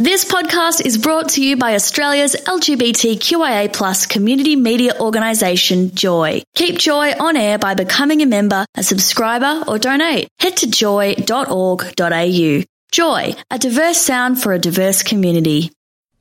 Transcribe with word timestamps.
This 0.00 0.24
podcast 0.24 0.86
is 0.86 0.96
brought 0.96 1.30
to 1.30 1.44
you 1.44 1.56
by 1.56 1.74
Australia's 1.74 2.36
LGBTQIA 2.36 3.72
plus 3.72 4.06
community 4.06 4.54
media 4.54 4.92
organisation, 5.00 5.92
Joy. 5.92 6.44
Keep 6.54 6.78
Joy 6.78 7.14
on 7.18 7.36
air 7.36 7.58
by 7.58 7.74
becoming 7.74 8.22
a 8.22 8.26
member, 8.26 8.64
a 8.76 8.84
subscriber, 8.84 9.64
or 9.66 9.76
donate. 9.76 10.28
Head 10.38 10.58
to 10.58 10.70
joy.org.au. 10.70 12.62
Joy, 12.92 13.34
a 13.50 13.58
diverse 13.58 13.98
sound 13.98 14.40
for 14.40 14.52
a 14.52 14.58
diverse 14.60 15.02
community. 15.02 15.72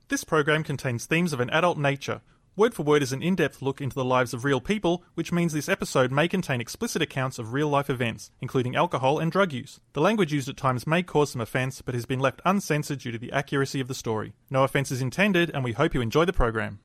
This 0.07 0.23
program 0.23 0.63
contains 0.63 1.05
themes 1.05 1.31
of 1.31 1.39
an 1.39 1.51
adult 1.51 1.77
nature. 1.77 2.21
Word 2.57 2.73
for 2.73 2.81
Word 2.81 3.03
is 3.03 3.13
an 3.13 3.21
in 3.21 3.35
depth 3.35 3.61
look 3.61 3.81
into 3.81 3.93
the 3.93 4.03
lives 4.03 4.33
of 4.33 4.43
real 4.43 4.59
people, 4.59 5.03
which 5.13 5.31
means 5.31 5.53
this 5.53 5.69
episode 5.69 6.11
may 6.11 6.27
contain 6.27 6.59
explicit 6.59 7.03
accounts 7.03 7.37
of 7.37 7.53
real 7.53 7.69
life 7.69 7.87
events, 7.87 8.31
including 8.41 8.75
alcohol 8.75 9.19
and 9.19 9.31
drug 9.31 9.53
use. 9.53 9.79
The 9.93 10.01
language 10.01 10.33
used 10.33 10.49
at 10.49 10.57
times 10.57 10.87
may 10.87 11.03
cause 11.03 11.29
some 11.33 11.39
offence, 11.39 11.83
but 11.83 11.93
has 11.93 12.07
been 12.07 12.19
left 12.19 12.41
uncensored 12.45 12.97
due 12.97 13.11
to 13.11 13.19
the 13.19 13.31
accuracy 13.31 13.79
of 13.79 13.87
the 13.87 13.93
story. 13.93 14.33
No 14.49 14.63
offence 14.63 14.89
is 14.89 15.03
intended, 15.03 15.51
and 15.53 15.63
we 15.63 15.73
hope 15.73 15.93
you 15.93 16.01
enjoy 16.01 16.25
the 16.25 16.33
program. 16.33 16.79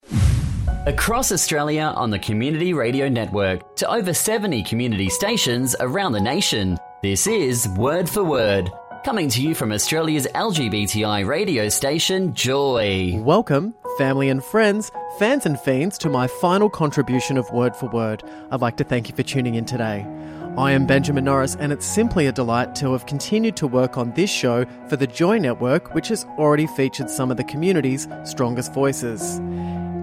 Across 0.85 1.33
Australia 1.33 1.95
on 1.97 2.11
the 2.11 2.19
Community 2.19 2.75
Radio 2.75 3.09
Network 3.09 3.75
to 3.77 3.91
over 3.91 4.13
70 4.13 4.65
community 4.65 5.09
stations 5.09 5.75
around 5.81 6.13
the 6.13 6.21
nation, 6.21 6.77
this 7.03 7.27
is 7.27 7.67
Word 7.79 8.11
for 8.11 8.23
Word, 8.23 8.71
coming 9.05 9.29
to 9.29 9.43
you 9.43 9.53
from 9.53 9.73
Australia's 9.73 10.29
LGBTI 10.33 11.27
radio 11.27 11.69
station, 11.69 12.33
Joy. 12.35 13.19
Welcome, 13.21 13.75
family 13.99 14.29
and 14.29 14.45
friends, 14.45 14.93
fans 15.19 15.45
and 15.45 15.59
fiends, 15.59 15.99
to 15.99 16.09
my 16.09 16.29
final 16.29 16.71
contribution 16.71 17.37
of 17.37 17.51
Word 17.51 17.75
for 17.75 17.89
Word. 17.91 18.23
I'd 18.53 18.61
like 18.61 18.77
to 18.77 18.85
thank 18.85 19.09
you 19.09 19.17
for 19.17 19.25
tuning 19.25 19.57
in 19.57 19.65
today. 19.65 20.07
I 20.57 20.71
am 20.71 20.87
Benjamin 20.87 21.25
Norris, 21.25 21.57
and 21.57 21.73
it's 21.73 21.85
simply 21.85 22.29
a 22.29 22.33
delight 22.33 22.77
to 22.77 22.93
have 22.93 23.07
continued 23.07 23.57
to 23.57 23.67
work 23.67 23.99
on 23.99 24.13
this 24.13 24.31
show 24.31 24.67
for 24.89 24.95
the 24.95 25.09
Joy 25.09 25.39
Network, 25.39 25.95
which 25.95 26.07
has 26.09 26.25
already 26.39 26.69
featured 26.69 27.11
some 27.11 27.33
of 27.33 27.37
the 27.37 27.45
community's 27.45 28.07
strongest 28.23 28.73
voices. 28.73 29.39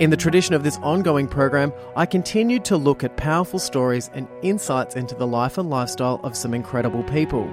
In 0.02 0.10
the 0.10 0.18
tradition 0.18 0.56
of 0.56 0.64
this 0.64 0.78
ongoing 0.80 1.28
program, 1.28 1.72
I 1.96 2.06
continued 2.06 2.66
to 2.66 2.76
look 2.76 3.06
at 3.06 3.16
powerful 3.16 3.60
stories 3.60 4.10
and 4.14 4.28
insights 4.42 4.98
into 4.98 5.16
the 5.16 5.28
life 5.28 5.58
and 5.58 5.70
lifestyle 5.70 6.20
of 6.24 6.36
some 6.36 6.54
incredible 6.54 7.04
people. 7.04 7.50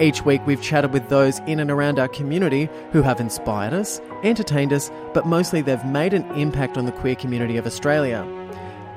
Each 0.00 0.24
week, 0.24 0.44
we've 0.44 0.60
chatted 0.60 0.92
with 0.92 1.08
those 1.08 1.38
in 1.40 1.60
and 1.60 1.70
around 1.70 2.00
our 2.00 2.08
community 2.08 2.68
who 2.90 3.02
have 3.02 3.20
inspired 3.20 3.72
us, 3.72 4.00
entertained 4.24 4.72
us, 4.72 4.90
but 5.12 5.24
mostly 5.24 5.62
they've 5.62 5.84
made 5.84 6.12
an 6.12 6.28
impact 6.32 6.76
on 6.76 6.84
the 6.84 6.92
queer 6.92 7.14
community 7.14 7.56
of 7.56 7.66
Australia. 7.66 8.26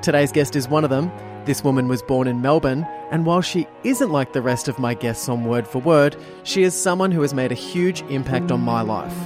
Today's 0.02 0.32
guest 0.32 0.56
is 0.56 0.68
one 0.68 0.82
of 0.82 0.90
them. 0.90 1.12
This 1.44 1.62
woman 1.62 1.86
was 1.86 2.02
born 2.02 2.26
in 2.26 2.42
Melbourne, 2.42 2.84
and 3.12 3.24
while 3.24 3.42
she 3.42 3.68
isn't 3.84 4.10
like 4.10 4.32
the 4.32 4.42
rest 4.42 4.66
of 4.66 4.80
my 4.80 4.92
guests 4.92 5.28
on 5.28 5.44
Word 5.44 5.68
for 5.68 5.78
Word, 5.78 6.16
she 6.42 6.64
is 6.64 6.74
someone 6.74 7.12
who 7.12 7.22
has 7.22 7.32
made 7.32 7.52
a 7.52 7.56
huge 7.56 8.02
impact 8.10 8.50
on 8.50 8.60
my 8.60 8.80
life. 8.80 9.16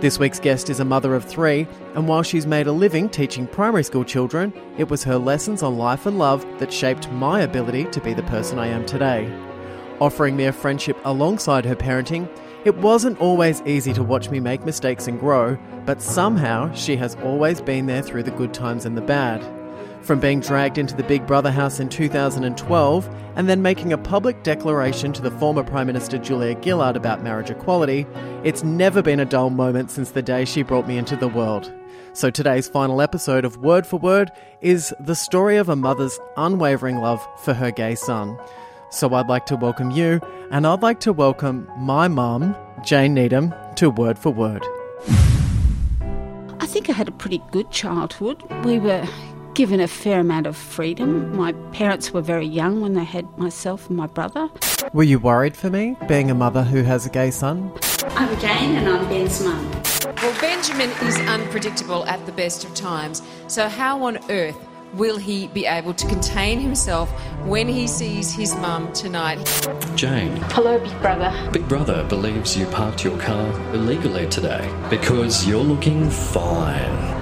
This 0.00 0.20
week's 0.20 0.38
guest 0.38 0.70
is 0.70 0.78
a 0.78 0.84
mother 0.84 1.16
of 1.16 1.24
three, 1.24 1.66
and 1.96 2.06
while 2.06 2.22
she's 2.22 2.46
made 2.46 2.68
a 2.68 2.72
living 2.72 3.08
teaching 3.08 3.48
primary 3.48 3.82
school 3.82 4.04
children, 4.04 4.52
it 4.78 4.88
was 4.88 5.02
her 5.02 5.18
lessons 5.18 5.64
on 5.64 5.78
life 5.78 6.06
and 6.06 6.16
love 6.16 6.46
that 6.60 6.72
shaped 6.72 7.10
my 7.10 7.40
ability 7.40 7.86
to 7.86 8.00
be 8.00 8.14
the 8.14 8.22
person 8.22 8.60
I 8.60 8.68
am 8.68 8.86
today 8.86 9.28
offering 10.00 10.36
me 10.36 10.44
a 10.44 10.52
friendship 10.52 10.96
alongside 11.04 11.64
her 11.64 11.76
parenting, 11.76 12.28
it 12.64 12.76
wasn't 12.76 13.20
always 13.20 13.62
easy 13.62 13.92
to 13.92 14.02
watch 14.02 14.30
me 14.30 14.40
make 14.40 14.64
mistakes 14.64 15.06
and 15.06 15.20
grow, 15.20 15.56
but 15.86 16.02
somehow 16.02 16.72
she 16.72 16.96
has 16.96 17.14
always 17.16 17.60
been 17.60 17.86
there 17.86 18.02
through 18.02 18.24
the 18.24 18.30
good 18.32 18.52
times 18.52 18.84
and 18.84 18.96
the 18.96 19.02
bad. 19.02 19.44
From 20.02 20.20
being 20.20 20.40
dragged 20.40 20.78
into 20.78 20.96
the 20.96 21.02
Big 21.02 21.26
Brother 21.26 21.50
house 21.50 21.80
in 21.80 21.88
2012 21.88 23.08
and 23.36 23.48
then 23.48 23.62
making 23.62 23.92
a 23.92 23.98
public 23.98 24.42
declaration 24.42 25.12
to 25.12 25.22
the 25.22 25.30
former 25.30 25.62
Prime 25.62 25.86
Minister 25.86 26.18
Julia 26.18 26.56
Gillard 26.62 26.96
about 26.96 27.22
marriage 27.22 27.50
equality, 27.50 28.06
it's 28.42 28.64
never 28.64 29.02
been 29.02 29.20
a 29.20 29.24
dull 29.24 29.50
moment 29.50 29.90
since 29.90 30.10
the 30.10 30.22
day 30.22 30.44
she 30.44 30.62
brought 30.62 30.88
me 30.88 30.98
into 30.98 31.16
the 31.16 31.28
world. 31.28 31.72
So 32.12 32.30
today's 32.30 32.68
final 32.68 33.00
episode 33.00 33.44
of 33.44 33.58
Word 33.58 33.86
for 33.86 33.98
Word 33.98 34.30
is 34.60 34.94
the 34.98 35.14
story 35.14 35.56
of 35.56 35.68
a 35.68 35.76
mother's 35.76 36.18
unwavering 36.36 36.96
love 36.96 37.26
for 37.44 37.54
her 37.54 37.70
gay 37.70 37.94
son. 37.94 38.38
So 38.90 39.12
I'd 39.14 39.28
like 39.28 39.44
to 39.46 39.56
welcome 39.56 39.90
you, 39.90 40.20
and 40.50 40.66
I'd 40.66 40.80
like 40.80 41.00
to 41.00 41.12
welcome 41.12 41.70
my 41.76 42.08
mum, 42.08 42.56
Jane 42.82 43.12
Needham, 43.12 43.54
to 43.76 43.90
Word 43.90 44.18
for 44.18 44.30
Word. 44.30 44.64
I 46.60 46.66
think 46.66 46.88
I 46.88 46.92
had 46.92 47.08
a 47.08 47.12
pretty 47.12 47.42
good 47.50 47.70
childhood. 47.70 48.42
We 48.64 48.78
were 48.78 49.06
given 49.54 49.80
a 49.80 49.88
fair 49.88 50.20
amount 50.20 50.46
of 50.46 50.56
freedom. 50.56 51.36
My 51.36 51.52
parents 51.72 52.12
were 52.12 52.22
very 52.22 52.46
young 52.46 52.80
when 52.80 52.94
they 52.94 53.04
had 53.04 53.36
myself 53.36 53.88
and 53.88 53.96
my 53.96 54.06
brother. 54.06 54.48
Were 54.94 55.02
you 55.02 55.18
worried 55.18 55.56
for 55.56 55.68
me, 55.68 55.96
being 56.06 56.30
a 56.30 56.34
mother 56.34 56.62
who 56.62 56.82
has 56.82 57.04
a 57.04 57.10
gay 57.10 57.30
son? 57.30 57.70
I'm 58.10 58.38
Jane 58.40 58.76
and 58.76 58.88
I'm 58.88 59.06
Ben's 59.08 59.42
mum. 59.42 59.70
Well, 60.22 60.40
Benjamin 60.40 60.90
is 61.02 61.18
unpredictable 61.28 62.06
at 62.06 62.24
the 62.24 62.32
best 62.32 62.64
of 62.64 62.74
times. 62.74 63.22
So, 63.48 63.68
how 63.68 64.02
on 64.04 64.18
earth 64.30 64.56
will 64.94 65.16
he 65.16 65.48
be 65.48 65.66
able 65.66 65.94
to 65.94 66.06
contain 66.06 66.60
himself 66.60 67.10
when 67.44 67.68
he 67.68 67.86
sees 67.86 68.32
his 68.32 68.54
mum 68.56 68.92
tonight? 68.92 69.38
Jane, 69.94 70.36
Hello, 70.50 70.78
Big 70.78 71.00
Brother. 71.00 71.50
Big 71.52 71.68
Brother 71.68 72.04
believes 72.04 72.56
you 72.56 72.66
parked 72.66 73.04
your 73.04 73.18
car 73.18 73.48
illegally 73.74 74.28
today 74.28 74.68
because 74.90 75.46
you're 75.46 75.62
looking 75.62 76.08
fine. 76.10 77.16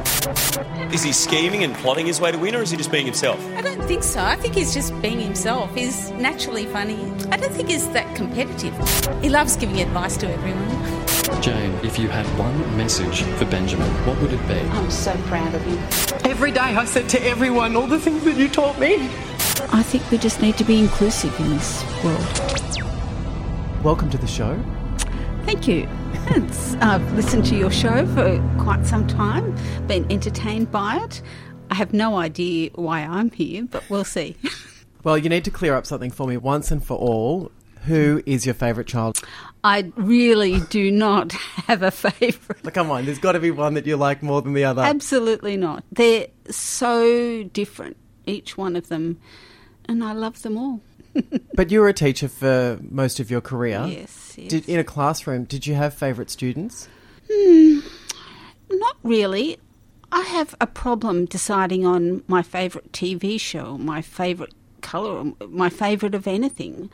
Is 0.92 1.02
he 1.02 1.12
scheming 1.12 1.64
and 1.64 1.74
plotting 1.74 2.06
his 2.06 2.20
way 2.20 2.30
to 2.30 2.38
win, 2.38 2.54
or 2.54 2.62
is 2.62 2.70
he 2.70 2.76
just 2.76 2.92
being 2.92 3.04
himself? 3.04 3.44
I 3.56 3.60
don't 3.60 3.82
think 3.84 4.02
so. 4.02 4.22
I 4.22 4.36
think 4.36 4.54
he's 4.54 4.72
just 4.72 4.98
being 5.02 5.20
himself. 5.20 5.74
He's 5.74 6.10
naturally 6.12 6.64
funny. 6.66 7.12
I 7.30 7.36
don't 7.36 7.52
think 7.52 7.68
he's 7.68 7.88
that 7.90 8.14
competitive. 8.16 8.72
He 9.20 9.28
loves 9.28 9.56
giving 9.56 9.80
advice 9.80 10.16
to 10.18 10.30
everyone. 10.30 10.95
Jane, 11.40 11.72
if 11.82 11.98
you 11.98 12.08
had 12.08 12.24
one 12.38 12.76
message 12.76 13.22
for 13.22 13.44
Benjamin, 13.46 13.88
what 14.06 14.20
would 14.20 14.32
it 14.32 14.48
be? 14.48 14.54
I'm 14.54 14.90
so 14.90 15.12
proud 15.26 15.54
of 15.54 15.66
you. 15.66 15.76
Every 16.30 16.52
day 16.52 16.60
I 16.60 16.84
said 16.84 17.08
to 17.10 17.22
everyone 17.24 17.74
all 17.74 17.86
the 17.88 17.98
things 17.98 18.22
that 18.24 18.36
you 18.36 18.48
taught 18.48 18.78
me. 18.78 18.94
I 19.72 19.82
think 19.82 20.08
we 20.10 20.18
just 20.18 20.40
need 20.40 20.56
to 20.58 20.64
be 20.64 20.78
inclusive 20.78 21.38
in 21.40 21.50
this 21.50 21.84
world. 22.04 23.84
Welcome 23.84 24.08
to 24.10 24.18
the 24.18 24.26
show. 24.26 24.62
Thank 25.44 25.66
you. 25.66 25.88
It's, 26.28 26.74
I've 26.76 27.12
listened 27.14 27.44
to 27.46 27.56
your 27.56 27.72
show 27.72 28.06
for 28.14 28.40
quite 28.58 28.86
some 28.86 29.06
time, 29.06 29.56
been 29.86 30.10
entertained 30.10 30.70
by 30.70 30.96
it. 30.98 31.22
I 31.70 31.74
have 31.74 31.92
no 31.92 32.16
idea 32.16 32.70
why 32.76 33.00
I'm 33.00 33.30
here, 33.30 33.64
but 33.64 33.88
we'll 33.90 34.04
see. 34.04 34.36
Well, 35.04 35.16
you 35.16 35.28
need 35.28 35.44
to 35.44 35.52
clear 35.52 35.76
up 35.76 35.86
something 35.86 36.10
for 36.10 36.26
me 36.26 36.36
once 36.36 36.72
and 36.72 36.84
for 36.84 36.98
all. 36.98 37.52
Who 37.86 38.20
is 38.26 38.44
your 38.44 38.54
favourite 38.54 38.88
child? 38.88 39.20
I 39.62 39.92
really 39.96 40.60
do 40.70 40.90
not 40.90 41.32
have 41.66 41.82
a 41.82 41.90
favourite. 41.90 42.74
Come 42.74 42.90
on, 42.90 43.04
there's 43.04 43.18
got 43.18 43.32
to 43.32 43.40
be 43.40 43.50
one 43.50 43.74
that 43.74 43.86
you 43.86 43.96
like 43.96 44.22
more 44.22 44.42
than 44.42 44.54
the 44.54 44.64
other. 44.64 44.82
Absolutely 44.82 45.56
not. 45.56 45.84
They're 45.92 46.26
so 46.50 47.44
different, 47.44 47.96
each 48.26 48.56
one 48.56 48.74
of 48.74 48.88
them, 48.88 49.20
and 49.84 50.02
I 50.02 50.12
love 50.12 50.42
them 50.42 50.56
all. 50.56 50.80
But 51.54 51.70
you 51.70 51.80
were 51.80 51.88
a 51.88 51.94
teacher 51.94 52.28
for 52.28 52.78
most 52.82 53.20
of 53.20 53.30
your 53.30 53.40
career. 53.40 53.86
Yes, 53.88 54.34
yes. 54.36 54.50
Did, 54.50 54.68
in 54.68 54.78
a 54.78 54.84
classroom, 54.84 55.44
did 55.44 55.66
you 55.66 55.74
have 55.74 55.94
favourite 55.94 56.28
students? 56.28 56.88
Hmm, 57.32 57.78
not 58.68 58.96
really. 59.02 59.58
I 60.12 60.22
have 60.22 60.54
a 60.60 60.66
problem 60.66 61.24
deciding 61.24 61.86
on 61.86 62.22
my 62.28 62.42
favourite 62.42 62.92
TV 62.92 63.40
show, 63.40 63.78
my 63.78 64.02
favourite 64.02 64.52
colour, 64.82 65.32
my 65.48 65.70
favourite 65.70 66.14
of 66.14 66.26
anything. 66.26 66.90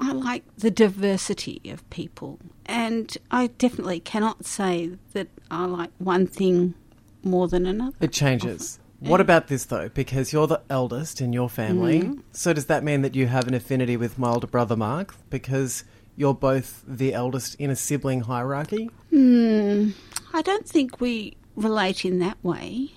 I 0.00 0.12
like 0.12 0.44
the 0.56 0.70
diversity 0.70 1.60
of 1.66 1.88
people, 1.90 2.38
and 2.66 3.16
I 3.30 3.46
definitely 3.46 4.00
cannot 4.00 4.44
say 4.44 4.92
that 5.12 5.28
I 5.50 5.66
like 5.66 5.90
one 5.98 6.26
thing 6.26 6.74
more 7.22 7.48
than 7.48 7.66
another. 7.66 7.96
It 8.00 8.12
changes. 8.12 8.78
What 9.00 9.20
about 9.20 9.48
this 9.48 9.66
though? 9.66 9.88
Because 9.90 10.32
you're 10.32 10.46
the 10.46 10.62
eldest 10.70 11.20
in 11.20 11.32
your 11.32 11.50
family. 11.50 12.02
Mm-hmm. 12.02 12.20
So 12.32 12.52
does 12.52 12.66
that 12.66 12.82
mean 12.82 13.02
that 13.02 13.14
you 13.14 13.26
have 13.26 13.46
an 13.46 13.54
affinity 13.54 13.96
with 13.96 14.18
my 14.18 14.30
older 14.30 14.46
brother 14.46 14.76
Mark? 14.76 15.14
Because 15.28 15.84
you're 16.16 16.34
both 16.34 16.82
the 16.86 17.12
eldest 17.12 17.54
in 17.56 17.70
a 17.70 17.76
sibling 17.76 18.22
hierarchy? 18.22 18.88
I 19.12 20.42
don't 20.42 20.66
think 20.66 21.00
we 21.00 21.36
relate 21.54 22.04
in 22.04 22.18
that 22.20 22.38
way. 22.42 22.92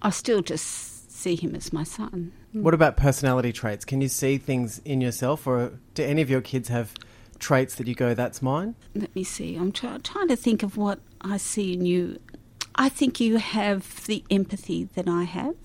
I 0.00 0.10
still 0.10 0.40
just 0.40 1.12
see 1.12 1.36
him 1.36 1.54
as 1.54 1.72
my 1.72 1.84
son. 1.84 2.32
Mm. 2.54 2.62
What 2.62 2.74
about 2.74 2.96
personality 2.96 3.52
traits? 3.52 3.84
Can 3.84 4.00
you 4.00 4.08
see 4.08 4.38
things 4.38 4.80
in 4.84 5.00
yourself 5.00 5.46
or 5.46 5.72
do 5.94 6.02
any 6.02 6.22
of 6.22 6.30
your 6.30 6.40
kids 6.40 6.68
have 6.68 6.94
traits 7.38 7.74
that 7.76 7.86
you 7.86 7.94
go, 7.94 8.14
that's 8.14 8.42
mine? 8.42 8.74
Let 8.94 9.14
me 9.14 9.24
see. 9.24 9.56
I'm 9.56 9.72
try- 9.72 9.98
trying 9.98 10.28
to 10.28 10.36
think 10.36 10.62
of 10.62 10.76
what 10.76 11.00
I 11.20 11.36
see 11.36 11.72
in 11.72 11.86
you. 11.86 12.18
I 12.74 12.88
think 12.88 13.20
you 13.20 13.38
have 13.38 14.04
the 14.06 14.24
empathy 14.30 14.84
that 14.94 15.08
I 15.08 15.24
have. 15.24 15.56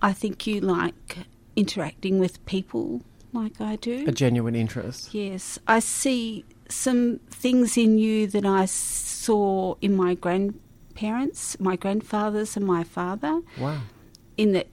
I 0.00 0.12
think 0.12 0.46
you 0.46 0.60
like 0.60 1.18
interacting 1.56 2.18
with 2.18 2.44
people 2.46 3.02
like 3.32 3.60
I 3.60 3.76
do. 3.76 4.04
A 4.06 4.12
genuine 4.12 4.54
interest. 4.54 5.14
Yes, 5.14 5.58
I 5.66 5.80
see 5.80 6.44
some 6.68 7.18
things 7.30 7.76
in 7.76 7.98
you 7.98 8.26
that 8.28 8.46
I 8.46 8.66
saw 8.66 9.74
in 9.80 9.96
my 9.96 10.14
grandparents, 10.14 11.58
my 11.58 11.76
grandfathers, 11.76 12.56
and 12.56 12.64
my 12.66 12.84
father. 12.84 13.40
Wow. 13.58 13.80
In 14.36 14.52
that 14.52 14.68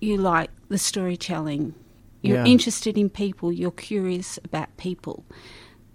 you 0.00 0.18
like 0.18 0.50
the 0.68 0.78
storytelling, 0.78 1.74
you're 2.22 2.38
Yeah. 2.38 2.44
interested 2.46 2.98
in 2.98 3.08
people, 3.10 3.52
you're 3.52 3.70
curious 3.70 4.38
about 4.44 4.76
people, 4.76 5.24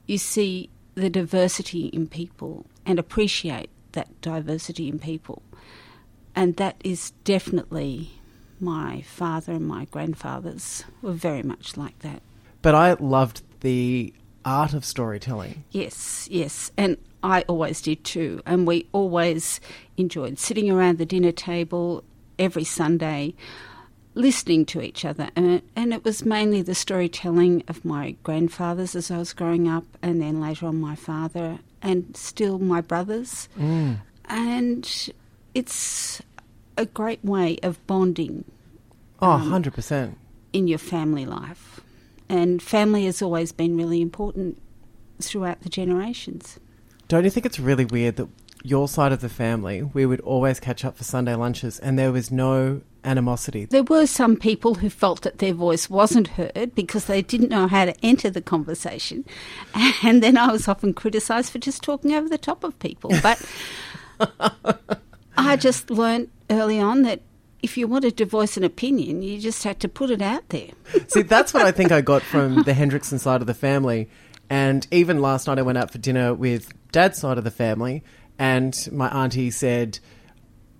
you 0.08 0.18
see 0.18 0.70
the 0.96 1.10
diversity 1.10 1.86
in 1.88 2.08
people 2.08 2.66
and 2.86 3.00
appreciate 3.00 3.70
that 3.94 4.10
diversity 4.22 4.88
in 4.88 5.00
people. 5.00 5.42
And 6.36 6.56
that 6.58 6.78
is 6.84 7.12
definitely 7.24 8.12
my 8.60 9.02
father 9.02 9.54
and 9.54 9.68
my 9.68 9.86
grandfathers 9.86 10.84
were 11.02 11.12
very 11.14 11.44
much 11.44 11.76
like 11.76 12.00
that. 12.00 12.22
But 12.62 12.76
I 12.76 12.94
loved 12.94 13.42
the 13.62 14.14
art 14.46 14.74
of 14.74 14.86
storytelling. 14.86 15.64
Yes, 15.72 16.28
yes. 16.32 16.72
And 16.78 16.98
I 17.24 17.42
always 17.48 17.82
did 17.82 18.04
too. 18.04 18.42
And 18.46 18.66
we 18.66 18.88
always 18.92 19.60
enjoyed 19.98 20.40
sitting 20.40 20.70
around 20.70 20.98
the 20.98 21.06
dinner 21.06 21.32
table 21.32 22.04
every 22.40 22.64
Sunday, 22.64 23.34
listening 24.14 24.66
to 24.68 24.82
each 24.82 25.06
other. 25.06 25.30
And 25.36 25.46
it, 25.48 25.64
and 25.76 25.94
it 25.94 26.04
was 26.04 26.26
mainly 26.26 26.62
the 26.62 26.76
storytelling 26.76 27.64
of 27.68 27.86
my 27.86 28.16
grandfathers 28.24 28.96
as 28.96 29.10
I 29.12 29.18
was 29.18 29.34
growing 29.34 29.68
up, 29.68 29.86
and 30.02 30.22
then 30.22 30.42
later 30.42 30.68
on 30.68 30.80
my 30.80 30.96
father, 30.96 31.60
and 31.82 32.16
still 32.16 32.60
my 32.60 32.82
brothers. 32.82 33.48
Mm. 33.58 34.00
And 34.26 35.10
it's 35.54 36.22
a 36.78 36.86
great 36.86 37.24
way 37.24 37.58
of 37.64 37.86
bonding 37.88 38.46
Oh, 39.22 39.32
um, 39.32 39.52
100%. 39.52 40.16
in 40.54 40.68
your 40.68 40.80
family 40.80 41.26
life. 41.26 41.80
And 42.30 42.62
family 42.62 43.06
has 43.06 43.22
always 43.22 43.52
been 43.52 43.76
really 43.78 44.02
important 44.02 44.62
throughout 45.20 45.62
the 45.62 45.70
generations. 45.70 46.60
Don't 47.08 47.26
you 47.26 47.30
think 47.30 47.46
it's 47.46 47.60
really 47.60 47.86
weird 47.86 48.16
that 48.16 48.30
your 48.64 48.88
side 48.88 49.12
of 49.12 49.22
the 49.22 49.30
family, 49.30 49.84
we 49.84 50.06
would 50.06 50.22
always 50.22 50.60
catch 50.60 50.86
up 50.86 50.98
for 50.98 51.04
Sunday 51.04 51.36
lunches 51.36 51.78
and 51.80 52.00
there 52.00 52.12
was 52.12 52.32
no 52.32 52.82
animosity? 53.04 53.66
There 53.66 53.84
were 53.84 54.06
some 54.06 54.36
people 54.36 54.76
who 54.76 54.90
felt 54.90 55.22
that 55.22 55.40
their 55.40 55.54
voice 55.54 55.90
wasn't 55.90 56.30
heard 56.30 56.74
because 56.76 57.06
they 57.06 57.22
didn't 57.22 57.50
know 57.50 57.68
how 57.68 57.86
to 57.86 57.96
enter 58.04 58.30
the 58.30 58.42
conversation. 58.42 59.26
And 60.04 60.24
then 60.24 60.38
I 60.38 60.52
was 60.52 60.68
often 60.68 60.94
criticised 60.94 61.52
for 61.52 61.60
just 61.60 61.84
talking 61.84 62.14
over 62.14 62.28
the 62.28 62.38
top 62.38 62.64
of 62.64 62.78
people. 62.80 63.12
But 63.22 63.44
I 65.38 65.56
just 65.56 65.90
learnt 65.90 66.30
early 66.50 66.80
on 66.80 67.04
that 67.04 67.22
if 67.62 67.78
you 67.78 67.88
wanted 67.88 68.18
to 68.18 68.26
voice 68.26 68.58
an 68.58 68.64
opinion, 68.64 69.22
you 69.22 69.40
just 69.40 69.64
had 69.64 69.80
to 69.82 69.88
put 69.88 70.10
it 70.10 70.22
out 70.22 70.50
there. 70.50 70.70
See, 71.08 71.22
that's 71.22 71.54
what 71.54 71.64
I 71.64 71.72
think 71.72 71.92
I 71.92 72.02
got 72.02 72.24
from 72.24 72.64
the 72.64 72.74
Hendrickson 72.74 73.20
side 73.20 73.42
of 73.42 73.48
the 73.48 73.54
family. 73.54 74.10
And 74.50 74.86
even 74.92 75.22
last 75.22 75.48
night, 75.48 75.60
I 75.60 75.62
went 75.62 75.78
out 75.78 75.92
for 75.92 75.98
dinner 75.98 76.34
with 76.34 76.74
dad's 76.92 77.20
side 77.20 77.38
of 77.38 77.44
the 77.44 77.52
family, 77.52 78.04
and 78.38 78.76
my 78.92 79.08
auntie 79.08 79.52
said, 79.52 80.00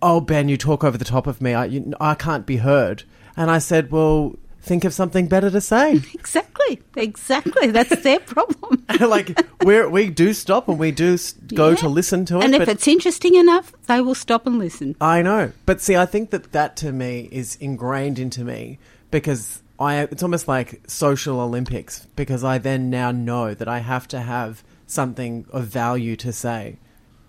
"Oh, 0.02 0.22
Ben, 0.22 0.50
you 0.50 0.58
talk 0.58 0.84
over 0.84 0.98
the 0.98 1.06
top 1.06 1.28
of 1.28 1.42
me. 1.42 1.54
I, 1.54 1.66
you, 1.66 1.94
I 2.00 2.16
can't 2.16 2.46
be 2.46 2.58
heard." 2.58 3.04
And 3.38 3.50
I 3.52 3.60
said, 3.60 3.92
"Well, 3.92 4.36
think 4.62 4.84
of 4.86 4.94
something 4.94 5.28
better 5.28 5.50
to 5.50 5.62
say." 5.62 6.02
Exactly, 6.14 6.80
exactly. 6.96 7.72
That's 7.72 8.02
their 8.04 8.20
problem. 8.36 8.86
like 9.00 9.38
we 9.64 9.86
we 9.88 10.10
do 10.10 10.34
stop 10.34 10.68
and 10.70 10.78
we 10.80 10.92
do 10.92 11.18
go 11.54 11.70
Yeah. 11.70 11.76
to 11.78 11.90
listen 11.90 12.24
to 12.26 12.38
it, 12.40 12.44
And 12.46 12.56
if 12.56 12.68
it's 12.70 12.88
interesting 12.88 13.36
enough, 13.36 13.74
they 13.88 14.00
will 14.00 14.16
stop 14.16 14.46
and 14.46 14.60
listen. 14.60 14.96
I 15.02 15.22
know, 15.24 15.52
but 15.66 15.82
see, 15.82 15.96
I 15.96 16.06
think 16.06 16.30
that 16.30 16.52
that 16.52 16.76
to 16.78 16.92
me 16.92 17.28
is 17.32 17.56
ingrained 17.60 18.20
into 18.20 18.44
me 18.44 18.78
because 19.10 19.62
I. 19.80 20.02
It's 20.04 20.24
almost 20.24 20.48
like 20.48 20.82
social 20.88 21.40
Olympics 21.42 22.06
because 22.16 22.44
I 22.44 22.60
then 22.60 22.90
now 22.90 23.12
know 23.12 23.54
that 23.56 23.68
I 23.68 23.80
have 23.80 24.08
to 24.10 24.20
have 24.22 24.64
something 24.88 25.46
of 25.52 25.66
value 25.66 26.16
to 26.18 26.32
say. 26.32 26.78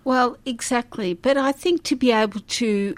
Well, 0.05 0.37
exactly. 0.45 1.15
But 1.15 1.37
I 1.37 1.53
think 1.53 1.83
to 1.85 1.97
be 1.97 2.11
able 2.13 2.41
to 2.41 2.95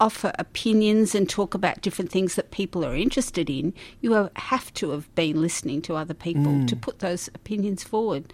offer 0.00 0.32
opinions 0.38 1.14
and 1.14 1.28
talk 1.28 1.54
about 1.54 1.80
different 1.80 2.10
things 2.10 2.34
that 2.34 2.50
people 2.50 2.84
are 2.84 2.94
interested 2.94 3.48
in, 3.48 3.72
you 4.00 4.12
have- 4.12 4.74
to 4.74 4.90
have 4.90 5.14
been 5.14 5.40
listening 5.40 5.80
to 5.82 5.94
other 5.94 6.14
people 6.14 6.66
to 6.66 6.76
mm. 6.76 6.80
put 6.80 6.98
those 6.98 7.28
opinions 7.28 7.84
forward. 7.84 8.32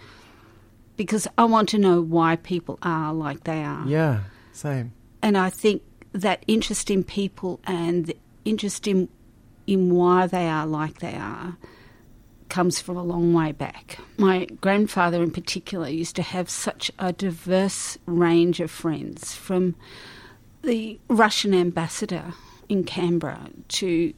Because 0.97 1.27
I 1.39 1.45
want 1.45 1.69
to 1.71 1.79
know 1.79 2.01
why 2.01 2.37
people 2.37 2.79
are 2.83 3.15
like 3.15 3.45
they 3.45 3.63
are. 3.63 3.87
Yeah, 3.87 4.21
same. 4.53 4.93
And 5.23 5.37
I 5.39 5.51
think 5.51 5.83
that 6.13 6.45
interest 6.47 6.91
in 6.91 7.05
people 7.05 7.61
and 7.65 8.13
interest 8.45 8.87
in 8.87 9.09
in 9.67 9.95
why 9.95 10.27
they 10.27 10.49
are 10.49 10.67
like 10.67 10.99
they 10.99 11.15
are 11.15 11.57
comes 12.51 12.81
from 12.81 12.97
a 12.97 13.03
long 13.03 13.33
way 13.33 13.53
back. 13.53 13.99
My 14.19 14.45
grandfather 14.61 15.23
in 15.23 15.31
particular 15.31 15.89
used 15.89 16.17
to 16.17 16.23
have 16.23 16.51
such 16.51 16.91
a 16.99 17.13
diverse 17.13 17.97
range 18.07 18.61
of 18.61 18.71
friends 18.71 19.35
from 19.35 19.77
the 20.63 20.99
Russian 21.09 21.55
ambassador 21.55 22.35
in 22.69 22.85
Canberra 22.85 23.49
to 23.69 24.13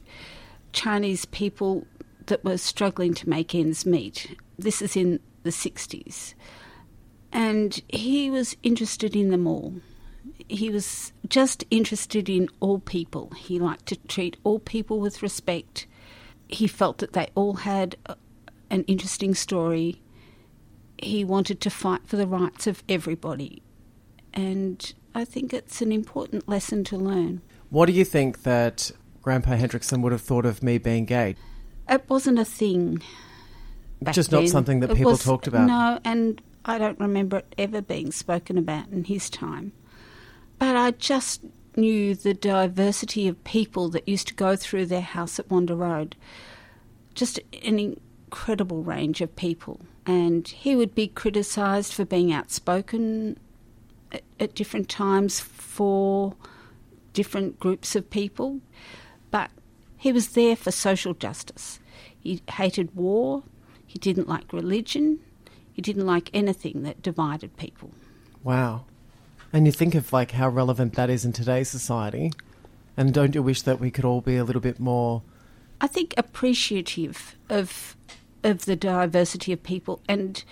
Chinese 0.73 1.25
people 1.25 1.87
that 2.25 2.43
were 2.43 2.57
struggling 2.57 3.13
to 3.13 3.29
make 3.29 3.55
ends 3.55 3.85
meet. 3.85 4.37
This 4.57 4.81
is 4.81 4.95
in 4.95 5.19
the 5.43 5.49
60s. 5.49 6.33
And 7.31 7.81
he 7.87 8.29
was 8.29 8.55
interested 8.63 9.15
in 9.15 9.29
them 9.29 9.47
all. 9.47 9.75
He 10.47 10.69
was 10.69 11.13
just 11.27 11.63
interested 11.71 12.29
in 12.29 12.49
all 12.59 12.79
people. 12.79 13.31
He 13.35 13.59
liked 13.59 13.87
to 13.87 13.95
treat 13.95 14.37
all 14.43 14.59
people 14.59 14.99
with 14.99 15.23
respect. 15.23 15.87
He 16.47 16.67
felt 16.67 16.99
that 16.99 17.13
they 17.13 17.29
all 17.35 17.55
had 17.55 17.95
an 18.73 18.83
interesting 18.85 19.35
story. 19.35 20.01
He 20.97 21.23
wanted 21.23 21.61
to 21.61 21.69
fight 21.69 22.01
for 22.05 22.17
the 22.17 22.27
rights 22.27 22.67
of 22.67 22.83
everybody. 22.89 23.61
And 24.33 24.93
I 25.13 25.25
think 25.25 25.53
it's 25.53 25.81
an 25.81 25.91
important 25.91 26.49
lesson 26.49 26.83
to 26.85 26.97
learn. 26.97 27.41
What 27.69 27.85
do 27.85 27.91
you 27.93 28.05
think 28.05 28.43
that 28.43 28.91
Grandpa 29.21 29.51
Hendrickson 29.51 30.01
would 30.01 30.11
have 30.11 30.21
thought 30.21 30.45
of 30.45 30.63
me 30.63 30.77
being 30.77 31.05
gay? 31.05 31.35
It 31.89 32.09
wasn't 32.09 32.39
a 32.39 32.45
thing. 32.45 33.01
Just 34.11 34.31
not 34.31 34.39
then. 34.39 34.47
something 34.47 34.79
that 34.81 34.91
It 34.91 34.97
people 34.97 35.11
was- 35.11 35.23
talked 35.23 35.47
about. 35.47 35.67
No, 35.67 35.99
and 36.03 36.41
I 36.65 36.77
don't 36.77 36.99
remember 36.99 37.37
it 37.37 37.55
ever 37.57 37.81
being 37.81 38.11
spoken 38.11 38.57
about 38.57 38.89
in 38.89 39.03
his 39.05 39.29
time. 39.29 39.71
But 40.59 40.75
I 40.75 40.91
just 40.91 41.41
knew 41.75 42.15
the 42.15 42.33
diversity 42.33 43.27
of 43.27 43.43
people 43.43 43.89
that 43.89 44.07
used 44.07 44.27
to 44.29 44.33
go 44.33 44.55
through 44.55 44.85
their 44.87 45.01
house 45.01 45.39
at 45.39 45.49
Wanda 45.49 45.75
Road. 45.75 46.15
Just 47.13 47.39
an 47.63 47.99
incredible 48.33 48.81
range 48.81 49.21
of 49.21 49.35
people. 49.35 49.79
And 50.07 50.47
he 50.47 50.75
would 50.75 50.95
be 50.95 51.07
criticised 51.07 51.93
for 51.93 52.03
being 52.03 52.33
outspoken 52.33 53.37
at, 54.11 54.23
at 54.39 54.55
different 54.55 54.89
times 54.89 55.39
for 55.39 56.33
different 57.13 57.59
groups 57.59 57.95
of 57.95 58.09
people. 58.09 58.59
But 59.29 59.51
he 59.97 60.11
was 60.11 60.29
there 60.29 60.55
for 60.55 60.71
social 60.71 61.13
justice. 61.13 61.79
He 62.19 62.41
hated 62.49 62.95
war. 62.95 63.43
He 63.85 63.99
didn't 63.99 64.27
like 64.27 64.51
religion. 64.51 65.19
He 65.71 65.83
didn't 65.83 66.07
like 66.07 66.31
anything 66.33 66.81
that 66.83 67.03
divided 67.03 67.55
people. 67.55 67.91
Wow. 68.43 68.85
And 69.53 69.67
you 69.67 69.71
think 69.71 69.93
of 69.93 70.11
like 70.11 70.31
how 70.31 70.49
relevant 70.49 70.95
that 70.95 71.11
is 71.11 71.23
in 71.23 71.33
today's 71.33 71.69
society. 71.69 72.31
And 72.97 73.13
don't 73.13 73.35
you 73.35 73.43
wish 73.43 73.61
that 73.61 73.79
we 73.79 73.91
could 73.91 74.05
all 74.05 74.21
be 74.21 74.37
a 74.37 74.43
little 74.43 74.61
bit 74.61 74.79
more 74.79 75.21
I 75.83 75.87
think 75.87 76.13
appreciative 76.15 77.35
of 77.49 77.97
of 78.43 78.65
the 78.65 78.75
diversity 78.75 79.51
of 79.53 79.63
people 79.63 80.01
and 80.07 80.43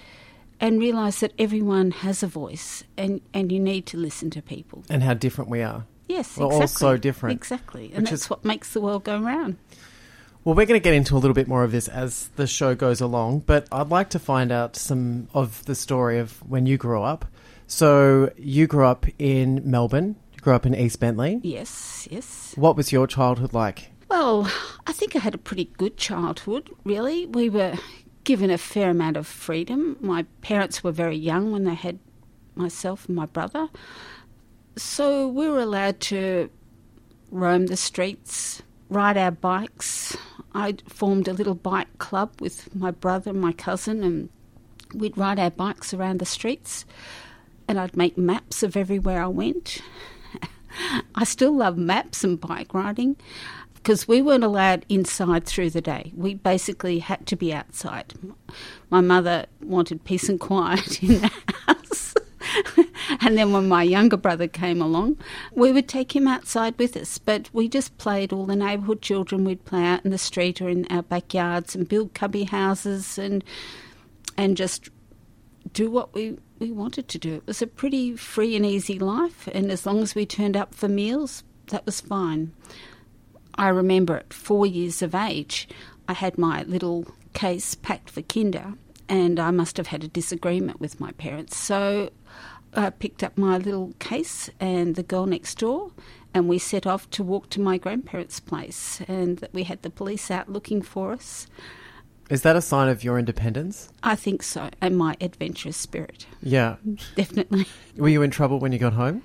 and 0.60 0.80
realise 0.80 1.22
that 1.22 1.34
everyone 1.40 1.90
has 1.92 2.22
a 2.22 2.28
voice 2.28 2.84
and, 2.96 3.20
and 3.34 3.52
you 3.52 3.60
need 3.60 3.88
to 3.88 3.98
listen 3.98 4.30
to 4.30 4.42
people. 4.44 4.84
and 4.92 5.02
how 5.02 5.14
different 5.16 5.50
we 5.50 5.62
are? 5.64 5.86
Yes, 6.08 6.38
We're 6.38 6.46
all 6.46 6.62
exactly. 6.62 6.80
so 6.88 6.98
different. 6.98 7.36
Exactly. 7.36 7.86
And 7.94 8.04
Which 8.04 8.10
that's 8.12 8.24
is- 8.24 8.30
what 8.30 8.46
makes 8.46 8.74
the 8.74 8.82
world 8.82 9.04
go 9.04 9.20
round. 9.20 9.58
Well, 10.44 10.56
we're 10.56 10.66
going 10.66 10.80
to 10.80 10.84
get 10.84 10.94
into 10.96 11.16
a 11.16 11.20
little 11.20 11.34
bit 11.36 11.48
more 11.48 11.64
of 11.64 11.72
this 11.72 11.88
as 11.88 12.30
the 12.36 12.48
show 12.48 12.74
goes 12.76 13.00
along, 13.00 13.40
but 13.46 13.68
I'd 13.72 13.90
like 13.90 14.10
to 14.12 14.20
find 14.20 14.52
out 14.52 14.76
some 14.76 15.28
of 15.36 15.64
the 15.66 15.76
story 15.76 16.18
of 16.20 16.32
when 16.50 16.66
you 16.66 16.78
grew 16.78 17.02
up. 17.04 17.26
So, 17.68 18.32
you 18.38 18.66
grew 18.68 18.86
up 18.86 19.06
in 19.20 19.62
Melbourne, 19.64 20.16
you 20.34 20.40
grew 20.42 20.54
up 20.54 20.66
in 20.66 20.74
East 20.76 21.00
Bentley. 21.00 21.40
Yes, 21.44 22.08
yes. 22.12 22.54
What 22.58 22.76
was 22.76 22.92
your 22.92 23.06
childhood 23.08 23.54
like? 23.54 23.91
Well, 24.12 24.51
I 24.86 24.91
think 24.91 25.15
I 25.15 25.20
had 25.20 25.34
a 25.34 25.38
pretty 25.38 25.72
good 25.77 25.96
childhood, 25.96 26.70
really. 26.84 27.27
We 27.27 27.50
were 27.50 27.75
given 28.25 28.51
a 28.51 28.58
fair 28.58 28.89
amount 28.89 29.15
of 29.15 29.25
freedom. 29.25 29.96
My 30.01 30.24
parents 30.41 30.84
were 30.84 30.91
very 30.91 31.15
young 31.15 31.53
when 31.53 31.63
they 31.63 31.75
had 31.75 31.98
myself 32.53 33.06
and 33.08 33.15
my 33.15 33.25
brother. 33.25 33.70
So 34.75 35.30
we 35.30 35.50
were 35.50 35.62
allowed 35.62 36.01
to 36.01 36.50
roam 37.32 37.68
the 37.68 37.77
streets, 37.77 38.62
ride 38.89 39.15
our 39.15 39.32
bikes. 39.32 40.18
I 40.53 40.75
formed 40.89 41.30
a 41.30 41.34
little 41.34 41.56
bike 41.56 41.98
club 41.98 42.34
with 42.41 42.75
my 42.75 42.91
brother 42.91 43.32
and 43.32 43.39
my 43.39 43.53
cousin, 43.53 44.03
and 44.03 44.27
we'd 44.94 45.18
ride 45.18 45.39
our 45.39 45.51
bikes 45.51 45.94
around 45.94 46.20
the 46.20 46.25
streets. 46.25 46.84
And 47.65 47.80
I'd 47.80 47.96
make 47.96 48.18
maps 48.18 48.62
of 48.62 48.75
everywhere 48.75 49.24
I 49.24 49.27
went. 49.27 49.82
I 51.15 51.24
still 51.24 51.56
love 51.56 51.77
maps 51.77 52.25
and 52.25 52.41
bike 52.41 52.74
riding 52.74 53.15
because 53.82 54.08
we 54.08 54.22
weren't 54.22 54.44
allowed 54.44 54.86
inside 54.90 55.46
through 55.46 55.72
the 55.72 55.82
day. 55.82 56.12
We 56.16 56.36
basically 56.36 57.00
had 57.00 57.26
to 57.28 57.36
be 57.36 57.54
outside. 57.54 58.14
My 58.90 59.02
mother 59.02 59.48
wanted 59.62 60.04
peace 60.04 60.30
and 60.30 60.40
quiet 60.40 61.02
in 61.04 61.22
the 61.22 61.32
house. 61.68 62.14
and 63.22 63.38
then 63.38 63.54
when 63.54 63.68
my 63.68 63.82
younger 63.82 64.18
brother 64.18 64.48
came 64.48 64.82
along, 64.82 65.18
we 65.54 65.72
would 65.72 65.88
take 65.88 66.16
him 66.16 66.28
outside 66.28 66.78
with 66.78 66.96
us. 66.96 67.18
But 67.18 67.50
we 67.54 67.68
just 67.68 67.98
played 67.98 68.32
all 68.32 68.46
the 68.46 68.56
neighbourhood 68.56 69.02
children. 69.02 69.46
We'd 69.46 69.66
play 69.66 69.84
out 69.84 70.06
in 70.06 70.12
the 70.12 70.18
street 70.18 70.62
or 70.62 70.70
in 70.70 70.86
our 70.92 71.04
backyards 71.04 71.76
and 71.76 71.90
build 71.90 72.14
cubby 72.14 72.44
houses 72.44 73.18
and 73.18 73.44
and 74.38 74.56
just 74.58 74.90
do 75.74 75.90
what 75.90 76.14
we 76.14 76.38
we 76.60 76.72
wanted 76.72 77.08
to 77.10 77.18
do. 77.18 77.36
It 77.36 77.48
was 77.48 77.62
a 77.62 77.68
pretty 77.68 78.16
free 78.16 78.56
and 78.56 78.66
easy 78.66 79.00
life, 79.00 79.48
and 79.52 79.72
as 79.72 79.86
long 79.86 80.02
as 80.02 80.14
we 80.14 80.26
turned 80.28 80.56
up 80.56 80.76
for 80.76 80.88
meals, 80.88 81.44
that 81.68 81.86
was 81.86 82.00
fine. 82.02 82.54
I 83.62 83.68
remember 83.70 84.18
at 84.18 84.34
four 84.34 84.65
years 84.65 85.03
of 85.03 85.13
age, 85.13 85.68
I 86.08 86.13
had 86.13 86.39
my 86.39 86.63
little 86.63 87.06
case 87.34 87.75
packed 87.75 88.10
for 88.10 88.24
kinder, 88.24 88.74
and 89.08 89.39
I 89.39 89.51
must 89.51 89.77
have 89.77 89.86
had 89.88 90.03
a 90.03 90.08
disagreement 90.08 90.80
with 90.82 91.00
my 91.00 91.12
parents. 91.12 91.56
So 91.58 92.10
I 92.74 92.89
picked 92.89 93.22
up 93.22 93.38
my 93.38 93.60
little 93.60 93.94
case 94.00 94.50
and 94.60 94.96
the 94.96 95.03
girl 95.03 95.27
next 95.27 95.60
door, 95.60 95.91
and 96.34 96.50
we 96.50 96.58
set 96.58 96.88
off 96.88 97.08
to 97.12 97.24
walk 97.24 97.51
to 97.51 97.62
my 97.62 97.77
grandparents' 97.77 98.39
place. 98.39 99.00
And 99.08 99.48
we 99.53 99.62
had 99.62 99.84
the 99.84 99.91
police 99.91 100.32
out 100.32 100.50
looking 100.50 100.82
for 100.82 101.12
us. 101.12 101.46
Is 102.32 102.41
that 102.41 102.56
a 102.56 102.62
sign 102.62 102.89
of 102.89 103.03
your 103.03 103.20
independence? 103.20 103.89
I 104.01 104.15
think 104.15 104.41
so, 104.41 104.72
and 104.82 104.98
my 104.98 105.15
adventurous 105.22 105.77
spirit, 105.77 106.25
Yeah. 106.41 106.77
definitely. 107.15 107.68
Were 107.96 108.10
you 108.10 108.24
in 108.24 108.32
trouble 108.32 108.58
when 108.58 108.72
you 108.72 108.80
got 108.80 108.94
home? 108.94 109.22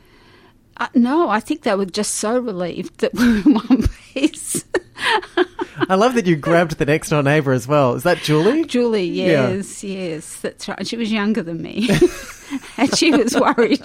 Uh, 0.79 0.89
no, 0.95 1.29
I 1.31 1.41
think 1.41 1.63
they 1.63 1.75
were 1.75 1.87
just 1.87 2.17
so 2.17 2.39
relieved 2.39 2.99
that 3.01 3.15
we 3.15 3.27
were 3.27 3.37
in 3.39 3.55
one 3.55 3.89
piece. 4.13 4.65
I 5.89 5.95
love 5.95 6.15
that 6.15 6.27
you 6.27 6.37
grabbed 6.37 6.79
the 6.79 6.85
next 6.87 7.11
door 7.11 7.23
neighbour 7.23 7.53
as 7.53 7.67
well. 7.69 7.95
Is 7.95 8.03
that 8.03 8.19
Julie? 8.19 8.65
Julie, 8.65 9.07
Yeah. 9.07 9.49
yes, 9.51 9.83
yes, 9.85 10.37
that's 10.41 10.69
right. 10.69 10.87
She 10.87 10.97
was 10.97 11.11
younger 11.13 11.43
than 11.43 11.63
me, 11.63 11.89
and 12.77 12.95
she 12.97 13.11
was 13.11 13.35
worried. 13.35 13.81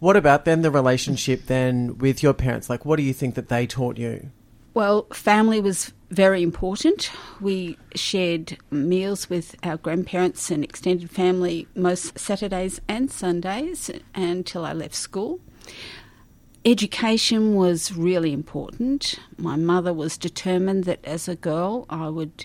What 0.00 0.16
about 0.16 0.44
then 0.44 0.62
the 0.62 0.70
relationship 0.70 1.46
then 1.46 1.98
with 1.98 2.22
your 2.24 2.34
parents? 2.34 2.68
Like, 2.68 2.84
what 2.84 2.96
do 2.96 3.02
you 3.04 3.12
think 3.12 3.36
that 3.36 3.48
they 3.48 3.66
taught 3.68 3.98
you? 3.98 4.30
Well, 4.74 5.06
family 5.12 5.60
was 5.60 5.92
very 6.12 6.42
important. 6.42 7.10
We 7.40 7.78
shared 7.94 8.58
meals 8.70 9.30
with 9.30 9.56
our 9.62 9.78
grandparents 9.78 10.50
and 10.50 10.62
extended 10.62 11.10
family 11.10 11.66
most 11.74 12.18
Saturdays 12.18 12.82
and 12.86 13.10
Sundays 13.10 13.90
until 14.14 14.66
I 14.66 14.74
left 14.74 14.94
school. 14.94 15.40
Education 16.66 17.54
was 17.54 17.96
really 17.96 18.32
important. 18.32 19.18
My 19.38 19.56
mother 19.56 19.94
was 19.94 20.18
determined 20.18 20.84
that 20.84 21.02
as 21.02 21.28
a 21.28 21.34
girl 21.34 21.86
I 21.88 22.10
would 22.10 22.44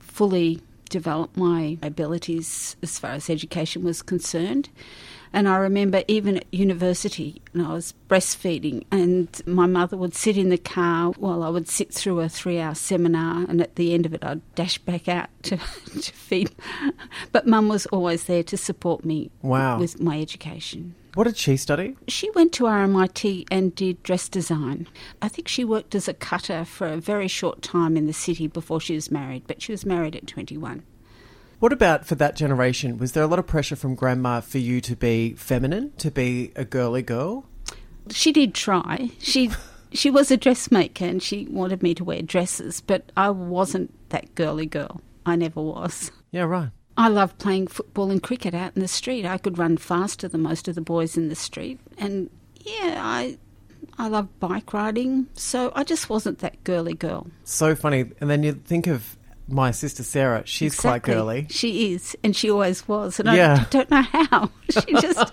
fully 0.00 0.60
develop 0.90 1.36
my 1.36 1.78
abilities 1.82 2.74
as 2.82 2.98
far 2.98 3.12
as 3.12 3.30
education 3.30 3.84
was 3.84 4.02
concerned. 4.02 4.68
And 5.32 5.48
I 5.48 5.56
remember 5.56 6.02
even 6.08 6.38
at 6.38 6.46
university, 6.52 7.42
and 7.52 7.66
I 7.66 7.72
was 7.74 7.94
breastfeeding, 8.08 8.84
and 8.90 9.28
my 9.46 9.66
mother 9.66 9.96
would 9.96 10.14
sit 10.14 10.36
in 10.38 10.48
the 10.48 10.58
car 10.58 11.12
while 11.12 11.42
I 11.42 11.48
would 11.48 11.68
sit 11.68 11.92
through 11.92 12.20
a 12.20 12.28
three 12.28 12.58
hour 12.60 12.74
seminar, 12.74 13.44
and 13.48 13.60
at 13.60 13.76
the 13.76 13.92
end 13.92 14.06
of 14.06 14.14
it, 14.14 14.24
I'd 14.24 14.40
dash 14.54 14.78
back 14.78 15.08
out 15.08 15.28
to, 15.44 15.56
to 16.00 16.12
feed. 16.12 16.50
But 17.32 17.46
mum 17.46 17.68
was 17.68 17.86
always 17.86 18.24
there 18.24 18.42
to 18.44 18.56
support 18.56 19.04
me 19.04 19.30
Wow. 19.42 19.78
with 19.78 20.00
my 20.00 20.20
education. 20.20 20.94
What 21.14 21.24
did 21.24 21.38
she 21.38 21.56
study? 21.56 21.96
She 22.08 22.30
went 22.32 22.52
to 22.54 22.64
RMIT 22.64 23.46
and 23.50 23.74
did 23.74 24.02
dress 24.02 24.28
design. 24.28 24.86
I 25.22 25.28
think 25.28 25.48
she 25.48 25.64
worked 25.64 25.94
as 25.94 26.08
a 26.08 26.12
cutter 26.14 26.66
for 26.66 26.86
a 26.86 26.98
very 26.98 27.26
short 27.26 27.62
time 27.62 27.96
in 27.96 28.06
the 28.06 28.12
city 28.12 28.48
before 28.48 28.80
she 28.82 28.94
was 28.94 29.10
married, 29.10 29.44
but 29.46 29.62
she 29.62 29.72
was 29.72 29.86
married 29.86 30.14
at 30.14 30.26
21. 30.26 30.82
What 31.66 31.72
about 31.72 32.06
for 32.06 32.14
that 32.14 32.36
generation? 32.36 32.96
Was 32.96 33.10
there 33.10 33.24
a 33.24 33.26
lot 33.26 33.40
of 33.40 33.48
pressure 33.48 33.74
from 33.74 33.96
grandma 33.96 34.40
for 34.40 34.58
you 34.58 34.80
to 34.82 34.94
be 34.94 35.32
feminine, 35.32 35.90
to 35.96 36.12
be 36.12 36.52
a 36.54 36.64
girly 36.64 37.02
girl? 37.02 37.44
She 38.08 38.30
did 38.30 38.54
try. 38.54 39.10
She 39.18 39.50
she 39.92 40.08
was 40.08 40.30
a 40.30 40.36
dressmaker 40.36 41.04
and 41.04 41.20
she 41.20 41.46
wanted 41.46 41.82
me 41.82 41.92
to 41.96 42.04
wear 42.04 42.22
dresses, 42.22 42.80
but 42.80 43.10
I 43.16 43.30
wasn't 43.30 43.92
that 44.10 44.32
girly 44.36 44.66
girl. 44.66 45.00
I 45.26 45.34
never 45.34 45.60
was. 45.60 46.12
Yeah, 46.30 46.44
right. 46.44 46.70
I 46.96 47.08
loved 47.08 47.38
playing 47.38 47.66
football 47.66 48.12
and 48.12 48.22
cricket 48.22 48.54
out 48.54 48.76
in 48.76 48.80
the 48.80 48.86
street. 48.86 49.26
I 49.26 49.36
could 49.36 49.58
run 49.58 49.76
faster 49.76 50.28
than 50.28 50.42
most 50.42 50.68
of 50.68 50.76
the 50.76 50.80
boys 50.80 51.16
in 51.16 51.30
the 51.30 51.34
street, 51.34 51.80
and 51.98 52.30
yeah, 52.60 53.00
I 53.02 53.38
I 53.98 54.06
loved 54.06 54.38
bike 54.38 54.72
riding. 54.72 55.26
So 55.34 55.72
I 55.74 55.82
just 55.82 56.08
wasn't 56.08 56.38
that 56.38 56.62
girly 56.62 56.94
girl. 56.94 57.26
So 57.42 57.74
funny. 57.74 58.12
And 58.20 58.30
then 58.30 58.44
you 58.44 58.52
think 58.52 58.86
of 58.86 59.16
my 59.48 59.70
sister 59.70 60.02
Sarah. 60.02 60.42
She's 60.46 60.78
quite 60.78 61.02
girly. 61.02 61.46
She 61.50 61.92
is, 61.92 62.16
and 62.24 62.34
she 62.34 62.50
always 62.50 62.86
was. 62.88 63.20
And 63.20 63.28
Yeah. 63.34 63.64
I 63.66 63.70
don't 63.70 63.90
know 63.90 64.02
how. 64.02 64.50
She 64.70 64.92
just 65.00 65.32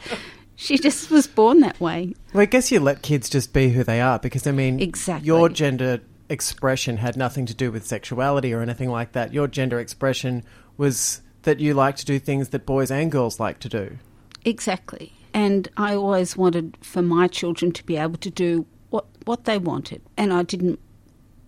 she 0.56 0.78
just 0.78 1.10
was 1.10 1.26
born 1.28 1.62
that 1.62 1.80
way. 1.80 2.14
Well, 2.34 2.42
I 2.42 2.46
guess 2.46 2.72
you 2.72 2.80
let 2.80 3.02
kids 3.02 3.28
just 3.30 3.54
be 3.54 3.70
who 3.70 3.84
they 3.84 4.00
are 4.02 4.20
because, 4.20 4.46
I 4.46 4.52
mean, 4.52 4.80
Exactly. 4.80 5.26
your 5.26 5.50
gender 5.50 6.02
expression 6.30 6.98
had 6.98 7.18
nothing 7.18 7.46
to 7.48 7.54
do 7.56 7.72
with 7.72 7.86
sexuality 7.86 8.54
or 8.54 8.62
anything 8.62 8.90
like 8.90 9.12
that. 9.14 9.34
Your 9.34 9.48
gender 9.48 9.80
expression 9.80 10.44
was 10.78 11.22
that 11.42 11.60
you 11.60 11.74
like 11.74 11.96
to 11.98 12.06
do 12.06 12.20
things 12.20 12.50
that 12.50 12.66
boys 12.66 12.92
and 12.92 13.12
girls 13.12 13.40
like 13.40 13.60
to 13.60 13.70
do. 13.70 13.98
Exactly. 14.46 15.14
And 15.34 15.68
I 15.76 15.96
always 15.96 16.38
wanted 16.38 16.78
for 16.82 17.02
my 17.02 17.28
children 17.28 17.72
to 17.74 17.84
be 17.84 17.98
able 17.98 18.18
to 18.18 18.30
do 18.30 18.66
what 18.92 19.06
what 19.26 19.46
they 19.46 19.58
wanted, 19.58 20.02
and 20.18 20.32
I 20.32 20.44
didn't 20.44 20.80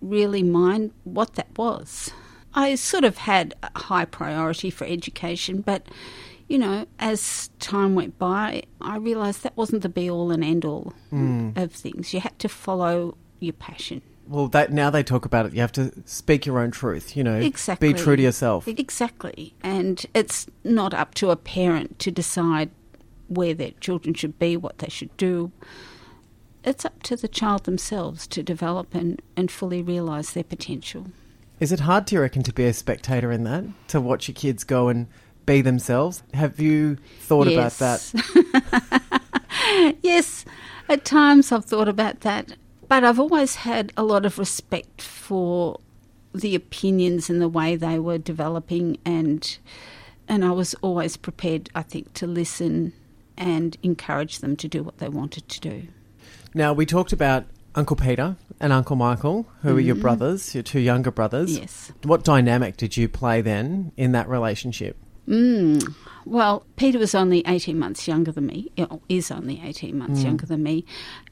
really 0.02 0.42
mind 0.42 0.90
what 1.04 1.34
that 1.36 1.56
was. 1.56 2.10
I 2.56 2.74
sort 2.74 3.04
of 3.04 3.18
had 3.18 3.54
a 3.62 3.78
high 3.78 4.06
priority 4.06 4.70
for 4.70 4.86
education, 4.86 5.60
but 5.60 5.86
you 6.48 6.58
know, 6.58 6.86
as 6.98 7.50
time 7.58 7.94
went 7.94 8.18
by, 8.18 8.62
I 8.80 8.96
realised 8.96 9.42
that 9.42 9.56
wasn't 9.56 9.82
the 9.82 9.88
be 9.88 10.08
all 10.08 10.30
and 10.30 10.42
end 10.42 10.64
all 10.64 10.94
hmm. 11.10 11.50
of 11.56 11.72
things. 11.72 12.14
You 12.14 12.20
had 12.20 12.38
to 12.38 12.48
follow 12.48 13.16
your 13.40 13.52
passion. 13.52 14.00
Well, 14.28 14.48
that 14.48 14.72
now 14.72 14.90
they 14.90 15.02
talk 15.02 15.24
about 15.24 15.46
it. 15.46 15.54
You 15.54 15.60
have 15.60 15.72
to 15.72 15.92
speak 16.04 16.46
your 16.46 16.58
own 16.58 16.70
truth. 16.70 17.16
You 17.16 17.24
know, 17.24 17.36
Exactly. 17.36 17.92
be 17.92 17.98
true 17.98 18.16
to 18.16 18.22
yourself. 18.22 18.66
Exactly. 18.66 19.54
And 19.62 20.04
it's 20.14 20.46
not 20.64 20.94
up 20.94 21.14
to 21.14 21.30
a 21.30 21.36
parent 21.36 21.98
to 22.00 22.10
decide 22.10 22.70
where 23.28 23.54
their 23.54 23.72
children 23.80 24.14
should 24.14 24.38
be, 24.38 24.56
what 24.56 24.78
they 24.78 24.88
should 24.88 25.16
do. 25.16 25.52
It's 26.64 26.84
up 26.84 27.02
to 27.04 27.16
the 27.16 27.28
child 27.28 27.64
themselves 27.64 28.26
to 28.28 28.42
develop 28.42 28.94
and, 28.94 29.20
and 29.36 29.50
fully 29.50 29.82
realise 29.82 30.30
their 30.30 30.44
potential. 30.44 31.06
Is 31.58 31.72
it 31.72 31.80
hard, 31.80 32.04
do 32.04 32.16
you 32.16 32.20
reckon, 32.20 32.42
to 32.42 32.52
be 32.52 32.66
a 32.66 32.72
spectator 32.72 33.32
in 33.32 33.44
that? 33.44 33.64
To 33.88 34.00
watch 34.00 34.28
your 34.28 34.34
kids 34.34 34.62
go 34.62 34.88
and 34.88 35.06
be 35.46 35.62
themselves? 35.62 36.22
Have 36.34 36.60
you 36.60 36.96
thought 37.20 37.48
about 37.48 37.72
that? 37.72 38.00
that? 38.12 39.96
yes, 40.02 40.44
at 40.88 41.04
times 41.04 41.50
I've 41.52 41.64
thought 41.64 41.88
about 41.88 42.20
that. 42.20 42.56
But 42.88 43.04
I've 43.04 43.18
always 43.18 43.56
had 43.56 43.92
a 43.96 44.02
lot 44.02 44.26
of 44.26 44.38
respect 44.38 45.00
for 45.00 45.80
the 46.34 46.54
opinions 46.54 47.30
and 47.30 47.40
the 47.40 47.48
way 47.48 47.74
they 47.74 47.98
were 47.98 48.18
developing 48.18 48.98
and 49.04 49.58
and 50.28 50.44
I 50.44 50.50
was 50.50 50.74
always 50.82 51.16
prepared, 51.16 51.70
I 51.74 51.82
think, 51.82 52.12
to 52.14 52.26
listen 52.26 52.92
and 53.36 53.76
encourage 53.82 54.40
them 54.40 54.56
to 54.56 54.66
do 54.66 54.82
what 54.82 54.98
they 54.98 55.08
wanted 55.08 55.48
to 55.48 55.60
do. 55.60 55.86
Now, 56.52 56.72
we 56.72 56.84
talked 56.84 57.12
about 57.12 57.44
Uncle 57.76 57.96
Peter 57.96 58.36
and 58.58 58.72
Uncle 58.72 58.96
Michael, 58.96 59.46
who 59.62 59.76
are 59.76 59.80
your 59.80 59.94
brothers, 59.94 60.54
your 60.54 60.62
two 60.62 60.80
younger 60.80 61.10
brothers. 61.10 61.52
Mm-hmm. 61.52 61.62
Yes. 61.62 61.92
What 62.02 62.24
dynamic 62.24 62.78
did 62.78 62.96
you 62.96 63.08
play 63.08 63.42
then 63.42 63.92
in 63.96 64.12
that 64.12 64.28
relationship? 64.28 64.96
Mm. 65.28 65.94
Well, 66.24 66.64
Peter 66.76 66.98
was 66.98 67.14
only 67.14 67.42
18 67.46 67.78
months 67.78 68.08
younger 68.08 68.32
than 68.32 68.46
me, 68.46 68.72
is 69.08 69.30
only 69.30 69.60
18 69.62 69.98
months 69.98 70.22
younger 70.22 70.46
than 70.46 70.62
me, 70.62 70.84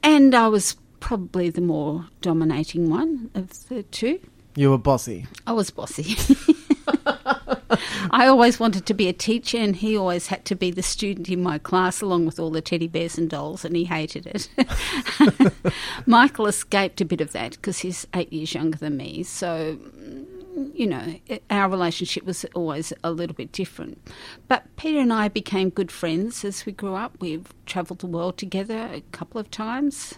and 0.03 0.35
I 0.35 0.47
was 0.47 0.75
probably 0.99 1.49
the 1.49 1.61
more 1.61 2.05
dominating 2.21 2.89
one 2.89 3.31
of 3.33 3.67
the 3.69 3.83
two. 3.83 4.19
You 4.55 4.71
were 4.71 4.77
bossy. 4.77 5.27
I 5.47 5.53
was 5.53 5.69
bossy. 5.71 6.15
I 8.11 8.27
always 8.27 8.59
wanted 8.59 8.85
to 8.85 8.93
be 8.93 9.07
a 9.07 9.13
teacher, 9.13 9.57
and 9.57 9.75
he 9.75 9.97
always 9.97 10.27
had 10.27 10.45
to 10.45 10.55
be 10.55 10.71
the 10.71 10.83
student 10.83 11.29
in 11.29 11.41
my 11.41 11.57
class, 11.57 12.01
along 12.01 12.25
with 12.25 12.39
all 12.39 12.49
the 12.49 12.61
teddy 12.61 12.87
bears 12.87 13.17
and 13.17 13.29
dolls, 13.29 13.65
and 13.65 13.75
he 13.75 13.85
hated 13.85 14.27
it. 14.27 14.49
Michael 16.05 16.47
escaped 16.47 17.01
a 17.01 17.05
bit 17.05 17.21
of 17.21 17.31
that 17.33 17.53
because 17.53 17.79
he's 17.79 18.07
eight 18.13 18.31
years 18.31 18.53
younger 18.53 18.77
than 18.77 18.97
me, 18.97 19.23
so 19.23 19.77
you 20.73 20.87
know, 20.87 21.15
our 21.49 21.69
relationship 21.69 22.23
was 22.25 22.45
always 22.55 22.93
a 23.03 23.11
little 23.11 23.35
bit 23.35 23.51
different. 23.51 24.09
But 24.47 24.63
Peter 24.77 24.99
and 24.99 25.11
I 25.11 25.27
became 25.27 25.69
good 25.69 25.91
friends 25.91 26.45
as 26.45 26.65
we 26.65 26.71
grew 26.71 26.95
up. 26.95 27.17
We've 27.19 27.53
travelled 27.65 27.99
the 27.99 28.07
world 28.07 28.37
together 28.37 28.89
a 28.91 29.01
couple 29.11 29.39
of 29.39 29.51
times. 29.51 30.15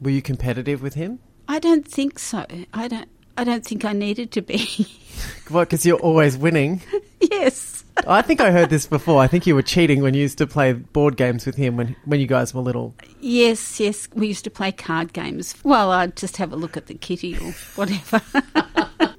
Were 0.00 0.10
you 0.10 0.22
competitive 0.22 0.82
with 0.82 0.94
him? 0.94 1.18
I 1.48 1.58
don't 1.58 1.86
think 1.86 2.18
so. 2.18 2.46
I 2.72 2.88
don't. 2.88 3.08
I 3.36 3.44
don't 3.44 3.64
think 3.64 3.84
I 3.84 3.92
needed 3.92 4.30
to 4.32 4.42
be. 4.42 4.88
What? 5.48 5.68
Because 5.68 5.84
you're 5.84 5.98
always 5.98 6.36
winning. 6.36 6.80
yes. 7.20 7.84
I 8.06 8.22
think 8.22 8.40
I 8.40 8.50
heard 8.50 8.70
this 8.70 8.86
before. 8.86 9.22
I 9.22 9.26
think 9.26 9.46
you 9.46 9.54
were 9.54 9.62
cheating 9.62 10.02
when 10.02 10.14
you 10.14 10.22
used 10.22 10.38
to 10.38 10.46
play 10.46 10.72
board 10.72 11.16
games 11.16 11.46
with 11.46 11.54
him 11.54 11.76
when 11.76 11.94
when 12.04 12.20
you 12.20 12.26
guys 12.26 12.52
were 12.52 12.62
little. 12.62 12.94
Yes, 13.20 13.78
yes. 13.78 14.08
We 14.14 14.26
used 14.26 14.44
to 14.44 14.50
play 14.50 14.72
card 14.72 15.12
games. 15.12 15.54
Well, 15.62 15.92
I'd 15.92 16.16
just 16.16 16.36
have 16.38 16.52
a 16.52 16.56
look 16.56 16.76
at 16.76 16.86
the 16.86 16.94
kitty 16.94 17.36
or 17.36 17.52
whatever. 17.76 18.20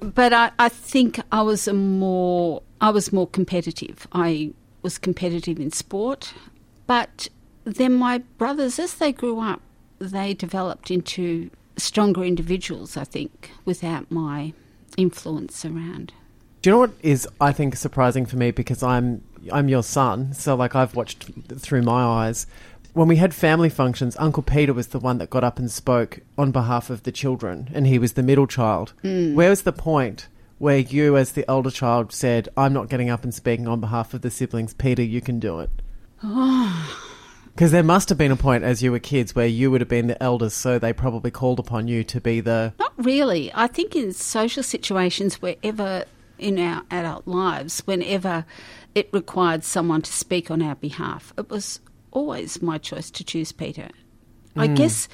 but 0.00 0.32
I, 0.32 0.50
I 0.58 0.68
think 0.68 1.20
I 1.32 1.42
was 1.42 1.66
a 1.68 1.72
more 1.72 2.62
I 2.80 2.90
was 2.90 3.12
more 3.12 3.26
competitive. 3.26 4.06
I 4.12 4.52
was 4.82 4.98
competitive 4.98 5.58
in 5.58 5.70
sport. 5.70 6.34
But 6.86 7.28
then 7.64 7.94
my 7.94 8.18
brothers, 8.38 8.78
as 8.78 8.94
they 8.94 9.12
grew 9.12 9.40
up, 9.40 9.62
they 9.98 10.34
developed 10.34 10.90
into 10.90 11.50
stronger 11.76 12.24
individuals, 12.24 12.96
I 12.96 13.04
think, 13.04 13.50
without 13.64 14.10
my 14.10 14.52
influence 14.96 15.64
around. 15.64 16.12
Do 16.62 16.70
you 16.70 16.74
know 16.74 16.80
what 16.80 16.92
is 17.02 17.28
I 17.40 17.52
think 17.52 17.76
surprising 17.76 18.26
for 18.26 18.36
me 18.36 18.50
because 18.50 18.82
I'm 18.82 19.22
I'm 19.52 19.68
your 19.68 19.82
son, 19.82 20.32
so 20.32 20.54
like 20.54 20.74
I've 20.74 20.96
watched 20.96 21.30
through 21.58 21.82
my 21.82 22.02
eyes. 22.02 22.46
When 22.92 23.08
we 23.08 23.16
had 23.16 23.34
family 23.34 23.68
functions, 23.68 24.16
Uncle 24.18 24.42
Peter 24.42 24.72
was 24.72 24.88
the 24.88 24.98
one 24.98 25.18
that 25.18 25.30
got 25.30 25.44
up 25.44 25.58
and 25.58 25.70
spoke 25.70 26.20
on 26.38 26.50
behalf 26.50 26.88
of 26.88 27.02
the 27.02 27.12
children, 27.12 27.68
and 27.74 27.86
he 27.86 27.98
was 27.98 28.14
the 28.14 28.22
middle 28.22 28.46
child. 28.46 28.94
Mm. 29.04 29.34
Where 29.34 29.50
was 29.50 29.62
the 29.62 29.72
point 29.72 30.28
where 30.58 30.78
you, 30.78 31.16
as 31.16 31.32
the 31.32 31.48
elder 31.48 31.70
child, 31.70 32.10
said, 32.12 32.48
I'm 32.56 32.72
not 32.72 32.88
getting 32.88 33.10
up 33.10 33.22
and 33.22 33.34
speaking 33.34 33.68
on 33.68 33.80
behalf 33.80 34.14
of 34.14 34.22
the 34.22 34.30
siblings? 34.30 34.72
Peter, 34.72 35.02
you 35.02 35.20
can 35.20 35.38
do 35.38 35.60
it. 35.60 35.70
Oh, 36.24 37.15
Because 37.56 37.70
there 37.70 37.82
must 37.82 38.10
have 38.10 38.18
been 38.18 38.30
a 38.30 38.36
point 38.36 38.64
as 38.64 38.82
you 38.82 38.92
were 38.92 38.98
kids 38.98 39.34
where 39.34 39.46
you 39.46 39.70
would 39.70 39.80
have 39.80 39.88
been 39.88 40.08
the 40.08 40.22
eldest, 40.22 40.58
so 40.58 40.78
they 40.78 40.92
probably 40.92 41.30
called 41.30 41.58
upon 41.58 41.88
you 41.88 42.04
to 42.04 42.20
be 42.20 42.40
the. 42.40 42.74
Not 42.78 42.92
really. 42.98 43.50
I 43.54 43.66
think 43.66 43.96
in 43.96 44.12
social 44.12 44.62
situations, 44.62 45.40
wherever 45.40 46.04
in 46.38 46.58
our 46.58 46.82
adult 46.90 47.26
lives, 47.26 47.80
whenever 47.86 48.44
it 48.94 49.08
required 49.10 49.64
someone 49.64 50.02
to 50.02 50.12
speak 50.12 50.50
on 50.50 50.60
our 50.60 50.74
behalf, 50.74 51.32
it 51.38 51.48
was 51.48 51.80
always 52.10 52.60
my 52.60 52.76
choice 52.76 53.10
to 53.12 53.24
choose 53.24 53.52
Peter. 53.52 53.88
I 54.54 54.68
mm. 54.68 54.76
guess 54.76 55.08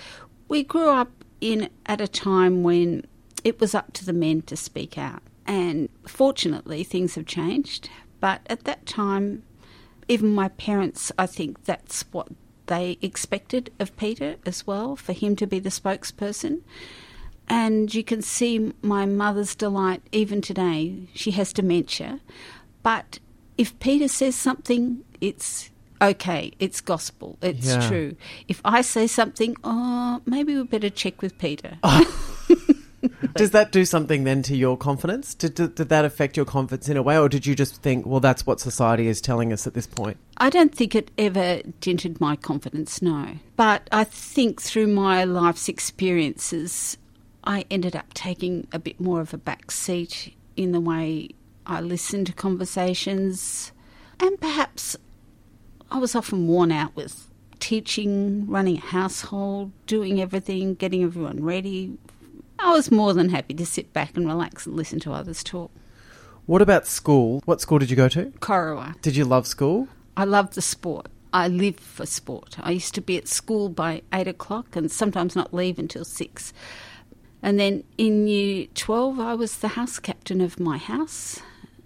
we 0.49 0.65
grew 0.65 0.91
up 0.91 1.13
in 1.41 1.71
at 1.87 2.01
a 2.01 2.09
time 2.09 2.65
when 2.65 3.07
it 3.45 3.61
was 3.61 3.73
up 3.73 3.93
to 3.93 4.05
the 4.05 4.13
men 4.13 4.43
to 4.43 4.57
speak 4.57 4.99
out, 4.99 5.23
and 5.47 5.89
fortunately, 6.09 6.83
things 6.83 7.15
have 7.15 7.27
changed. 7.27 7.89
But 8.19 8.41
at 8.51 8.65
that 8.65 8.85
time, 8.85 9.45
even 10.13 10.31
my 10.35 10.49
parents, 10.49 11.11
I 11.19 11.27
think 11.27 11.65
that's 11.65 12.05
what 12.13 12.29
they 12.67 12.99
expected 13.03 13.73
of 13.79 13.97
Peter 13.97 14.37
as 14.47 14.67
well, 14.67 14.95
for 14.97 15.13
him 15.13 15.35
to 15.37 15.47
be 15.47 15.59
the 15.59 15.71
spokesperson. 15.71 16.61
And 17.49 17.93
you 17.95 18.05
can 18.05 18.23
see 18.23 18.73
my 18.83 19.05
mother's 19.07 19.55
delight 19.55 20.03
even 20.13 20.41
today. 20.41 21.09
She 21.15 21.33
has 21.33 21.53
dementia. 21.53 22.21
But 22.83 23.19
if 23.59 23.79
Peter 23.81 24.09
says 24.09 24.35
something, 24.37 25.03
it's 25.21 25.71
okay, 26.01 26.53
it's 26.59 26.81
gospel, 26.81 27.39
it's 27.43 27.67
Yeah. 27.67 27.89
true. 27.89 28.17
If 28.49 28.61
I 28.65 28.81
say 28.83 29.07
something, 29.07 29.57
oh, 29.65 30.21
maybe 30.27 30.55
we 30.57 30.63
better 30.65 30.91
check 30.91 31.21
with 31.23 31.37
Peter. 31.39 31.79
Does 33.35 33.51
that 33.51 33.73
do 33.73 33.85
something 33.85 34.25
then 34.25 34.43
to 34.43 34.57
your 34.57 34.77
confidence? 34.77 35.35
Did, 35.35 35.55
did, 35.55 35.75
did 35.75 35.89
that 35.89 36.05
affect 36.05 36.37
your 36.37 36.47
confidence 36.47 36.89
in 36.89 36.97
a 36.97 37.03
way, 37.03 37.19
or 37.19 37.29
did 37.29 37.47
you 37.47 37.55
just 37.55 37.83
think, 37.83 38.07
well, 38.07 38.21
that's 38.21 38.47
what 38.47 38.61
society 38.61 39.09
is 39.09 39.21
telling 39.21 39.53
us 39.53 39.67
at 39.67 39.75
this 39.75 39.87
point? 39.87 40.17
I 40.37 40.51
don't 40.51 40.75
think 40.75 40.95
it 40.95 41.11
ever 41.19 41.63
dented 41.81 42.21
my 42.21 42.37
confidence, 42.37 43.03
no. 43.03 43.37
But 43.57 43.89
I 43.91 44.05
think 44.05 44.61
through 44.61 44.89
my 44.89 45.25
life's 45.25 45.69
experiences, 45.69 46.97
I 47.45 47.65
ended 47.71 47.97
up 47.97 48.15
taking 48.15 48.67
a 48.73 48.79
bit 48.79 49.01
more 49.01 49.21
of 49.21 49.35
a 49.35 49.39
back 49.39 49.71
seat 49.71 50.35
in 50.57 50.73
the 50.73 50.81
way 50.81 51.31
I 51.67 51.81
listened 51.81 52.29
to 52.29 52.33
conversations. 52.33 53.73
And 54.21 54.41
perhaps 54.41 54.97
I 55.91 55.99
was 55.99 56.15
often 56.15 56.47
worn 56.47 56.71
out 56.71 56.95
with 56.95 57.29
teaching, 57.59 58.47
running 58.47 58.79
a 58.79 58.81
household, 58.81 59.73
doing 59.87 60.21
everything, 60.21 60.75
getting 60.75 61.03
everyone 61.05 61.45
ready. 61.45 61.97
I 62.63 62.71
was 62.71 62.93
more 62.93 63.13
than 63.13 63.29
happy 63.29 63.55
to 63.55 63.67
sit 63.67 63.93
back 63.93 64.17
and 64.17 64.27
relax 64.27 64.67
and 64.67 64.77
listen 64.77 65.01
to 65.01 65.13
others 65.13 65.43
talk. 65.43 65.73
What 66.47 66.63
about 66.63 66.87
school? 66.87 67.43
What 67.45 67.61
school 67.61 67.79
did 67.79 67.91
you 67.91 67.97
go 67.97 68.09
to? 68.09 68.27
Korowa. 68.41 69.01
Did 69.03 69.17
you 69.17 69.25
love 69.25 69.47
school? 69.47 69.89
I 70.17 70.25
loved 70.25 70.55
the 70.55 70.63
sport. 70.63 71.09
I 71.33 71.49
live 71.49 71.77
for 71.77 72.07
sport. 72.07 72.57
I 72.61 72.71
used 72.71 72.95
to 72.95 73.01
be 73.01 73.17
at 73.17 73.27
school 73.27 73.69
by 73.69 74.03
eight 74.13 74.29
o'clock 74.29 74.77
and 74.77 74.91
sometimes 74.91 75.35
not 75.35 75.53
leave 75.53 75.79
until 75.79 76.05
six. 76.05 76.53
And 77.43 77.59
then 77.59 77.83
in 77.99 78.29
year 78.29 78.67
12, 78.75 79.19
I 79.19 79.35
was 79.35 79.59
the 79.59 79.69
house 79.69 79.99
captain 79.99 80.41
of 80.41 80.61
my 80.61 80.79
house. 80.79 81.41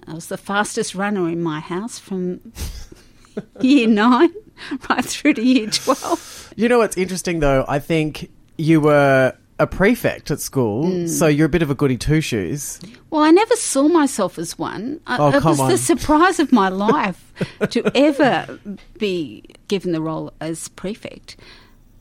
I 0.06 0.12
was 0.12 0.26
the 0.26 0.36
fastest 0.36 0.94
runner 0.94 1.28
in 1.28 1.42
my 1.42 1.60
house 1.60 1.98
from 1.98 2.52
year 3.60 3.88
nine 3.88 4.32
right 4.90 5.04
through 5.04 5.34
to 5.34 5.42
year 5.42 5.70
12. 5.70 6.52
You 6.56 6.68
know 6.68 6.78
what's 6.78 6.96
interesting 6.96 7.40
though? 7.40 7.64
I 7.66 7.78
think 7.78 8.30
you 8.58 8.80
were 8.80 9.34
a 9.58 9.66
prefect 9.66 10.30
at 10.30 10.38
school, 10.40 10.84
Mm. 10.84 11.08
so 11.08 11.26
you're 11.26 11.46
a 11.46 11.48
bit 11.48 11.62
of 11.62 11.70
a 11.70 11.74
goody 11.74 11.96
two 11.96 12.20
shoes. 12.20 12.78
Well, 13.10 13.22
I 13.22 13.30
never 13.30 13.56
saw 13.56 13.88
myself 13.88 14.38
as 14.38 14.58
one. 14.58 15.00
I- 15.06 15.16
Oh, 15.18 15.28
it 15.30 15.42
was 15.44 15.58
on. 15.60 15.70
the 15.70 15.78
surprise 15.78 16.38
of 16.38 16.52
my 16.52 16.68
life 16.88 17.32
to 17.70 17.82
ever 17.96 18.58
be 18.98 19.42
given 19.68 19.92
the 19.92 20.00
role 20.02 20.32
as 20.40 20.68
prefect 20.68 21.36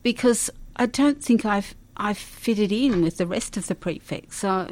because 0.02 0.50
I 0.76 0.86
don't 0.86 1.22
think 1.22 1.44
I've 1.44 1.74
I've 1.98 2.18
fitted 2.18 2.72
in 2.72 3.00
with 3.00 3.16
the 3.16 3.26
rest 3.26 3.56
of 3.56 3.68
the 3.68 3.74
prefects. 3.74 4.36
So 4.36 4.68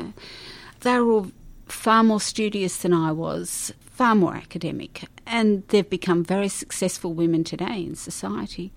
they 0.80 0.98
were 1.00 1.11
all 1.11 1.30
far 1.68 2.04
more 2.04 2.20
studious 2.20 2.76
than 2.76 2.92
I 2.92 3.12
was, 3.12 3.72
far 3.80 4.14
more 4.14 4.35
academic, 4.35 5.04
and 5.26 5.62
they've 5.68 5.88
become 5.88 6.22
very 6.22 6.48
successful 6.48 7.14
women 7.14 7.42
today 7.42 7.82
in 7.82 7.94
society. 7.94 8.72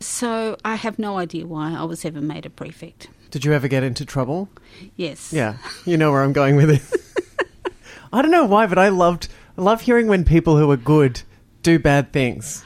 So 0.00 0.58
I 0.66 0.74
have 0.74 0.98
no 0.98 1.16
idea 1.16 1.46
why 1.46 1.74
I 1.74 1.84
was 1.84 2.04
ever 2.04 2.20
made 2.20 2.44
a 2.44 2.50
prefect. 2.50 3.08
Did 3.30 3.44
you 3.44 3.52
ever 3.52 3.68
get 3.68 3.82
into 3.82 4.04
trouble? 4.04 4.48
Yes. 4.96 5.32
Yeah, 5.32 5.56
you 5.84 5.96
know 5.96 6.10
where 6.10 6.22
I'm 6.22 6.32
going 6.32 6.56
with 6.56 6.70
it. 6.70 7.72
I 8.12 8.22
don't 8.22 8.30
know 8.30 8.46
why, 8.46 8.66
but 8.66 8.78
I 8.78 8.88
loved 8.88 9.28
I 9.56 9.62
love 9.62 9.82
hearing 9.82 10.06
when 10.06 10.24
people 10.24 10.56
who 10.56 10.70
are 10.70 10.76
good 10.76 11.22
do 11.62 11.78
bad 11.78 12.12
things. 12.12 12.64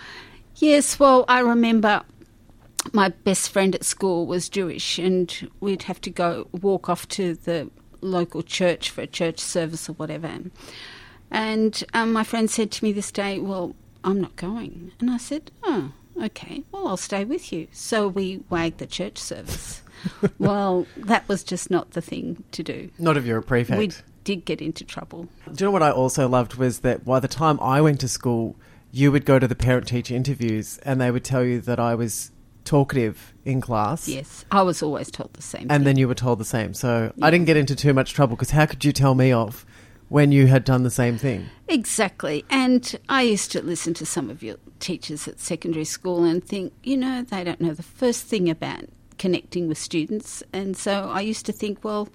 Yes, 0.57 1.01
well, 1.01 1.25
I 1.27 1.41
remember 1.41 2.03
my 2.93 3.09
best 3.09 3.51
friend 3.51 3.75
at 3.75 3.85
school 3.85 4.27
was 4.27 4.49
Jewish, 4.49 4.99
and 4.99 5.51
we'd 5.61 5.85
have 5.85 6.01
to 6.03 6.11
go 6.11 6.49
walk 6.53 6.89
off 6.89 7.09
to 7.09 7.35
the 7.35 7.71
local 8.01 8.43
church 8.43 8.91
for 8.91 9.03
a 9.03 9.07
church 9.07 9.39
service 9.41 9.89
or 9.89 9.95
whatever. 9.95 10.31
And 11.31 11.83
um, 11.95 12.13
my 12.13 12.25
friend 12.25 12.51
said 12.51 12.71
to 12.73 12.85
me 12.85 12.93
this 12.93 13.11
day, 13.11 13.39
Well, 13.39 13.75
I'm 14.05 14.21
not 14.21 14.37
going. 14.37 14.93
And 15.01 15.11
I 15.11 15.17
said, 15.17 15.51
Oh, 15.63 15.93
okay, 16.21 16.65
well, 16.71 16.89
I'll 16.89 16.97
stay 16.97 17.25
with 17.25 17.53
you. 17.53 17.69
So 17.73 18.09
we 18.09 18.43
wagged 18.51 18.79
the 18.79 18.87
church 18.87 19.19
service. 19.19 19.82
well, 20.39 20.87
that 20.97 21.29
was 21.29 21.43
just 21.45 21.71
not 21.71 21.93
the 21.93 22.01
thing 22.01 22.45
to 22.53 22.63
do. 22.63 22.91
Not 22.99 23.17
if 23.17 23.25
you're 23.25 23.39
a 23.39 23.43
prefect. 23.43 23.79
We 23.79 23.91
did 24.25 24.45
get 24.45 24.61
into 24.61 24.85
trouble. 24.85 25.29
Do 25.53 25.65
you 25.65 25.67
know 25.67 25.71
what 25.73 25.83
I 25.83 25.91
also 25.91 26.29
loved 26.29 26.55
was 26.55 26.81
that 26.81 27.05
by 27.05 27.21
the 27.21 27.29
time 27.29 27.59
I 27.61 27.81
went 27.81 28.01
to 28.01 28.09
school, 28.09 28.57
you 28.91 29.11
would 29.13 29.25
go 29.25 29.39
to 29.39 29.49
the 29.49 29.55
parent 29.55 29.89
teacher 29.89 30.15
interviews 30.15 30.79
and 30.85 31.01
they 31.01 31.11
would 31.11 31.25
tell 31.25 31.43
you 31.45 31.61
that 31.63 31.81
I 31.81 31.95
was 31.95 32.31
talkative 32.65 33.33
in 33.45 33.61
class. 33.61 34.07
Yes, 34.09 34.45
I 34.53 34.63
was 34.63 34.83
always 34.83 35.11
told 35.11 35.33
the 35.35 35.43
same 35.43 35.63
And 35.63 35.71
thing. 35.71 35.83
then 35.85 35.97
you 35.97 36.07
were 36.09 36.15
told 36.15 36.39
the 36.39 36.45
same. 36.45 36.75
So 36.75 37.13
I 37.21 37.31
didn't 37.31 37.47
get 37.47 37.57
into 37.57 37.75
too 37.75 37.93
much 37.93 38.13
trouble 38.13 38.37
because 38.37 38.51
how 38.51 38.67
could 38.67 38.85
you 38.85 38.93
tell 38.93 39.15
me 39.15 39.33
off 39.33 39.67
when 40.09 40.31
you 40.31 40.47
had 40.47 40.63
done 40.65 40.83
the 40.85 40.91
same 40.91 41.19
thing? 41.19 41.47
Exactly. 41.69 42.45
And 42.51 42.97
I 43.09 43.23
used 43.23 43.51
to 43.53 43.63
listen 43.63 43.95
to 43.95 44.07
some 44.07 44.31
of 44.31 44.43
your 44.43 44.57
teachers 44.79 45.27
at 45.27 45.41
secondary 45.41 45.85
school 45.87 46.23
and 46.25 46.45
think, 46.45 46.73
you 46.85 46.97
know, 46.97 47.23
they 47.23 47.43
don't 47.43 47.61
know 47.61 47.73
the 47.75 47.83
first 47.83 48.27
thing 48.27 48.49
about 48.49 48.85
connecting 49.23 49.69
with 49.69 49.79
students. 49.79 50.43
And 50.53 50.77
so 50.77 51.09
I 51.09 51.21
used 51.21 51.47
to 51.47 51.53
think, 51.53 51.85
well, 51.85 52.09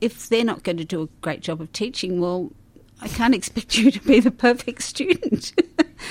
if 0.00 0.28
they're 0.28 0.44
not 0.44 0.64
going 0.64 0.76
to 0.78 0.84
do 0.84 1.02
a 1.02 1.08
great 1.20 1.40
job 1.40 1.60
of 1.60 1.72
teaching, 1.72 2.20
well, 2.20 2.50
I 3.00 3.06
can't 3.06 3.32
expect 3.40 3.78
you 3.78 3.92
to 3.92 4.00
be 4.00 4.18
the 4.18 4.32
perfect 4.32 4.82
student. 4.82 5.52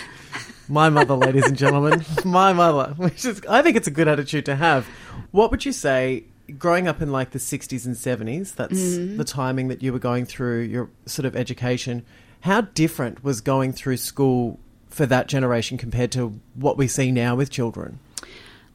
My 0.69 0.87
mother, 0.89 1.15
ladies 1.15 1.47
and 1.47 1.57
gentlemen, 1.57 2.05
my 2.23 2.53
mother. 2.53 2.93
Which 2.95 3.25
is, 3.25 3.41
I 3.49 3.63
think 3.63 3.75
it's 3.75 3.87
a 3.87 3.91
good 3.91 4.07
attitude 4.07 4.45
to 4.45 4.55
have. 4.55 4.85
What 5.31 5.49
would 5.49 5.65
you 5.65 5.71
say, 5.71 6.25
growing 6.59 6.87
up 6.87 7.01
in 7.01 7.11
like 7.11 7.31
the 7.31 7.39
60s 7.39 7.87
and 7.87 7.95
70s, 7.95 8.53
that's 8.55 8.73
Mm-hmm. 8.79 9.17
the 9.17 9.23
timing 9.23 9.67
that 9.69 9.81
you 9.81 9.91
were 9.91 9.97
going 9.99 10.25
through 10.25 10.59
your 10.61 10.89
sort 11.07 11.25
of 11.25 11.35
education, 11.35 12.05
how 12.41 12.61
different 12.61 13.23
was 13.23 13.41
going 13.41 13.73
through 13.73 13.97
school 13.97 14.59
for 14.89 15.07
that 15.07 15.27
generation 15.27 15.77
compared 15.79 16.11
to 16.11 16.39
what 16.53 16.77
we 16.77 16.87
see 16.87 17.11
now 17.11 17.35
with 17.35 17.49
children? 17.49 17.97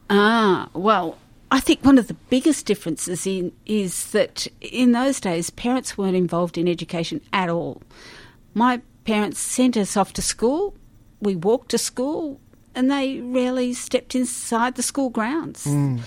Ah, 0.09 0.69
well, 0.73 1.17
I 1.51 1.59
think 1.59 1.83
one 1.83 1.97
of 1.97 2.07
the 2.07 2.15
biggest 2.29 2.65
differences 2.65 3.25
in 3.25 3.51
is 3.65 4.11
that 4.11 4.47
in 4.61 4.91
those 4.91 5.19
days 5.19 5.49
parents 5.49 5.97
weren't 5.97 6.15
involved 6.15 6.57
in 6.57 6.67
education 6.67 7.21
at 7.33 7.49
all. 7.49 7.81
My 8.53 8.81
parents 9.05 9.39
sent 9.39 9.77
us 9.77 9.95
off 9.97 10.13
to 10.13 10.21
school, 10.21 10.75
we 11.21 11.35
walked 11.35 11.69
to 11.69 11.77
school, 11.77 12.39
and 12.73 12.89
they 12.91 13.19
rarely 13.19 13.73
stepped 13.73 14.15
inside 14.15 14.75
the 14.75 14.83
school 14.83 15.09
grounds. 15.09 15.65
And 15.65 16.01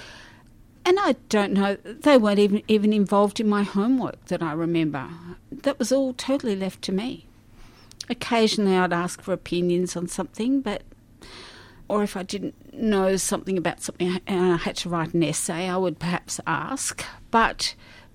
I 0.86 1.16
don't 1.28 1.52
know, 1.52 1.76
they 1.84 2.16
weren't 2.16 2.38
even, 2.38 2.62
even 2.68 2.92
involved 2.92 3.40
in 3.40 3.48
my 3.48 3.62
homework 3.62 4.24
that 4.26 4.42
I 4.42 4.52
remember. 4.52 5.08
That 5.50 5.78
was 5.78 5.92
all 5.92 6.14
totally 6.14 6.56
left 6.56 6.82
to 6.82 6.92
me. 6.92 7.26
Occasionally 8.08 8.76
I'd 8.76 8.92
ask 8.92 9.20
for 9.20 9.32
opinions 9.32 9.96
on 9.96 10.08
something, 10.08 10.60
but 10.60 10.82
or 11.88 12.02
if 12.02 12.16
I 12.16 12.22
didn't 12.22 12.74
know 12.74 13.16
something 13.16 13.58
about 13.58 13.80
something 13.80 14.20
and 14.26 14.52
I 14.52 14.56
had 14.56 14.76
to 14.76 14.88
write 14.88 15.14
an 15.14 15.22
essay, 15.22 15.68
I 15.68 15.76
would 15.76 15.98
perhaps 15.98 16.40
ask. 16.46 17.04
But 17.30 17.74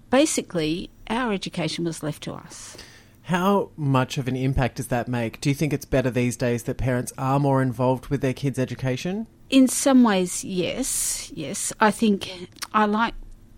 basically, 0.10 0.90
our 1.08 1.34
education 1.34 1.86
was 1.86 2.04
left 2.04 2.24
to 2.24 2.34
us. 2.34 2.78
How 3.24 3.70
much 3.78 4.18
of 4.18 4.28
an 4.28 4.36
impact 4.36 4.76
does 4.76 4.88
that 4.90 5.08
make? 5.08 5.40
Do 5.40 5.50
you 5.50 5.56
think 5.56 5.72
it's 5.72 5.86
better 5.86 6.10
these 6.10 6.36
days 6.36 6.64
that 6.64 6.78
parents 6.78 7.14
are 7.18 7.40
more 7.40 7.62
involved 7.62 8.08
with 8.08 8.22
their 8.22 8.34
kids' 8.34 8.60
education? 8.60 9.28
In 9.50 9.68
some 9.68 10.04
ways, 10.04 10.44
yes, 10.44 11.32
yes. 11.34 11.72
I 11.80 11.90
think 11.90 12.50
I 12.74 12.86
like 12.86 13.14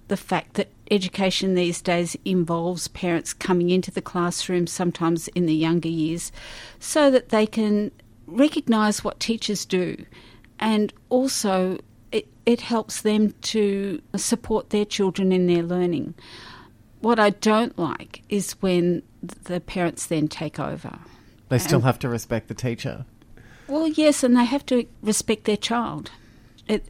the 0.07 0.17
fact 0.17 0.53
that 0.53 0.69
education 0.91 1.55
these 1.55 1.81
days 1.81 2.15
involves 2.25 2.87
parents 2.89 3.33
coming 3.33 3.71
into 3.71 3.89
the 3.89 4.01
classroom, 4.01 4.67
sometimes 4.67 5.27
in 5.29 5.47
the 5.47 5.55
younger 5.55 5.89
years, 5.89 6.31
so 6.79 7.09
that 7.09 7.29
they 7.29 7.47
can 7.47 7.91
recognise 8.27 9.03
what 9.03 9.19
teachers 9.19 9.65
do 9.65 10.05
and 10.59 10.93
also 11.09 11.77
it, 12.11 12.27
it 12.45 12.61
helps 12.61 13.01
them 13.01 13.33
to 13.41 14.01
support 14.15 14.69
their 14.69 14.85
children 14.85 15.31
in 15.31 15.47
their 15.47 15.63
learning. 15.63 16.13
What 17.01 17.19
I 17.19 17.31
don't 17.31 17.77
like 17.77 18.21
is 18.29 18.53
when 18.61 19.03
the 19.21 19.59
parents 19.59 20.07
then 20.07 20.27
take 20.27 20.59
over. 20.59 20.97
They 21.49 21.59
still 21.59 21.81
have 21.81 21.99
to 21.99 22.09
respect 22.09 22.47
the 22.47 22.53
teacher. 22.53 23.05
Well, 23.67 23.87
yes, 23.87 24.23
and 24.23 24.35
they 24.35 24.45
have 24.45 24.65
to 24.67 24.85
respect 25.01 25.43
their 25.43 25.57
child 25.57 26.11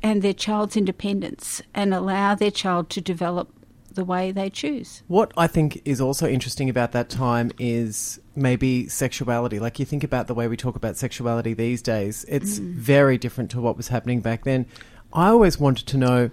and 0.02 0.22
their 0.22 0.34
child's 0.34 0.78
independence 0.78 1.62
and 1.74 1.94
allow 1.94 2.36
their 2.36 2.52
child 2.52 2.90
to 2.92 3.02
develop 3.02 3.52
the 3.96 4.06
way 4.06 4.32
they 4.32 4.50
choose. 4.50 5.04
What 5.08 5.32
I 5.36 5.48
think 5.48 5.82
is 5.86 6.00
also 6.00 6.28
interesting 6.28 6.70
about 6.70 6.92
that 6.92 7.10
time 7.10 7.52
is 7.58 8.20
maybe 8.36 8.88
sexuality. 8.88 9.60
Like 9.60 9.80
you 9.80 9.86
think 9.86 10.04
about 10.04 10.28
the 10.28 10.34
way 10.34 10.48
we 10.48 10.58
talk 10.58 10.76
about 10.76 10.98
sexuality 10.98 11.54
these 11.54 11.82
days, 11.82 12.26
it's 12.28 12.60
mm. 12.60 12.74
very 12.74 13.18
different 13.18 13.52
to 13.52 13.62
what 13.62 13.78
was 13.78 13.88
happening 13.88 14.22
back 14.22 14.44
then. 14.44 14.66
I 15.14 15.30
always 15.30 15.60
wanted 15.60 15.88
to 15.88 15.98
know 15.98 16.30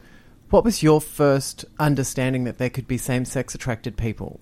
what 0.50 0.64
was 0.64 0.82
your 0.82 1.00
first 1.00 1.64
understanding 1.78 2.44
that 2.44 2.58
there 2.58 2.68
could 2.68 2.86
be 2.86 2.98
same 2.98 3.24
sex 3.24 3.54
attracted 3.54 3.96
people? 3.96 4.40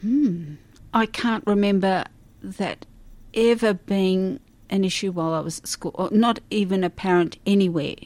Hmm. 0.00 0.54
I 0.94 1.06
can't 1.06 1.44
remember 1.46 2.04
that 2.42 2.86
ever 3.34 3.74
being 3.74 4.40
an 4.70 4.84
issue 4.84 5.12
while 5.12 5.34
I 5.34 5.40
was 5.40 5.58
at 5.58 5.66
school, 5.66 5.92
or 5.94 6.08
not 6.10 6.40
even 6.50 6.84
apparent 6.84 7.38
anywhere. 7.46 7.96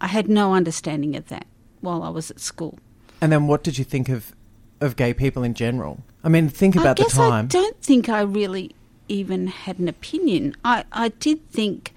I 0.00 0.08
had 0.08 0.28
no 0.28 0.54
understanding 0.54 1.16
of 1.16 1.28
that 1.28 1.46
while 1.80 2.02
I 2.02 2.10
was 2.10 2.30
at 2.30 2.40
school. 2.40 2.78
And 3.20 3.32
then 3.32 3.46
what 3.46 3.62
did 3.62 3.78
you 3.78 3.84
think 3.84 4.08
of 4.08 4.34
of 4.80 4.96
gay 4.96 5.14
people 5.14 5.42
in 5.42 5.54
general? 5.54 6.02
I 6.22 6.28
mean, 6.28 6.48
think 6.48 6.76
about 6.76 6.96
the 6.96 7.04
time. 7.04 7.46
I 7.46 7.48
don't 7.48 7.80
think 7.82 8.08
I 8.08 8.20
really 8.20 8.74
even 9.08 9.46
had 9.46 9.78
an 9.78 9.88
opinion. 9.88 10.54
I, 10.64 10.84
I 10.92 11.08
did 11.08 11.48
think 11.50 11.94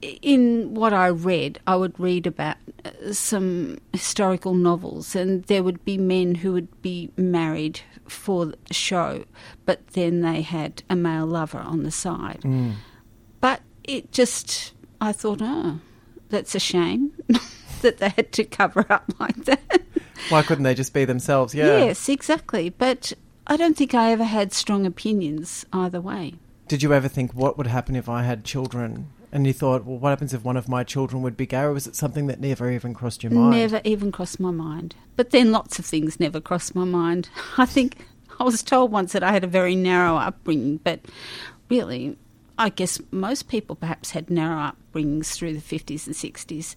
in 0.00 0.74
what 0.74 0.92
I 0.92 1.08
read, 1.08 1.58
I 1.66 1.76
would 1.76 1.98
read 1.98 2.26
about 2.26 2.56
uh, 2.84 3.12
some 3.12 3.78
historical 3.92 4.54
novels, 4.54 5.16
and 5.16 5.44
there 5.44 5.62
would 5.62 5.84
be 5.84 5.98
men 5.98 6.36
who 6.36 6.52
would 6.52 6.82
be 6.82 7.10
married 7.16 7.80
for 8.06 8.46
the 8.46 8.56
show, 8.70 9.24
but 9.64 9.86
then 9.88 10.20
they 10.20 10.42
had 10.42 10.82
a 10.88 10.96
male 10.96 11.26
lover 11.26 11.58
on 11.58 11.82
the 11.82 11.90
side. 11.90 12.40
Mm. 12.42 12.74
But 13.40 13.62
it 13.84 14.12
just, 14.12 14.72
I 15.00 15.12
thought, 15.12 15.40
oh, 15.42 15.80
that's 16.28 16.54
a 16.54 16.60
shame 16.60 17.12
that 17.82 17.98
they 17.98 18.10
had 18.10 18.32
to 18.32 18.44
cover 18.44 18.86
up 18.90 19.10
like 19.18 19.44
that. 19.44 19.82
Why 20.28 20.42
couldn't 20.42 20.64
they 20.64 20.74
just 20.74 20.92
be 20.92 21.04
themselves? 21.04 21.54
Yeah. 21.54 21.78
Yes, 21.78 22.08
exactly. 22.08 22.70
But 22.70 23.12
I 23.46 23.56
don't 23.56 23.76
think 23.76 23.94
I 23.94 24.12
ever 24.12 24.24
had 24.24 24.52
strong 24.52 24.86
opinions 24.86 25.64
either 25.72 26.00
way. 26.00 26.34
Did 26.68 26.82
you 26.82 26.92
ever 26.92 27.08
think 27.08 27.32
what 27.32 27.56
would 27.56 27.68
happen 27.68 27.94
if 27.94 28.08
I 28.08 28.22
had 28.22 28.44
children? 28.44 29.10
And 29.32 29.46
you 29.46 29.52
thought, 29.52 29.84
well, 29.84 29.98
what 29.98 30.10
happens 30.10 30.34
if 30.34 30.44
one 30.44 30.56
of 30.56 30.68
my 30.68 30.82
children 30.82 31.22
would 31.22 31.36
be 31.36 31.46
gay? 31.46 31.60
Or 31.60 31.72
was 31.72 31.86
it 31.86 31.94
something 31.94 32.26
that 32.26 32.40
never 32.40 32.70
even 32.70 32.94
crossed 32.94 33.22
your 33.22 33.32
mind? 33.32 33.50
Never 33.56 33.80
even 33.84 34.10
crossed 34.10 34.40
my 34.40 34.50
mind. 34.50 34.94
But 35.14 35.30
then 35.30 35.52
lots 35.52 35.78
of 35.78 35.84
things 35.84 36.18
never 36.18 36.40
crossed 36.40 36.74
my 36.74 36.84
mind. 36.84 37.28
I 37.58 37.66
think 37.66 38.06
I 38.40 38.44
was 38.44 38.62
told 38.62 38.90
once 38.90 39.12
that 39.12 39.22
I 39.22 39.32
had 39.32 39.44
a 39.44 39.48
very 39.48 39.76
narrow 39.76 40.16
upbringing, 40.16 40.78
but 40.78 41.00
really, 41.68 42.16
I 42.58 42.70
guess 42.70 43.00
most 43.10 43.48
people 43.48 43.76
perhaps 43.76 44.10
had 44.10 44.30
narrow 44.30 44.72
upbringings 44.72 45.32
through 45.34 45.54
the 45.54 45.60
50s 45.78 46.06
and 46.06 46.16
60s. 46.16 46.74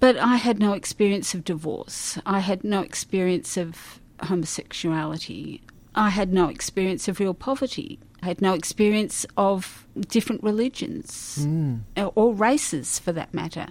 But 0.00 0.16
I 0.16 0.36
had 0.36 0.58
no 0.58 0.72
experience 0.72 1.34
of 1.34 1.44
divorce. 1.44 2.18
I 2.26 2.40
had 2.40 2.64
no 2.64 2.80
experience 2.80 3.56
of 3.56 4.00
homosexuality. 4.20 5.62
I 5.94 6.10
had 6.10 6.32
no 6.32 6.48
experience 6.48 7.08
of 7.08 7.20
real 7.20 7.34
poverty. 7.34 7.98
I 8.22 8.26
had 8.26 8.40
no 8.40 8.54
experience 8.54 9.26
of 9.36 9.86
different 10.08 10.42
religions 10.42 11.38
mm. 11.40 11.80
or 12.14 12.34
races 12.34 12.98
for 12.98 13.12
that 13.12 13.32
matter. 13.32 13.68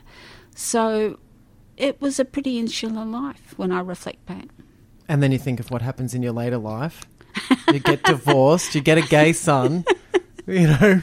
So 0.56 1.20
it 1.78 2.00
was 2.00 2.20
a 2.20 2.26
pretty 2.26 2.60
insular 2.60 3.06
life 3.06 3.54
when 3.58 3.72
I 3.72 3.80
reflect 3.80 4.26
back. 4.26 4.46
And 5.08 5.22
then 5.22 5.32
you 5.32 5.40
think 5.40 5.60
of 5.60 5.72
what 5.72 5.82
happens 5.82 6.14
in 6.14 6.24
your 6.24 6.32
later 6.32 6.58
life. 6.58 7.04
You 7.72 7.80
get 7.80 8.04
divorced, 8.04 8.76
you 8.76 8.82
get 8.82 8.98
a 8.98 9.02
gay 9.02 9.34
son, 9.34 9.86
you 10.46 10.68
know. 10.68 11.02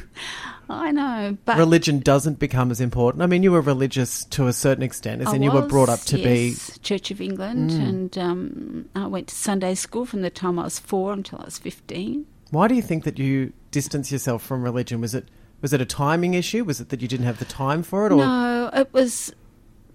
I 0.71 0.91
know, 0.93 1.37
but 1.45 1.59
religion 1.59 1.99
doesn't 2.01 2.39
become 2.39 2.71
as 2.71 2.81
important. 2.81 3.23
I 3.23 3.27
mean, 3.27 3.43
you 3.43 3.53
were 3.53 3.61
religious 3.61 4.25
to 4.27 4.47
a 4.47 4.53
certain 4.53 4.83
extent, 4.83 5.23
as 5.23 5.33
in 5.33 5.43
you 5.43 5.51
were 5.51 5.67
brought 5.67 5.89
up 5.89 6.01
to 6.01 6.19
yes, 6.19 6.71
be 6.71 6.81
Church 6.81 7.11
of 7.11 7.21
England, 7.21 7.71
mm. 7.71 7.89
and 7.89 8.19
um, 8.19 8.89
I 8.95 9.07
went 9.07 9.29
to 9.29 9.35
Sunday 9.35 9.75
school 9.75 10.07
from 10.07 10.23
the 10.23 10.31
time 10.31 10.59
I 10.59 10.65
was 10.65 10.79
four 10.79 11.13
until 11.13 11.41
I 11.41 11.45
was 11.45 11.59
fifteen. 11.59 12.27
Why 12.51 12.69
do 12.69 12.75
you 12.75 12.83
think 12.83 13.05
that 13.05 13.19
you 13.19 13.53
distance 13.71 14.11
yourself 14.11 14.43
from 14.43 14.63
religion? 14.63 15.01
Was 15.01 15.15
it 15.15 15.29
was 15.61 15.73
it 15.73 15.81
a 15.81 15.87
timing 15.87 16.35
issue? 16.35 16.65
Was 16.65 16.81
it 16.81 16.89
that 16.89 17.03
you 17.03 17.09
didn't 17.09 17.27
have 17.27 17.39
the 17.39 17.45
time 17.45 17.83
for 17.83 18.07
it? 18.07 18.13
Or? 18.13 18.17
No, 18.17 18.71
it 18.73 18.93
was 18.93 19.35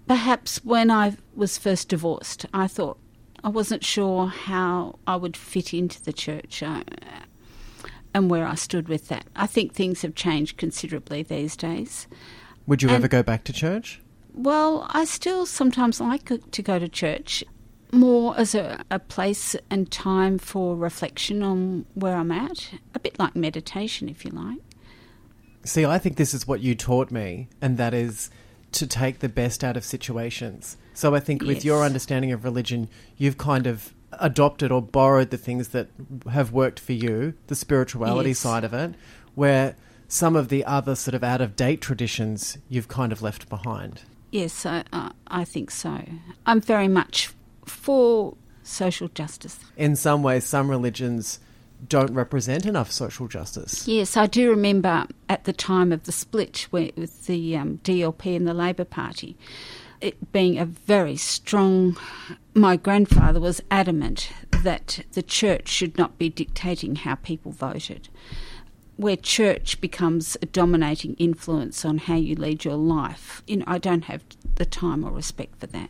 perhaps 0.08 0.64
when 0.64 0.92
I 0.92 1.18
was 1.36 1.58
first 1.58 1.90
divorced. 1.90 2.46
I 2.54 2.68
thought 2.68 2.98
I 3.44 3.50
wasn't 3.50 3.84
sure 3.84 4.28
how 4.28 4.98
I 5.06 5.16
would 5.16 5.38
fit 5.38 5.74
into 5.74 6.02
the 6.02 6.14
church. 6.14 6.64
I, 6.64 6.84
and 8.16 8.32
where 8.32 8.48
I 8.48 8.56
stood 8.56 8.88
with 8.88 9.10
that. 9.10 9.26
I 9.36 9.46
think 9.46 9.74
things 9.74 10.02
have 10.02 10.16
changed 10.16 10.58
considerably 10.58 11.22
these 11.22 11.58
days. 11.58 12.08
Would 12.66 12.82
you 12.82 12.88
and, 12.88 12.96
ever 12.96 13.10
go 13.10 13.22
back 13.22 13.44
to 13.44 13.54
church? 13.54 14.02
Well, 14.34 14.88
I 14.90 15.04
still 15.04 15.46
sometimes 15.46 16.00
like 16.00 16.32
to 16.52 16.62
go 16.62 16.80
to 16.80 16.88
church 16.88 17.44
more 17.92 18.34
as 18.38 18.56
a, 18.56 18.84
a, 18.90 19.00
place 19.00 19.56
and 19.70 19.92
time 19.92 20.38
for 20.38 20.78
reflection 20.78 21.44
on 21.44 21.86
where 21.94 22.16
I'm 22.16 22.32
at, 22.32 22.72
a 22.94 23.00
bit 23.00 23.20
like 23.20 23.36
meditation, 23.36 24.08
if 24.08 24.24
you 24.24 24.32
like. 24.32 24.60
See, 25.66 25.86
I 25.86 25.98
think 25.98 26.16
this 26.16 26.34
is 26.34 26.48
what 26.48 26.62
you 26.62 26.74
taught 26.74 27.12
me, 27.12 27.50
and 27.62 27.78
that 27.78 27.94
is 27.94 28.30
to 28.74 28.88
take 28.88 29.20
the 29.20 29.30
best 29.30 29.62
out 29.62 29.76
of 29.76 29.84
situations. 29.84 30.78
So 30.94 31.16
I 31.16 31.20
think 31.20 31.42
with 31.42 31.58
yes. 31.58 31.66
your 31.66 31.84
understanding 31.84 32.32
of 32.32 32.46
religion, 32.46 32.88
you've 33.18 33.38
kind 33.38 33.68
of 33.68 33.94
adopted 34.20 34.72
or 34.72 34.82
borrowed 34.82 35.30
the 35.30 35.38
things 35.38 35.70
that 35.70 35.90
have 36.32 36.52
worked 36.52 36.80
for 36.80 36.94
you, 36.94 37.34
the 37.48 37.56
spirituality 37.56 38.30
yes. 38.30 38.40
side 38.40 38.64
of 38.64 38.74
it, 38.74 38.96
where 39.36 39.76
some 40.08 40.36
of 40.36 40.50
the 40.50 40.64
other 40.66 40.96
sort 40.96 41.16
of 41.16 41.24
out 41.24 41.42
of 41.42 41.56
date 41.56 41.82
traditions 41.82 42.58
you've 42.70 42.88
kind 42.88 43.12
of 43.12 43.22
left 43.22 43.50
behind. 43.50 44.02
Yes, 44.32 44.66
I, 44.66 44.84
I 45.28 45.46
think 45.46 45.72
so. 45.72 46.04
I'm 46.46 46.62
very 46.62 46.88
much 46.88 47.32
for 47.66 48.36
social 48.64 49.08
justice. 49.10 49.60
In 49.78 49.96
some 49.96 50.24
ways, 50.24 50.44
some 50.44 50.70
religions 50.70 51.40
don't 51.88 52.14
represent 52.14 52.66
enough 52.66 52.92
social 52.92 53.28
justice. 53.28 53.88
Yes, 53.88 54.18
I 54.18 54.28
do 54.28 54.50
remember 54.50 55.06
at 55.30 55.44
the 55.44 55.54
time 55.54 55.92
of 55.92 56.04
the 56.04 56.12
split 56.12 56.68
with 56.72 57.28
the 57.28 57.58
um, 57.58 57.80
DLP 57.84 58.36
and 58.36 58.48
the 58.48 58.54
Labor 58.54 58.86
Party, 58.86 59.38
it 60.06 60.32
being 60.32 60.60
a 60.60 60.66
very 60.66 61.16
strong. 61.16 61.98
My 62.54 62.78
grandfather 62.78 63.40
was 63.40 63.62
adamant 63.72 64.30
that 64.64 65.04
the 65.14 65.24
church 65.24 65.68
should 65.68 65.98
not 65.98 66.18
be 66.18 66.30
dictating 66.30 66.96
how 66.96 67.16
people 67.16 67.52
voted. 67.52 68.08
Where 68.98 69.18
church 69.18 69.82
becomes 69.82 70.38
a 70.42 70.46
dominating 70.46 71.16
influence 71.16 71.84
on 71.84 71.98
how 71.98 72.16
you 72.16 72.36
lead 72.36 72.64
your 72.64 72.76
life, 72.76 73.42
you 73.48 73.58
know, 73.58 73.66
I 73.68 73.78
don't 73.78 74.04
have 74.04 74.24
the 74.56 74.66
time 74.66 75.04
or 75.04 75.12
respect 75.12 75.60
for 75.60 75.68
that. 75.68 75.90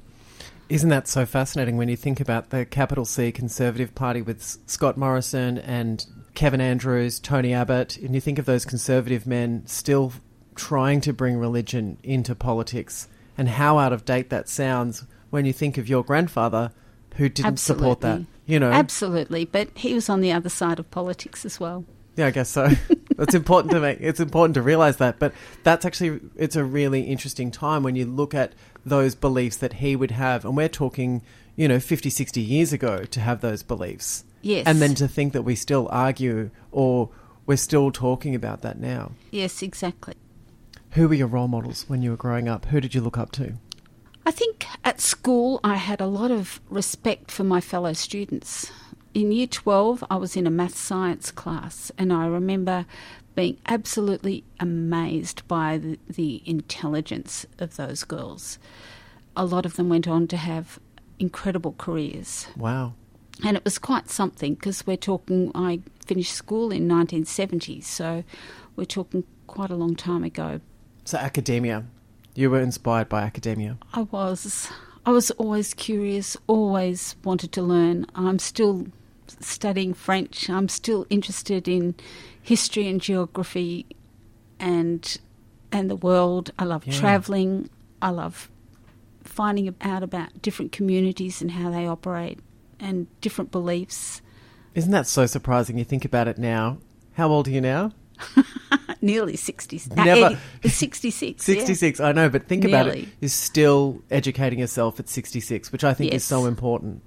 Isn't 0.69 0.89
that 0.89 1.07
so 1.07 1.27
fascinating 1.27 1.77
when 1.77 1.89
you 1.89 1.97
think 1.97 2.19
about 2.19 2.49
the 2.49 2.65
capital 2.65 3.05
C 3.05 3.31
Conservative 3.31 3.93
Party 3.93 4.23
with 4.23 4.41
Scott 4.65 4.97
Morrison 4.97 5.59
and 5.59 6.03
Kevin 6.33 6.61
Andrews, 6.61 7.19
Tony 7.19 7.53
Abbott, 7.53 7.97
and 7.97 8.15
you 8.15 8.21
think 8.21 8.39
of 8.39 8.45
those 8.45 8.65
conservative 8.65 9.27
men 9.27 9.63
still 9.67 10.13
trying 10.55 11.01
to 11.01 11.13
bring 11.13 11.37
religion 11.37 11.97
into 12.01 12.33
politics 12.33 13.07
and 13.37 13.49
how 13.49 13.77
out 13.77 13.93
of 13.93 14.05
date 14.05 14.29
that 14.29 14.49
sounds 14.49 15.05
when 15.29 15.45
you 15.45 15.53
think 15.53 15.77
of 15.77 15.89
your 15.89 16.03
grandfather 16.03 16.71
who 17.15 17.29
didn't 17.29 17.53
Absolutely. 17.53 17.83
support 17.83 18.01
that. 18.01 18.21
You 18.45 18.59
know, 18.59 18.71
Absolutely, 18.71 19.45
but 19.45 19.69
he 19.75 19.93
was 19.93 20.09
on 20.09 20.21
the 20.21 20.31
other 20.31 20.49
side 20.49 20.79
of 20.79 20.89
politics 20.91 21.45
as 21.45 21.59
well. 21.59 21.83
Yeah, 22.15 22.27
I 22.27 22.31
guess 22.31 22.49
so. 22.49 22.69
it's 23.19 23.33
important 23.33 23.71
to 23.71 23.79
make 23.79 23.99
it's 23.99 24.19
important 24.19 24.53
to 24.55 24.61
realize 24.61 24.97
that, 24.97 25.19
but 25.19 25.33
that's 25.63 25.85
actually 25.85 26.21
it's 26.35 26.55
a 26.55 26.63
really 26.63 27.01
interesting 27.01 27.51
time 27.51 27.83
when 27.83 27.95
you 27.95 28.05
look 28.05 28.33
at 28.33 28.53
those 28.85 29.15
beliefs 29.15 29.57
that 29.57 29.73
he 29.73 29.95
would 29.95 30.11
have 30.11 30.45
and 30.45 30.55
we're 30.55 30.69
talking, 30.69 31.21
you 31.55 31.67
know, 31.67 31.79
50 31.79 32.09
60 32.09 32.39
years 32.39 32.71
ago 32.71 33.03
to 33.05 33.19
have 33.19 33.41
those 33.41 33.63
beliefs. 33.63 34.23
Yes. 34.41 34.67
And 34.67 34.79
then 34.79 34.93
to 34.95 35.07
think 35.07 35.33
that 35.33 35.41
we 35.41 35.55
still 35.55 35.89
argue 35.91 36.51
or 36.71 37.09
we're 37.47 37.57
still 37.57 37.91
talking 37.91 38.35
about 38.35 38.61
that 38.61 38.79
now. 38.79 39.11
Yes, 39.31 39.61
exactly. 39.61 40.15
Who 40.95 41.09
were 41.09 41.13
your 41.15 41.27
role 41.27 41.49
models 41.49 41.83
when 41.89 42.01
you 42.01 42.11
were 42.11 42.15
growing 42.15 42.47
up? 42.47 42.67
Who 42.67 42.79
did 42.79 42.95
you 42.95 43.01
look 43.01 43.17
up 43.17 43.33
to? 43.33 43.55
I 44.25 44.31
think 44.31 44.65
at 44.85 45.01
school 45.01 45.59
I 45.61 45.75
had 45.75 45.99
a 45.99 46.05
lot 46.05 46.31
of 46.31 46.61
respect 46.69 47.31
for 47.31 47.43
my 47.43 47.59
fellow 47.59 47.91
students. 47.91 48.71
In 49.13 49.33
year 49.33 49.45
12, 49.45 50.05
I 50.09 50.15
was 50.15 50.37
in 50.37 50.47
a 50.47 50.49
math 50.49 50.77
science 50.77 51.31
class, 51.31 51.91
and 51.97 52.13
I 52.13 52.27
remember 52.27 52.85
being 53.35 53.57
absolutely 53.65 54.45
amazed 54.57 55.45
by 55.49 55.77
the, 55.77 55.99
the 56.07 56.41
intelligence 56.45 57.45
of 57.59 57.75
those 57.75 58.05
girls. 58.05 58.57
A 59.35 59.43
lot 59.43 59.65
of 59.65 59.75
them 59.75 59.89
went 59.89 60.07
on 60.07 60.27
to 60.29 60.37
have 60.37 60.79
incredible 61.19 61.75
careers. 61.77 62.47
Wow. 62.55 62.93
And 63.43 63.57
it 63.57 63.65
was 63.65 63.77
quite 63.77 64.09
something 64.09 64.53
because 64.53 64.87
we're 64.87 64.95
talking, 64.95 65.51
I 65.53 65.81
finished 66.05 66.31
school 66.31 66.71
in 66.71 66.87
1970, 66.87 67.81
so 67.81 68.23
we're 68.77 68.85
talking 68.85 69.25
quite 69.45 69.71
a 69.71 69.75
long 69.75 69.97
time 69.97 70.23
ago. 70.23 70.61
So 71.05 71.17
academia, 71.17 71.85
you 72.33 72.49
were 72.49 72.59
inspired 72.59 73.07
by 73.09 73.21
academia. 73.21 73.77
I 73.93 74.01
was. 74.01 74.69
I 75.05 75.11
was 75.11 75.29
always 75.31 75.75
curious, 75.75 76.35
always 76.47 77.15
wanted 77.23 77.51
to 77.53 77.61
learn. 77.61 78.07
I'm 78.15 78.39
still 78.39 78.87
studying 79.39 79.93
French. 79.93 80.49
I'm 80.49 80.67
still 80.67 81.05
interested 81.11 81.67
in 81.67 81.93
history 82.41 82.87
and 82.87 82.99
geography 82.99 83.85
and 84.59 85.17
and 85.71 85.89
the 85.91 85.95
world. 85.95 86.51
I 86.57 86.63
love 86.65 86.85
Yeah. 86.87 86.93
traveling. 86.99 87.69
I 88.01 88.09
love 88.09 88.49
finding 89.23 89.73
out 89.81 90.01
about 90.03 90.41
different 90.41 90.71
communities 90.71 91.41
and 91.41 91.51
how 91.51 91.69
they 91.69 91.85
operate 91.87 92.39
and 92.79 93.07
different 93.21 93.51
beliefs. 93.51 94.21
Isn't 94.73 94.91
that 94.91 95.07
so 95.07 95.25
surprising? 95.27 95.77
You 95.77 95.85
think 95.85 96.03
about 96.05 96.27
it 96.27 96.37
now. 96.37 96.77
How 97.13 97.29
old 97.29 97.47
are 97.47 97.51
you 97.51 97.61
now? 97.61 97.91
Nearly 99.01 99.35
60. 99.35 99.81
Never- 99.95 100.35
Uh, 100.63 100.69
66. 100.69 101.47
yeah. 101.47 101.55
66, 101.55 101.99
I 101.99 102.11
know, 102.11 102.29
but 102.29 102.47
think 102.47 102.65
about 102.65 102.87
it. 102.87 102.93
Nearly. 102.95 103.09
You're 103.21 103.29
still 103.29 104.01
educating 104.09 104.59
yourself 104.59 104.99
at 104.99 105.07
66, 105.09 105.71
which 105.71 105.83
I 105.83 105.93
think 105.93 106.13
is 106.13 106.23
so 106.23 106.45
important. 106.45 107.01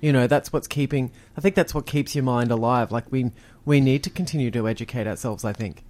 You 0.00 0.12
know, 0.12 0.26
that's 0.26 0.52
what's 0.52 0.66
keeping, 0.66 1.10
I 1.36 1.40
think 1.40 1.54
that's 1.54 1.74
what 1.74 1.86
keeps 1.86 2.14
your 2.14 2.24
mind 2.24 2.50
alive. 2.50 2.92
Like, 2.92 3.10
we, 3.10 3.30
we 3.64 3.80
need 3.80 4.02
to 4.04 4.10
continue 4.10 4.50
to 4.50 4.68
educate 4.68 5.06
ourselves, 5.06 5.44
I 5.44 5.52
think. 5.52 5.82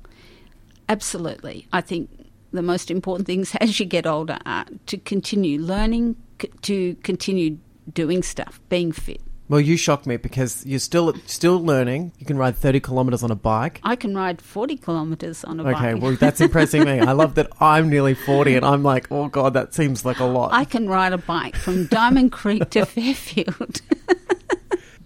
Absolutely. 0.89 1.67
I 1.73 1.81
think 1.81 2.11
the 2.53 2.63
most 2.63 2.91
important 2.91 3.27
things 3.27 3.55
as 3.61 3.81
you 3.81 3.87
get 3.87 4.07
older 4.07 4.39
are 4.47 4.67
to 4.87 4.99
continue 4.99 5.59
learning, 5.61 6.17
to 6.63 6.95
continue 7.03 7.59
doing 7.93 8.23
stuff, 8.23 8.61
being 8.69 8.93
fit. 8.93 9.21
Well, 9.47 9.61
you 9.61 9.77
shock 9.77 10.07
me 10.07 10.17
because 10.17 10.65
you're 10.65 10.79
still 10.79 11.13
still 11.27 11.63
learning. 11.63 12.13
You 12.19 12.25
can 12.25 12.39
ride 12.39 12.57
30 12.57 12.81
kilometres 12.81 13.23
on 13.23 13.31
a 13.31 13.35
bike. 13.35 13.79
I 13.83 13.95
can 13.95 14.15
ride 14.15 14.41
40 14.41 14.77
kilometres 14.79 15.45
on 15.45 15.61
a 15.61 15.63
Okay, 15.63 15.73
bike. 15.73 15.83
Okay, 15.83 15.95
well, 15.95 16.13
that's 16.17 16.41
impressing 16.49 16.85
me. 16.85 17.01
I 17.01 17.13
love 17.13 17.35
that 17.35 17.51
I'm 17.61 17.91
nearly 17.91 18.15
40 18.15 18.57
and 18.57 18.65
I'm 18.65 18.83
like, 18.83 19.07
oh, 19.11 19.29
God, 19.29 19.53
that 19.53 19.75
seems 19.75 20.05
like 20.05 20.19
a 20.19 20.25
lot. 20.25 20.53
I 20.55 20.65
can 20.65 20.89
ride 20.89 21.13
a 21.13 21.19
bike 21.19 21.57
from 21.57 21.87
Diamond 21.87 22.33
Creek 22.33 22.71
to 22.71 22.87
Fairfield. 22.87 23.83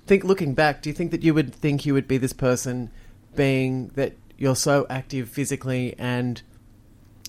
think 0.06 0.22
looking 0.22 0.54
back, 0.54 0.82
do 0.82 0.88
you 0.88 0.94
think 0.94 1.10
that 1.10 1.22
you 1.24 1.34
would 1.34 1.52
think 1.52 1.84
you 1.84 1.92
would 1.94 2.06
be 2.06 2.16
this 2.16 2.32
person 2.32 2.90
being 3.34 3.88
that 3.96 4.14
you're 4.36 4.56
so 4.56 4.86
active 4.88 5.28
physically 5.28 5.96
and 5.98 6.42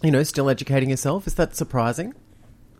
you 0.04 0.12
know 0.12 0.22
still 0.22 0.48
educating 0.48 0.92
yourself? 0.92 1.26
Is 1.26 1.34
that 1.36 1.56
surprising? 1.56 2.14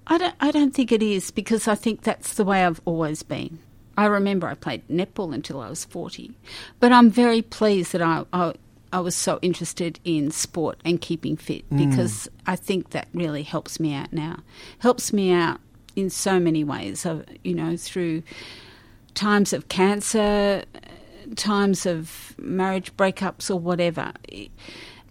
I 0.06 0.20
don't, 0.20 0.36
I 0.40 0.52
don't 0.52 0.74
think 0.74 0.92
it 0.92 1.02
is 1.04 1.32
because 1.32 1.68
I 1.68 1.74
think 1.76 2.04
that's 2.04 2.36
the 2.36 2.44
way 2.44 2.64
I've 2.64 2.82
always 2.86 3.24
been. 3.24 3.60
I 4.00 4.06
remember 4.06 4.48
I 4.48 4.54
played 4.54 4.88
netball 4.88 5.34
until 5.34 5.60
I 5.60 5.70
was 5.70 5.84
40, 5.84 6.32
but 6.80 6.94
I'm 6.94 7.12
very 7.12 7.42
pleased 7.42 7.92
that 7.92 8.02
I, 8.02 8.24
I, 8.32 8.54
I 8.94 9.02
was 9.02 9.14
so 9.14 9.40
interested 9.42 10.00
in 10.06 10.32
sport 10.32 10.80
and 10.86 11.02
keeping 11.02 11.36
fit 11.36 11.70
mm. 11.70 11.90
because 11.90 12.30
I 12.48 12.56
think 12.56 12.92
that 12.92 13.10
really 13.14 13.44
helps 13.44 13.78
me 13.78 13.94
out 13.94 14.14
now. 14.14 14.40
Helps 14.78 15.12
me 15.12 15.34
out 15.34 15.60
in 15.98 16.10
so 16.10 16.40
many 16.40 16.64
ways, 16.64 17.06
of, 17.06 17.26
you 17.44 17.54
know, 17.54 17.76
through 17.76 18.24
times 19.16 19.52
of 19.52 19.68
cancer, 19.68 20.64
times 21.36 21.86
of 21.86 22.36
marriage 22.38 22.96
breakups 22.96 23.52
or 23.52 23.60
whatever. 23.60 24.14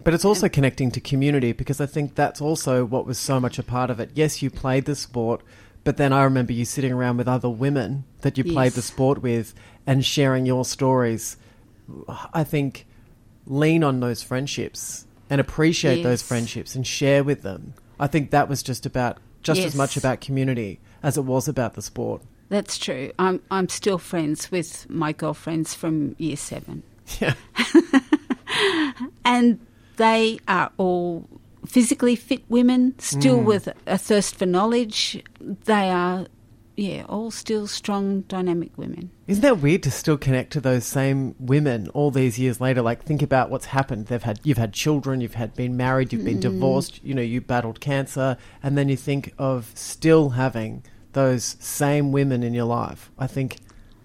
But 0.02 0.14
it's 0.14 0.24
also 0.24 0.48
connecting 0.48 0.90
to 0.92 1.00
community 1.00 1.52
because 1.52 1.78
I 1.78 1.84
think 1.84 2.14
that's 2.14 2.40
also 2.40 2.86
what 2.86 3.04
was 3.04 3.18
so 3.18 3.38
much 3.38 3.58
a 3.58 3.62
part 3.62 3.90
of 3.90 4.00
it. 4.00 4.12
Yes, 4.14 4.40
you 4.40 4.48
played 4.48 4.86
the 4.86 4.94
sport, 4.94 5.42
but 5.84 5.98
then 5.98 6.14
I 6.14 6.24
remember 6.24 6.54
you 6.54 6.64
sitting 6.64 6.92
around 6.92 7.18
with 7.18 7.28
other 7.28 7.50
women 7.50 8.04
that 8.20 8.38
you 8.38 8.44
played 8.44 8.72
the 8.72 8.82
sport 8.82 9.22
with 9.22 9.54
and 9.86 10.04
sharing 10.04 10.46
your 10.46 10.64
stories. 10.64 11.36
I 12.32 12.44
think 12.44 12.86
lean 13.46 13.82
on 13.82 14.00
those 14.00 14.22
friendships 14.22 15.06
and 15.30 15.40
appreciate 15.40 16.02
those 16.02 16.22
friendships 16.22 16.74
and 16.74 16.86
share 16.86 17.24
with 17.24 17.42
them. 17.42 17.74
I 17.98 18.06
think 18.06 18.30
that 18.30 18.48
was 18.48 18.62
just 18.62 18.86
about 18.86 19.18
just 19.42 19.60
as 19.60 19.74
much 19.74 19.96
about 19.96 20.20
community 20.20 20.80
as 21.02 21.16
it 21.16 21.22
was 21.22 21.48
about 21.48 21.74
the 21.74 21.82
sport. 21.82 22.22
That's 22.48 22.78
true. 22.78 23.12
I'm 23.18 23.40
I'm 23.50 23.68
still 23.68 23.98
friends 23.98 24.50
with 24.50 24.88
my 24.88 25.12
girlfriends 25.12 25.74
from 25.74 26.16
year 26.18 26.36
seven, 26.36 26.82
Yeah. 27.20 27.34
and 29.24 29.60
they 29.96 30.38
are 30.48 30.72
all 30.78 31.28
physically 31.66 32.16
fit 32.16 32.42
women, 32.48 32.94
still 32.98 33.38
mm. 33.38 33.44
with 33.44 33.68
a 33.86 33.98
thirst 33.98 34.36
for 34.36 34.46
knowledge. 34.46 35.22
They 35.40 35.90
are, 35.90 36.26
yeah, 36.78 37.04
all 37.08 37.32
still 37.32 37.66
strong, 37.66 38.20
dynamic 38.22 38.78
women. 38.78 39.10
Isn't 39.26 39.42
that 39.42 39.58
weird 39.58 39.82
to 39.82 39.90
still 39.90 40.16
connect 40.16 40.52
to 40.52 40.60
those 40.60 40.84
same 40.84 41.34
women 41.40 41.88
all 41.88 42.12
these 42.12 42.38
years 42.38 42.60
later? 42.60 42.82
Like 42.82 43.02
think 43.02 43.20
about 43.20 43.50
what's 43.50 43.66
happened. 43.66 44.06
They've 44.06 44.22
had 44.22 44.38
you've 44.44 44.58
had 44.58 44.72
children, 44.72 45.20
you've 45.20 45.34
had 45.34 45.54
been 45.54 45.76
married, 45.76 46.12
you've 46.12 46.24
been 46.24 46.38
divorced, 46.38 47.02
you 47.02 47.14
know, 47.14 47.22
you 47.22 47.40
battled 47.40 47.80
cancer, 47.80 48.36
and 48.62 48.78
then 48.78 48.88
you 48.88 48.96
think 48.96 49.34
of 49.38 49.72
still 49.74 50.30
having 50.30 50.84
those 51.14 51.56
same 51.58 52.12
women 52.12 52.44
in 52.44 52.54
your 52.54 52.66
life. 52.66 53.10
I 53.18 53.26
think 53.26 53.56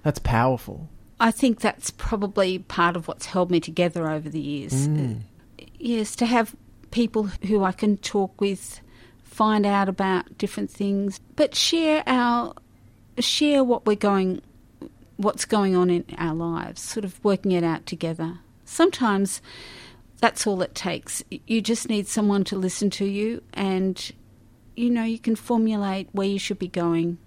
that's 0.01 0.19
powerful. 0.19 0.89
I 1.19 1.29
think 1.29 1.59
that's 1.59 1.91
probably 1.91 2.57
part 2.57 2.95
of 2.95 3.07
what's 3.07 3.27
held 3.27 3.51
me 3.51 3.59
together 3.59 4.09
over 4.09 4.29
the 4.29 4.41
years. 4.41 4.87
Uh, 4.87 5.13
Yes, 5.77 6.15
to 6.15 6.25
have 6.25 6.55
people 6.89 7.23
who 7.47 7.63
I 7.63 7.71
can 7.71 7.97
talk 7.97 8.41
with, 8.41 8.79
find 9.23 9.65
out 9.65 9.89
about 9.89 10.37
different 10.37 10.71
things, 10.71 11.19
but 11.35 11.53
share 11.53 12.03
our 12.07 12.55
share 13.19 13.63
what 13.63 13.85
we're 13.85 13.95
going 13.95 14.41
what's 15.17 15.45
going 15.45 15.75
on 15.75 15.89
in 15.89 16.03
our 16.17 16.33
lives, 16.33 16.81
sort 16.81 17.05
of 17.05 17.23
working 17.23 17.51
it 17.51 17.63
out 17.63 17.85
together. 17.85 18.39
Sometimes 18.65 19.41
that's 20.19 20.47
all 20.47 20.61
it 20.61 20.73
takes. 20.73 21.23
You 21.29 21.61
just 21.61 21.87
need 21.87 22.07
someone 22.07 22.43
to 22.45 22.55
listen 22.55 22.89
to 22.91 23.05
you 23.05 23.43
and 23.53 24.11
you 24.75 24.89
know, 24.89 25.03
you 25.03 25.19
can 25.19 25.35
formulate 25.35 26.09
where 26.11 26.27
you 26.27 26.39
should 26.39 26.59
be 26.59 26.67
going 26.67 27.17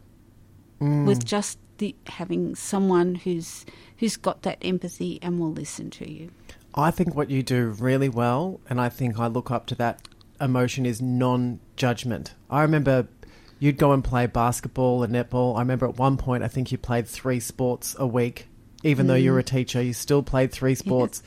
mm. 0.81 1.07
with 1.07 1.25
just 1.25 1.59
the 1.79 1.95
having 2.07 2.55
someone 2.55 3.15
who's 3.15 3.65
who's 3.99 4.17
got 4.17 4.43
that 4.43 4.59
empathy 4.63 5.19
and 5.23 5.39
will 5.39 5.53
listen 5.53 5.91
to 5.91 6.11
you. 6.11 6.31
I 6.75 6.91
think 6.91 7.15
what 7.15 7.31
you 7.31 7.43
do 7.43 7.69
really 7.69 8.09
well, 8.09 8.61
and 8.69 8.81
I 8.81 8.89
think 8.89 9.19
I 9.19 9.27
look 9.29 9.51
up 9.51 9.67
to 9.67 9.75
that 9.77 10.07
emotion, 10.41 10.85
is 10.85 11.01
non 11.01 11.61
judgment. 11.77 12.35
I 12.51 12.63
remember 12.63 13.09
you'd 13.59 13.79
go 13.79 13.93
and 13.93 14.05
play 14.05 14.27
basketball 14.27 15.03
and 15.03 15.15
netball. 15.15 15.57
I 15.57 15.61
remember 15.61 15.87
at 15.87 15.97
one 15.97 16.17
point, 16.17 16.45
I 16.45 16.49
think 16.49 16.71
you 16.71 16.79
played 16.79 17.07
three 17.07 17.41
sports 17.41 17.97
a 17.99 18.07
week. 18.07 18.49
Even 18.83 19.07
though 19.07 19.15
you 19.15 19.33
were 19.33 19.39
a 19.39 19.43
mm. 19.43 19.47
teacher, 19.47 19.83
you 19.83 19.93
still 19.93 20.23
played 20.23 20.53
three 20.53 20.75
sports. 20.75 21.23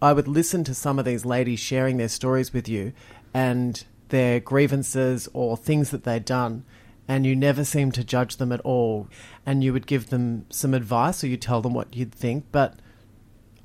I 0.00 0.12
would 0.12 0.26
listen 0.26 0.64
to 0.64 0.74
some 0.74 0.98
of 0.98 1.04
these 1.04 1.24
ladies 1.24 1.60
sharing 1.60 1.98
their 1.98 2.08
stories 2.08 2.52
with 2.52 2.68
you 2.68 2.92
and 3.32 3.84
their 4.08 4.40
grievances 4.40 5.28
or 5.32 5.56
things 5.56 5.90
that 5.90 6.04
they'd 6.04 6.24
done. 6.24 6.64
And 7.06 7.24
you 7.24 7.36
never 7.36 7.64
seemed 7.64 7.94
to 7.94 8.04
judge 8.04 8.36
them 8.36 8.50
at 8.50 8.60
all. 8.62 9.08
And 9.44 9.62
you 9.62 9.72
would 9.72 9.86
give 9.86 10.10
them 10.10 10.46
some 10.50 10.74
advice 10.74 11.22
or 11.22 11.28
you'd 11.28 11.42
tell 11.42 11.62
them 11.62 11.74
what 11.74 11.94
you'd 11.94 12.12
think. 12.12 12.46
But 12.50 12.74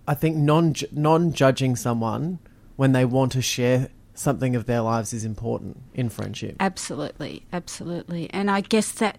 I 0.07 0.13
think 0.13 0.37
non 0.37 0.75
non 0.91 1.33
judging 1.33 1.75
someone 1.75 2.39
when 2.75 2.91
they 2.91 3.05
want 3.05 3.31
to 3.31 3.41
share 3.41 3.89
something 4.13 4.55
of 4.55 4.65
their 4.65 4.81
lives 4.81 5.13
is 5.13 5.25
important 5.25 5.77
in 5.93 6.09
friendship. 6.09 6.55
Absolutely, 6.59 7.45
absolutely. 7.53 8.29
And 8.31 8.51
I 8.51 8.61
guess 8.61 8.91
that 8.93 9.17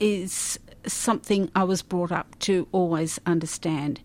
is 0.00 0.58
something 0.86 1.50
I 1.54 1.64
was 1.64 1.82
brought 1.82 2.12
up 2.12 2.38
to 2.40 2.68
always 2.72 3.18
understand. 3.26 4.00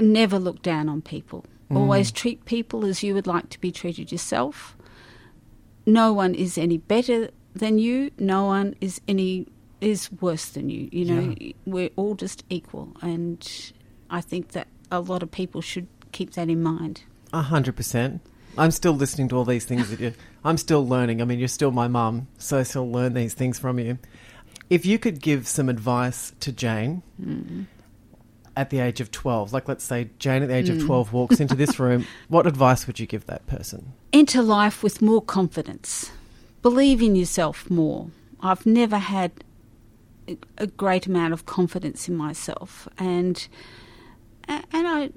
Never 0.00 0.38
look 0.38 0.62
down 0.62 0.88
on 0.88 1.02
people. 1.02 1.44
Mm. 1.70 1.76
Always 1.76 2.10
treat 2.10 2.44
people 2.44 2.84
as 2.84 3.02
you 3.02 3.14
would 3.14 3.26
like 3.26 3.50
to 3.50 3.60
be 3.60 3.70
treated 3.70 4.10
yourself. 4.10 4.76
No 5.86 6.12
one 6.12 6.34
is 6.34 6.58
any 6.58 6.78
better 6.78 7.30
than 7.54 7.78
you. 7.78 8.10
No 8.18 8.44
one 8.44 8.74
is 8.80 9.00
any 9.08 9.46
is 9.80 10.10
worse 10.20 10.46
than 10.46 10.70
you. 10.70 10.88
You 10.90 11.04
know, 11.04 11.34
we're 11.64 11.90
all 11.96 12.14
just 12.14 12.44
equal, 12.50 12.96
and 13.00 13.72
I 14.10 14.20
think 14.20 14.48
that 14.48 14.68
a 14.90 15.00
lot 15.00 15.22
of 15.22 15.30
people 15.30 15.60
should 15.60 15.86
keep 16.12 16.32
that 16.32 16.48
in 16.48 16.62
mind. 16.62 17.02
A 17.32 17.42
hundred 17.42 17.76
percent. 17.76 18.20
I'm 18.58 18.70
still 18.70 18.92
listening 18.92 19.28
to 19.28 19.36
all 19.36 19.44
these 19.44 19.64
things 19.64 19.90
that 19.90 20.00
you. 20.00 20.14
I'm 20.44 20.56
still 20.56 20.86
learning. 20.86 21.22
I 21.22 21.24
mean, 21.24 21.38
you're 21.38 21.48
still 21.48 21.70
my 21.70 21.88
mum, 21.88 22.28
so 22.38 22.58
I 22.58 22.62
still 22.64 22.90
learn 22.90 23.14
these 23.14 23.34
things 23.34 23.58
from 23.58 23.78
you. 23.78 23.98
If 24.68 24.84
you 24.84 24.98
could 24.98 25.20
give 25.20 25.46
some 25.46 25.68
advice 25.68 26.32
to 26.40 26.52
Jane 26.52 27.02
mm. 27.22 27.66
at 28.56 28.70
the 28.70 28.80
age 28.80 29.00
of 29.00 29.10
twelve, 29.10 29.52
like 29.52 29.68
let's 29.68 29.84
say 29.84 30.10
Jane 30.18 30.42
at 30.42 30.48
the 30.48 30.54
age 30.54 30.68
of 30.68 30.78
mm. 30.78 30.86
twelve 30.86 31.12
walks 31.12 31.40
into 31.40 31.54
this 31.54 31.78
room, 31.78 32.06
what 32.28 32.46
advice 32.46 32.86
would 32.86 32.98
you 32.98 33.06
give 33.06 33.26
that 33.26 33.46
person? 33.46 33.92
enter 34.12 34.42
life 34.42 34.82
with 34.82 35.02
more 35.02 35.22
confidence. 35.22 36.10
Believe 36.62 37.02
in 37.02 37.14
yourself 37.14 37.70
more. 37.70 38.10
I've 38.40 38.66
never 38.66 38.98
had 38.98 39.32
a- 40.26 40.38
a 40.56 40.66
great 40.66 41.06
amount 41.06 41.32
of 41.32 41.46
confidence 41.46 42.08
in 42.08 42.16
myself, 42.16 42.88
and 42.98 43.46
and 44.48 44.66
I 44.72 45.10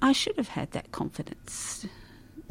I 0.00 0.12
should 0.12 0.36
have 0.36 0.48
had 0.48 0.70
that 0.72 0.92
confidence. 0.92 1.86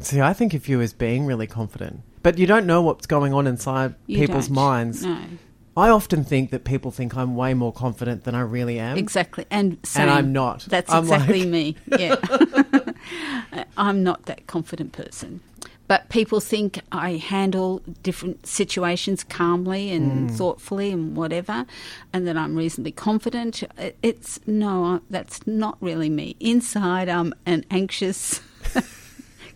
See, 0.00 0.20
I 0.20 0.32
think 0.32 0.54
of 0.54 0.68
you 0.68 0.80
as 0.80 0.92
being 0.92 1.26
really 1.26 1.46
confident, 1.46 2.00
but 2.22 2.38
you 2.38 2.46
don't 2.46 2.66
know 2.66 2.82
what's 2.82 3.06
going 3.06 3.32
on 3.32 3.46
inside 3.46 3.94
You 4.06 4.18
people's 4.18 4.46
don't. 4.48 4.54
minds. 4.54 5.04
No. 5.04 5.18
I 5.76 5.88
often 5.88 6.24
think 6.24 6.50
that 6.50 6.64
people 6.64 6.90
think 6.90 7.16
I'm 7.16 7.36
way 7.36 7.54
more 7.54 7.72
confident 7.72 8.24
than 8.24 8.34
I 8.34 8.40
really 8.40 8.78
am. 8.78 8.98
Exactly, 8.98 9.46
and 9.50 9.78
same. 9.84 10.08
I'm 10.08 10.32
not. 10.32 10.66
That's 10.68 10.90
I'm 10.92 11.04
exactly 11.04 11.40
like- 11.40 11.48
me. 11.48 11.76
Yeah, 11.98 12.16
I'm 13.76 14.02
not 14.02 14.26
that 14.26 14.46
confident 14.46 14.92
person. 14.92 15.40
But 15.86 16.08
people 16.08 16.38
think 16.38 16.80
I 16.92 17.14
handle 17.14 17.82
different 18.04 18.46
situations 18.46 19.24
calmly 19.24 19.90
and 19.90 20.30
mm. 20.30 20.36
thoughtfully 20.36 20.92
and 20.92 21.16
whatever, 21.16 21.66
and 22.12 22.28
that 22.28 22.36
I'm 22.36 22.54
reasonably 22.54 22.92
confident. 22.92 23.64
It's 24.00 24.38
no, 24.46 25.00
that's 25.10 25.44
not 25.48 25.78
really 25.80 26.08
me. 26.08 26.36
Inside, 26.38 27.08
I'm 27.08 27.34
an 27.44 27.64
anxious, 27.72 28.40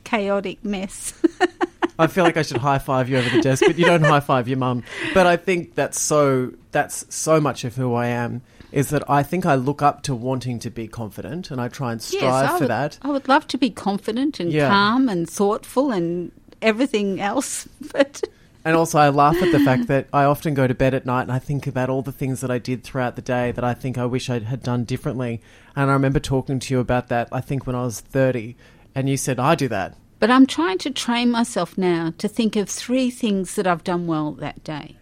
chaotic 0.04 0.64
mess. 0.64 1.14
I 1.98 2.08
feel 2.08 2.24
like 2.24 2.36
I 2.36 2.42
should 2.42 2.56
high 2.56 2.78
five 2.78 3.08
you 3.08 3.18
over 3.18 3.30
the 3.30 3.40
desk, 3.40 3.62
but 3.66 3.78
you 3.78 3.84
don't 3.84 4.02
high 4.02 4.20
five 4.20 4.48
your 4.48 4.58
mum. 4.58 4.82
But 5.12 5.26
I 5.26 5.36
think 5.36 5.74
that's 5.74 6.00
so 6.00 6.52
that's 6.72 7.06
so 7.14 7.40
much 7.40 7.64
of 7.64 7.76
who 7.76 7.94
I 7.94 8.06
am 8.08 8.42
is 8.72 8.90
that 8.90 9.08
I 9.08 9.22
think 9.22 9.46
I 9.46 9.54
look 9.54 9.82
up 9.82 10.02
to 10.02 10.14
wanting 10.16 10.58
to 10.58 10.70
be 10.70 10.88
confident 10.88 11.52
and 11.52 11.60
I 11.60 11.68
try 11.68 11.92
and 11.92 12.02
strive 12.02 12.22
yes, 12.46 12.52
for 12.54 12.64
would, 12.64 12.70
that. 12.70 12.98
I 13.02 13.10
would 13.10 13.28
love 13.28 13.46
to 13.48 13.58
be 13.58 13.70
confident 13.70 14.40
and 14.40 14.52
Yeah. 14.52 14.68
calm 14.68 15.08
and 15.08 15.30
thoughtful 15.30 15.92
and 15.92 16.32
everything 16.60 17.20
else, 17.20 17.68
but 17.92 18.24
And 18.64 18.74
also 18.74 18.98
I 18.98 19.10
laugh 19.10 19.40
at 19.40 19.52
the 19.52 19.60
fact 19.60 19.86
that 19.86 20.08
I 20.12 20.24
often 20.24 20.54
go 20.54 20.66
to 20.66 20.74
bed 20.74 20.92
at 20.92 21.06
night 21.06 21.22
and 21.22 21.30
I 21.32 21.38
think 21.38 21.68
about 21.68 21.88
all 21.88 22.02
the 22.02 22.10
things 22.10 22.40
that 22.40 22.50
I 22.50 22.58
did 22.58 22.82
throughout 22.82 23.14
the 23.14 23.22
day 23.22 23.52
that 23.52 23.62
I 23.62 23.74
think 23.74 23.96
I 23.96 24.06
wish 24.06 24.28
I 24.28 24.40
had 24.40 24.64
done 24.64 24.82
differently. 24.82 25.40
And 25.76 25.88
I 25.88 25.92
remember 25.92 26.18
talking 26.18 26.58
to 26.58 26.74
you 26.74 26.80
about 26.80 27.08
that 27.08 27.28
I 27.30 27.40
think 27.40 27.68
when 27.68 27.76
I 27.76 27.84
was 27.84 28.00
30 28.00 28.56
and 28.94 29.08
you 29.08 29.16
said 29.16 29.38
I 29.38 29.54
do 29.54 29.68
that. 29.68 29.96
But 30.20 30.30
I'm 30.30 30.46
trying 30.46 30.78
to 30.78 30.90
train 30.90 31.30
myself 31.30 31.76
now 31.76 32.14
to 32.18 32.28
think 32.28 32.56
of 32.56 32.68
three 32.68 33.10
things 33.10 33.56
that 33.56 33.66
I've 33.66 33.84
done 33.84 34.06
well 34.06 34.32
that 34.32 34.64
day. 34.64 34.96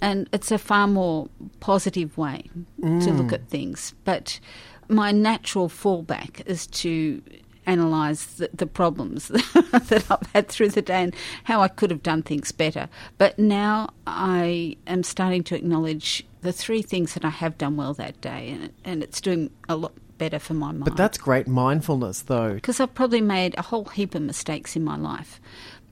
And 0.00 0.28
it's 0.32 0.50
a 0.50 0.58
far 0.58 0.86
more 0.86 1.28
positive 1.60 2.18
way 2.18 2.50
to 2.80 3.12
look 3.12 3.28
mm. 3.28 3.32
at 3.32 3.48
things. 3.48 3.94
But 4.04 4.40
my 4.88 5.12
natural 5.12 5.68
fallback 5.68 6.46
is 6.46 6.66
to 6.68 7.22
analyse 7.66 8.24
the, 8.24 8.50
the 8.54 8.66
problems 8.66 9.28
that 9.28 10.04
I've 10.10 10.28
had 10.32 10.48
through 10.48 10.70
the 10.70 10.82
day 10.82 11.02
and 11.02 11.14
how 11.44 11.60
I 11.60 11.68
could 11.68 11.90
have 11.90 12.02
done 12.02 12.22
things 12.22 12.52
better. 12.52 12.88
But 13.18 13.38
now 13.38 13.90
I 14.06 14.76
am 14.86 15.02
starting 15.02 15.42
to 15.44 15.56
acknowledge 15.56 16.26
the 16.42 16.52
three 16.52 16.82
things 16.82 17.14
that 17.14 17.24
I 17.24 17.30
have 17.30 17.58
done 17.58 17.76
well 17.76 17.94
that 17.94 18.20
day, 18.20 18.50
and, 18.50 18.72
and 18.84 19.02
it's 19.02 19.20
doing 19.20 19.50
a 19.68 19.76
lot 19.76 19.92
better 20.18 20.38
for 20.38 20.54
my 20.54 20.72
mind 20.72 20.84
But 20.84 20.96
that's 20.96 21.18
great 21.18 21.46
mindfulness 21.46 22.22
though. 22.22 22.54
because 22.54 22.80
I've 22.80 22.94
probably 22.94 23.20
made 23.20 23.54
a 23.58 23.62
whole 23.62 23.84
heap 23.86 24.14
of 24.14 24.22
mistakes 24.22 24.76
in 24.76 24.84
my 24.84 24.96
life. 24.96 25.40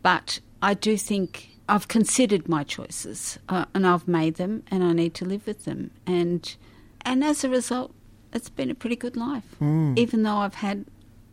But 0.02 0.40
I 0.62 0.74
do 0.74 0.96
think 0.96 1.50
I've 1.68 1.88
considered 1.88 2.48
my 2.48 2.62
choices 2.64 3.38
uh, 3.48 3.64
and 3.74 3.86
I've 3.86 4.06
made 4.08 4.34
them 4.36 4.62
and 4.70 4.84
I 4.84 4.92
need 4.92 5.14
to 5.14 5.24
live 5.24 5.46
with 5.46 5.64
them. 5.64 5.90
And 6.06 6.54
and 7.02 7.22
as 7.24 7.44
a 7.44 7.48
result, 7.50 7.94
it's 8.32 8.50
been 8.50 8.70
a 8.70 8.74
pretty 8.74 8.96
good 8.96 9.16
life, 9.16 9.44
even 9.60 10.22
though 10.22 10.38
I've 10.38 10.54
had 10.54 10.86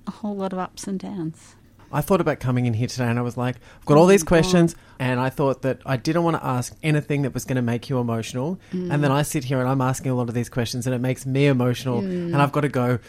a 0.08 0.12
whole 0.12 0.36
lot 0.36 0.54
of 0.54 0.60
ups 0.60 0.86
and 0.88 1.00
downs. 1.00 1.56
I 1.92 2.02
thought 2.02 2.22
about 2.22 2.40
coming 2.40 2.66
in 2.66 2.74
here 2.74 2.88
today 2.88 3.06
and 3.06 3.20
I 3.20 3.22
was 3.22 3.38
like, 3.38 3.58
I've 3.80 3.86
got 3.86 3.98
oh 3.98 4.02
all 4.02 4.06
these 4.08 4.24
questions 4.24 4.76
and 5.00 5.20
I 5.20 5.30
thought 5.30 5.62
that 5.64 5.82
I 5.86 5.98
didn't 5.98 6.24
want 6.24 6.38
to 6.38 6.46
ask 6.46 6.76
anything 6.84 7.24
that 7.24 7.34
was 7.34 7.46
going 7.46 7.58
to 7.58 7.62
make 7.62 7.90
you 7.90 8.00
emotional. 8.00 8.60
And 8.72 9.04
then 9.04 9.12
mm. 9.12 9.12
I 9.12 9.24
sit 9.24 9.44
here 9.44 9.60
and 9.60 9.68
I'm 9.68 9.82
asking 9.82 10.12
a 10.12 10.16
lot 10.16 10.30
of 10.30 10.36
these 10.36 10.50
questions 10.50 10.86
and 10.86 10.96
it 10.96 11.00
makes 11.00 11.26
me 11.26 11.48
emotional 11.48 12.00
and 12.00 12.34
mm. 12.34 12.40
I've 12.40 12.52
got 12.52 12.62
to 12.62 12.70
go 12.70 13.00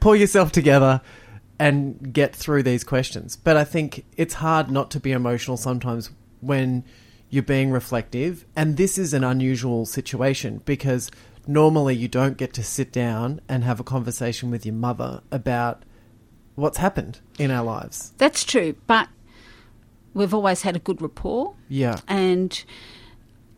pull 0.00 0.16
yourself 0.16 0.52
together 0.52 1.00
and 1.58 2.12
get 2.12 2.34
through 2.34 2.62
these 2.64 2.84
questions. 2.84 3.36
But 3.36 3.56
I 3.56 3.64
think 3.64 4.04
it's 4.16 4.34
hard 4.34 4.70
not 4.70 4.90
to 4.92 5.00
be 5.00 5.12
emotional 5.12 5.56
sometimes 5.56 6.10
when 6.40 6.84
you're 7.30 7.42
being 7.42 7.70
reflective 7.70 8.44
and 8.54 8.76
this 8.76 8.98
is 8.98 9.12
an 9.12 9.24
unusual 9.24 9.84
situation 9.84 10.62
because 10.64 11.10
normally 11.46 11.94
you 11.94 12.08
don't 12.08 12.36
get 12.36 12.52
to 12.54 12.62
sit 12.62 12.92
down 12.92 13.40
and 13.48 13.64
have 13.64 13.80
a 13.80 13.84
conversation 13.84 14.50
with 14.50 14.66
your 14.66 14.74
mother 14.74 15.22
about 15.30 15.82
what's 16.56 16.78
happened 16.78 17.20
in 17.38 17.50
our 17.50 17.64
lives. 17.64 18.12
That's 18.18 18.42
true, 18.42 18.74
but 18.86 19.08
we've 20.14 20.34
always 20.34 20.62
had 20.62 20.74
a 20.74 20.80
good 20.80 21.00
rapport. 21.00 21.54
Yeah. 21.68 22.00
and 22.08 22.64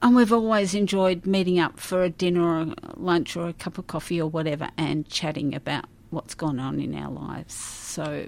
and 0.01 0.15
we've 0.15 0.33
always 0.33 0.75
enjoyed 0.75 1.27
meeting 1.27 1.59
up 1.59 1.81
for 1.81 2.05
a 2.05 2.11
dinner 2.11 2.43
or 2.43 2.61
a 2.61 2.75
lunch 2.97 3.37
or 3.37 3.49
a 3.49 3.53
cup 3.53 3.79
of 3.79 3.87
coffee 3.87 4.21
or 4.21 4.29
whatever 4.29 4.69
and 4.77 5.09
chatting 5.09 5.55
about 5.55 5.87
what's 6.11 6.35
gone 6.35 6.61
on 6.61 6.79
in 6.81 6.95
our 6.95 7.11
lives. 7.11 7.55
So, 7.55 8.27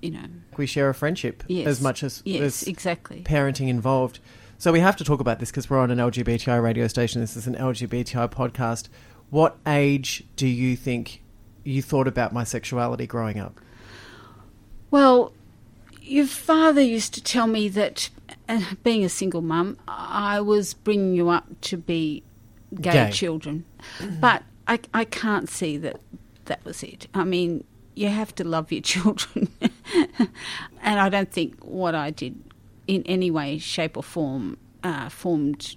you 0.00 0.10
know, 0.10 0.24
we 0.56 0.66
share 0.66 0.88
a 0.88 0.94
friendship 0.94 1.44
yes, 1.48 1.66
as 1.66 1.80
much 1.82 2.02
as 2.02 2.22
yes, 2.24 2.40
there's 2.40 2.62
exactly. 2.62 3.22
parenting 3.24 3.68
involved. 3.68 4.20
So 4.58 4.72
we 4.72 4.80
have 4.80 4.96
to 4.96 5.04
talk 5.04 5.20
about 5.20 5.38
this 5.38 5.50
because 5.50 5.68
we're 5.68 5.80
on 5.80 5.90
an 5.90 5.98
LGBTI 5.98 6.62
radio 6.62 6.86
station. 6.86 7.20
This 7.20 7.36
is 7.36 7.46
an 7.46 7.56
LGBTI 7.56 8.30
podcast. 8.30 8.88
What 9.28 9.58
age 9.66 10.24
do 10.36 10.46
you 10.46 10.76
think 10.76 11.22
you 11.64 11.82
thought 11.82 12.08
about 12.08 12.32
my 12.32 12.44
sexuality 12.44 13.06
growing 13.06 13.38
up? 13.38 13.60
Well, 14.92 15.32
your 16.02 16.26
father 16.26 16.82
used 16.82 17.14
to 17.14 17.22
tell 17.22 17.46
me 17.46 17.68
that, 17.70 18.10
uh, 18.48 18.60
being 18.84 19.04
a 19.04 19.08
single 19.08 19.40
mum, 19.40 19.78
I 19.88 20.40
was 20.40 20.74
bringing 20.74 21.14
you 21.14 21.30
up 21.30 21.46
to 21.62 21.78
be 21.78 22.22
gay, 22.80 22.92
Gay. 22.92 23.10
children. 23.10 23.64
But 24.20 24.42
I, 24.68 24.80
I 24.92 25.04
can't 25.06 25.48
see 25.48 25.78
that 25.78 25.98
that 26.44 26.62
was 26.64 26.82
it. 26.82 27.08
I 27.14 27.24
mean, 27.24 27.64
you 27.94 28.08
have 28.08 28.34
to 28.34 28.44
love 28.44 28.70
your 28.70 28.82
children. 28.92 29.48
and 30.82 31.00
I 31.00 31.08
don't 31.08 31.32
think 31.32 31.58
what 31.64 31.94
I 31.94 32.10
did 32.10 32.38
in 32.86 33.02
any 33.06 33.30
way, 33.30 33.56
shape, 33.58 33.96
or 33.96 34.02
form 34.02 34.58
uh, 34.84 35.08
formed 35.08 35.76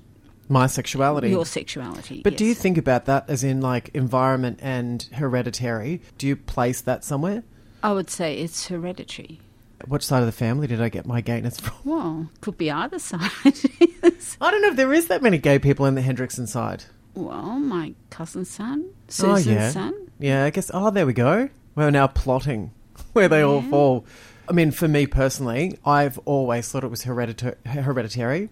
My 0.49 0.67
sexuality. 0.67 1.29
your 1.29 1.45
sexuality. 1.45 2.21
but 2.21 2.35
do 2.35 2.43
you 2.43 2.53
think 2.53 2.77
about 2.77 3.05
that 3.05 3.29
as 3.29 3.45
in 3.45 3.61
like 3.61 3.91
environment 3.93 4.59
and 4.61 5.03
hereditary? 5.13 6.01
Do 6.17 6.27
you 6.27 6.35
place 6.35 6.81
that 6.81 7.05
somewhere? 7.05 7.43
I 7.85 7.93
would 7.93 8.09
say 8.09 8.35
it's 8.39 8.67
hereditary. 8.67 9.39
Which 9.87 10.03
side 10.03 10.21
of 10.21 10.25
the 10.25 10.31
family 10.31 10.65
did 10.65 10.81
I 10.81 10.89
get 10.89 11.05
my 11.05 11.21
gayness 11.21 11.59
from? 11.59 11.75
Well, 11.83 12.29
could 12.41 12.57
be 12.57 12.71
either 12.71 12.97
side. 12.97 13.29
I 13.45 14.49
don't 14.51 14.61
know 14.63 14.69
if 14.69 14.75
there 14.75 14.91
is 14.91 15.07
that 15.09 15.21
many 15.21 15.37
gay 15.37 15.59
people 15.59 15.85
in 15.85 15.93
the 15.93 16.01
Hendrickson 16.01 16.47
side. 16.47 16.85
well, 17.13 17.59
my 17.59 17.93
cousin's 18.09 18.49
son, 18.49 18.85
oh 18.87 18.95
Susan's 19.07 19.45
yeah, 19.45 19.69
son. 19.69 19.93
yeah. 20.17 20.45
I 20.45 20.49
guess. 20.49 20.71
Oh, 20.73 20.89
there 20.89 21.05
we 21.05 21.13
go. 21.13 21.49
We're 21.75 21.91
now 21.91 22.07
plotting 22.07 22.71
where 23.13 23.27
they 23.27 23.43
all 23.43 23.61
fall. 23.61 24.05
I 24.49 24.53
mean, 24.53 24.71
for 24.71 24.87
me 24.87 25.05
personally, 25.05 25.77
I've 25.85 26.17
always 26.25 26.67
thought 26.71 26.83
it 26.83 26.89
was 26.89 27.05
heredita- 27.05 27.67
hereditary. 27.67 28.49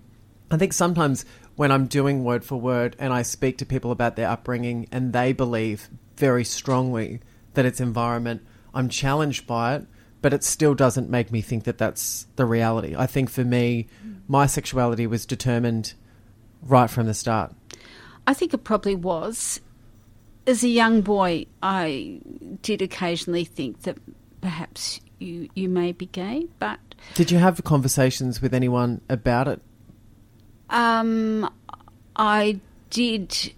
I 0.51 0.57
think 0.57 0.73
sometimes 0.73 1.25
when 1.55 1.71
I'm 1.71 1.87
doing 1.87 2.23
word 2.23 2.45
for 2.45 2.57
word 2.59 2.95
and 2.99 3.11
I 3.11 3.23
speak 3.23 3.57
to 3.59 3.65
people 3.65 3.91
about 3.91 4.15
their 4.15 4.29
upbringing 4.29 4.87
and 4.91 5.11
they 5.11 5.33
believe 5.33 5.89
very 6.17 6.43
strongly 6.43 7.19
that 7.55 7.65
it's 7.65 7.79
environment, 7.79 8.45
I'm 8.73 8.89
challenged 8.89 9.45
by 9.47 9.75
it, 9.75 9.85
but 10.21 10.33
it 10.33 10.43
still 10.43 10.73
doesn't 10.73 11.09
make 11.09 11.31
me 11.31 11.41
think 11.41 11.63
that 11.65 11.77
that's 11.77 12.27
the 12.35 12.45
reality. 12.45 12.95
I 12.97 13.05
think 13.07 13.29
for 13.29 13.43
me, 13.43 13.87
my 14.27 14.45
sexuality 14.45 15.05
was 15.07 15.25
determined 15.25 15.93
right 16.61 16.89
from 16.89 17.07
the 17.07 17.13
start. 17.13 17.53
I 18.25 18.33
think 18.33 18.53
it 18.53 18.63
probably 18.63 18.95
was. 18.95 19.59
As 20.47 20.63
a 20.63 20.67
young 20.69 21.01
boy, 21.01 21.45
I 21.61 22.19
did 22.61 22.81
occasionally 22.81 23.45
think 23.45 23.83
that 23.83 23.97
perhaps 24.41 24.99
you 25.19 25.49
you 25.55 25.69
may 25.69 25.91
be 25.93 26.05
gay, 26.07 26.47
but 26.59 26.79
Did 27.15 27.31
you 27.31 27.37
have 27.37 27.63
conversations 27.63 28.41
with 28.41 28.53
anyone 28.53 29.01
about 29.09 29.47
it? 29.47 29.61
um, 30.69 31.49
I 32.15 32.59
did 32.89 33.53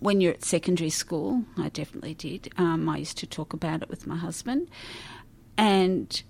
when 0.00 0.20
you're 0.20 0.32
at 0.32 0.44
secondary 0.44 0.90
school. 0.90 1.44
I 1.56 1.68
definitely 1.68 2.14
did. 2.14 2.50
Um, 2.56 2.88
I 2.88 2.98
used 2.98 3.18
to 3.18 3.26
talk 3.26 3.52
about 3.52 3.82
it 3.82 3.88
with 3.88 4.06
my 4.06 4.16
husband, 4.16 4.68
and 5.56 6.22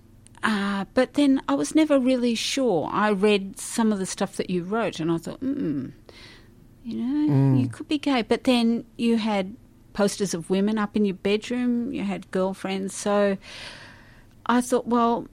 uh, 0.43 0.85
but 0.95 1.15
then 1.15 1.43
I 1.49 1.55
was 1.55 1.75
never 1.75 1.99
really 1.99 2.35
sure. 2.35 2.89
I 2.93 3.11
read 3.11 3.59
some 3.59 3.93
of 3.93 3.99
the 3.99 4.07
stuff 4.07 4.37
that 4.37 4.51
you 4.51 4.63
wrote, 4.63 5.01
and 5.01 5.11
I 5.11 5.19
thought, 5.19 5.41
mm, 5.41 5.93
you 6.85 6.97
know, 6.97 7.57
you 7.57 7.69
could 7.69 7.89
be 7.89 7.99
gay. 7.99 8.23
But 8.23 8.45
then 8.45 8.85
you 8.97 9.17
had 9.17 9.57
posters 9.93 10.35
of 10.35 10.49
women 10.49 10.79
up 10.79 10.97
in 10.97 11.05
your 11.05 11.17
bedroom. 11.17 11.93
You 11.93 12.05
had 12.05 12.31
girlfriends, 12.31 12.95
so 12.95 13.37
I 14.47 14.61
thought, 14.61 14.87
well, 14.87 15.27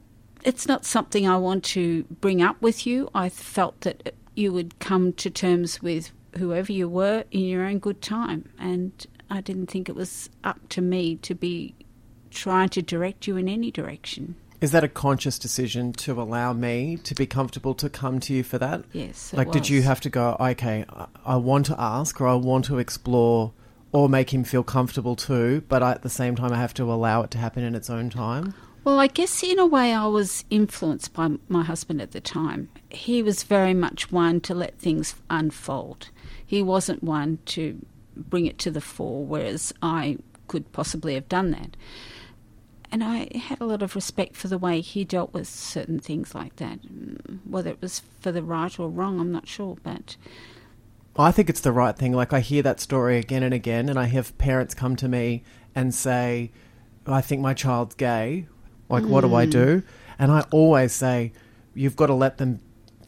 it's 0.43 0.67
not 0.67 0.85
something 0.85 1.27
I 1.27 1.37
want 1.37 1.63
to 1.65 2.03
bring 2.03 2.41
up 2.41 2.61
with 2.61 2.85
you. 2.85 3.09
I 3.13 3.29
felt 3.29 3.81
that 3.81 4.13
you 4.35 4.51
would 4.51 4.77
come 4.79 5.13
to 5.13 5.29
terms 5.29 5.81
with 5.81 6.11
whoever 6.37 6.71
you 6.71 6.87
were 6.89 7.23
in 7.31 7.41
your 7.41 7.63
own 7.65 7.79
good 7.79 8.01
time, 8.01 8.49
and 8.59 8.91
I 9.29 9.41
didn't 9.41 9.67
think 9.67 9.89
it 9.89 9.95
was 9.95 10.29
up 10.43 10.67
to 10.69 10.81
me 10.81 11.15
to 11.17 11.33
be 11.35 11.75
trying 12.31 12.69
to 12.69 12.81
direct 12.81 13.27
you 13.27 13.37
in 13.37 13.47
any 13.47 13.71
direction. 13.71 14.35
Is 14.61 14.71
that 14.71 14.83
a 14.83 14.87
conscious 14.87 15.37
decision 15.37 15.93
to 15.93 16.19
allow 16.21 16.53
me 16.53 16.97
to 17.03 17.13
be 17.13 17.25
comfortable 17.25 17.73
to 17.75 17.89
come 17.89 18.19
to 18.21 18.33
you 18.33 18.43
for 18.43 18.57
that? 18.57 18.83
Yes, 18.93 19.33
Like, 19.33 19.51
did 19.51 19.69
you 19.69 19.81
have 19.83 19.99
to 20.01 20.09
go, 20.09 20.35
okay, 20.39 20.85
I- 20.89 21.07
I 21.25 21.35
want 21.37 21.65
to 21.67 21.79
ask 21.79 22.19
or 22.19 22.27
I 22.27 22.35
want 22.35 22.65
to 22.65 22.77
explore 22.79 23.51
or 23.91 24.09
make 24.09 24.33
him 24.33 24.43
feel 24.43 24.63
comfortable 24.63 25.15
too, 25.15 25.63
but 25.69 25.83
I, 25.83 25.91
at 25.91 26.01
the 26.03 26.09
same 26.09 26.35
time, 26.35 26.51
I 26.51 26.57
have 26.57 26.73
to 26.75 26.91
allow 26.91 27.21
it 27.21 27.31
to 27.31 27.37
happen 27.37 27.63
in 27.63 27.75
its 27.75 27.89
own 27.89 28.09
time? 28.09 28.53
Well, 28.83 28.99
I 28.99 29.07
guess 29.07 29.41
in 29.43 29.57
a 29.59 29.65
way 29.65 29.93
I 29.93 30.05
was 30.07 30.45
influenced 30.49 31.13
by 31.13 31.37
my 31.47 31.63
husband 31.63 32.01
at 32.01 32.11
the 32.11 32.21
time. 32.21 32.69
He 32.89 33.23
was 33.23 33.43
very 33.43 33.73
much 33.73 34.11
one 34.11 34.41
to 34.41 34.53
let 34.53 34.77
things 34.79 35.15
unfold. 35.29 36.09
He 36.45 36.61
wasn't 36.61 37.03
one 37.03 37.39
to 37.45 37.83
bring 38.15 38.45
it 38.45 38.57
to 38.59 38.71
the 38.71 38.81
fore, 38.81 39.25
whereas 39.25 39.73
I 39.81 40.17
could 40.47 40.71
possibly 40.71 41.15
have 41.15 41.27
done 41.27 41.51
that. 41.51 41.75
And 42.91 43.03
I 43.03 43.29
had 43.35 43.59
a 43.59 43.65
lot 43.65 43.81
of 43.81 43.95
respect 43.95 44.35
for 44.35 44.47
the 44.47 44.57
way 44.57 44.79
he 44.79 45.03
dealt 45.03 45.33
with 45.33 45.47
certain 45.47 45.99
things 45.99 46.35
like 46.35 46.55
that. 46.57 46.81
Mm, 46.83 47.39
whether 47.45 47.71
it 47.71 47.81
was 47.81 48.03
for 48.19 48.31
the 48.31 48.43
right 48.43 48.79
or 48.79 48.89
wrong, 48.89 49.19
I'm 49.19 49.31
not 49.31 49.47
sure, 49.47 49.77
but 49.83 50.15
I 51.17 51.31
think 51.31 51.49
it's 51.49 51.61
the 51.61 51.71
right 51.71 51.95
thing. 51.95 52.13
Like 52.13 52.31
I 52.31 52.39
hear 52.39 52.61
that 52.63 52.79
story 52.79 53.17
again 53.17 53.43
and 53.43 53.53
again, 53.53 53.89
and 53.89 53.97
I 53.97 54.05
have 54.05 54.37
parents 54.37 54.73
come 54.73 54.95
to 54.97 55.07
me 55.07 55.43
and 55.73 55.93
say, 55.93 56.51
"I 57.07 57.21
think 57.21 57.41
my 57.41 57.53
child's 57.53 57.95
gay. 57.95 58.47
Like, 58.87 59.03
what 59.03 59.21
do 59.21 59.33
I 59.33 59.45
mm. 59.45 59.51
do?" 59.51 59.83
And 60.19 60.31
I 60.31 60.45
always 60.51 60.93
say, 60.93 61.33
"You've 61.73 61.95
got 61.95 62.07
to 62.07 62.13
let 62.13 62.37
them 62.37 62.59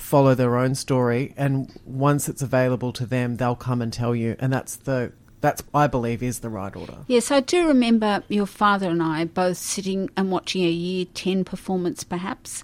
follow 0.07 0.33
their 0.35 0.55
own 0.57 0.73
story, 0.75 1.33
and 1.35 1.71
once 1.85 2.29
it's 2.29 2.41
available 2.41 2.93
to 2.93 3.05
them, 3.05 3.35
they'll 3.37 3.55
come 3.55 3.81
and 3.81 3.91
tell 3.91 4.15
you." 4.15 4.35
And 4.39 4.51
that's 4.53 4.75
the 4.77 5.11
that's 5.41 5.61
I 5.73 5.87
believe 5.87 6.23
is 6.23 6.39
the 6.39 6.49
right 6.49 6.75
order. 6.75 6.99
Yes, 7.07 7.29
I 7.31 7.41
do 7.41 7.67
remember 7.67 8.23
your 8.27 8.47
father 8.47 8.89
and 8.89 9.03
I 9.03 9.25
both 9.25 9.57
sitting 9.57 10.09
and 10.17 10.31
watching 10.31 10.63
a 10.63 10.69
year 10.69 11.05
10 11.13 11.43
performance, 11.43 12.03
perhaps, 12.03 12.63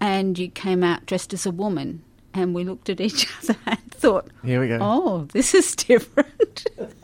and 0.00 0.38
you 0.38 0.48
came 0.48 0.84
out 0.84 1.06
dressed 1.06 1.32
as 1.32 1.44
a 1.46 1.50
woman, 1.50 2.02
and 2.32 2.54
we 2.54 2.64
looked 2.64 2.88
at 2.88 3.00
each 3.00 3.26
other 3.42 3.56
and 3.66 3.78
thought, 3.90 4.28
Here 4.44 4.60
we 4.60 4.68
go. 4.68 4.78
oh, 4.80 5.26
this 5.32 5.54
is 5.54 5.74
different. 5.74 6.66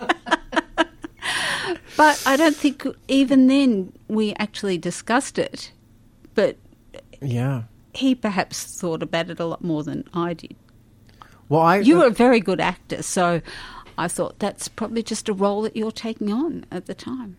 but 1.97 2.23
I 2.27 2.37
don't 2.37 2.57
think 2.57 2.87
even 3.09 3.47
then 3.49 3.93
we 4.09 4.35
actually 4.35 4.79
discussed 4.79 5.39
it, 5.39 5.73
but 6.35 6.57
Yeah. 7.21 7.63
He 7.95 8.15
perhaps 8.15 8.65
thought 8.65 9.03
about 9.03 9.31
it 9.31 9.41
a 9.41 9.45
lot 9.45 9.63
more 9.63 9.83
than 9.83 10.05
I 10.15 10.35
did. 10.35 10.57
Well, 11.49 11.61
I 11.61 11.79
You 11.79 11.99
were 11.99 12.07
a 12.07 12.11
very 12.11 12.41
good 12.41 12.61
actor, 12.61 13.03
so 13.03 13.43
I 13.99 14.09
thought 14.09 14.39
that's 14.39 14.69
probably 14.69 15.03
just 15.03 15.29
a 15.29 15.33
role 15.33 15.63
that 15.63 15.77
you're 15.77 15.91
taking 15.91 16.33
on 16.33 16.65
at 16.71 16.87
the 16.87 16.95
time. 16.95 17.37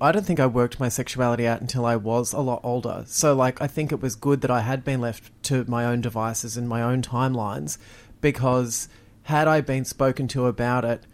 I 0.00 0.12
don't 0.12 0.26
think 0.26 0.40
I 0.40 0.46
worked 0.46 0.80
my 0.80 0.88
sexuality 0.88 1.46
out 1.46 1.60
until 1.60 1.86
I 1.86 1.96
was 1.96 2.32
a 2.32 2.40
lot 2.40 2.60
older. 2.62 3.04
So, 3.06 3.34
like, 3.34 3.62
I 3.62 3.66
think 3.66 3.92
it 3.92 4.00
was 4.00 4.14
good 4.14 4.40
that 4.42 4.50
I 4.50 4.60
had 4.60 4.84
been 4.84 5.00
left 5.00 5.30
to 5.44 5.64
my 5.68 5.84
own 5.84 6.00
devices 6.00 6.56
and 6.56 6.68
my 6.68 6.82
own 6.82 7.02
timelines 7.02 7.78
because 8.20 8.88
had 9.24 9.48
I 9.48 9.60
been 9.60 9.84
spoken 9.84 10.28
to 10.28 10.46
about 10.46 10.84
it, 10.84 11.04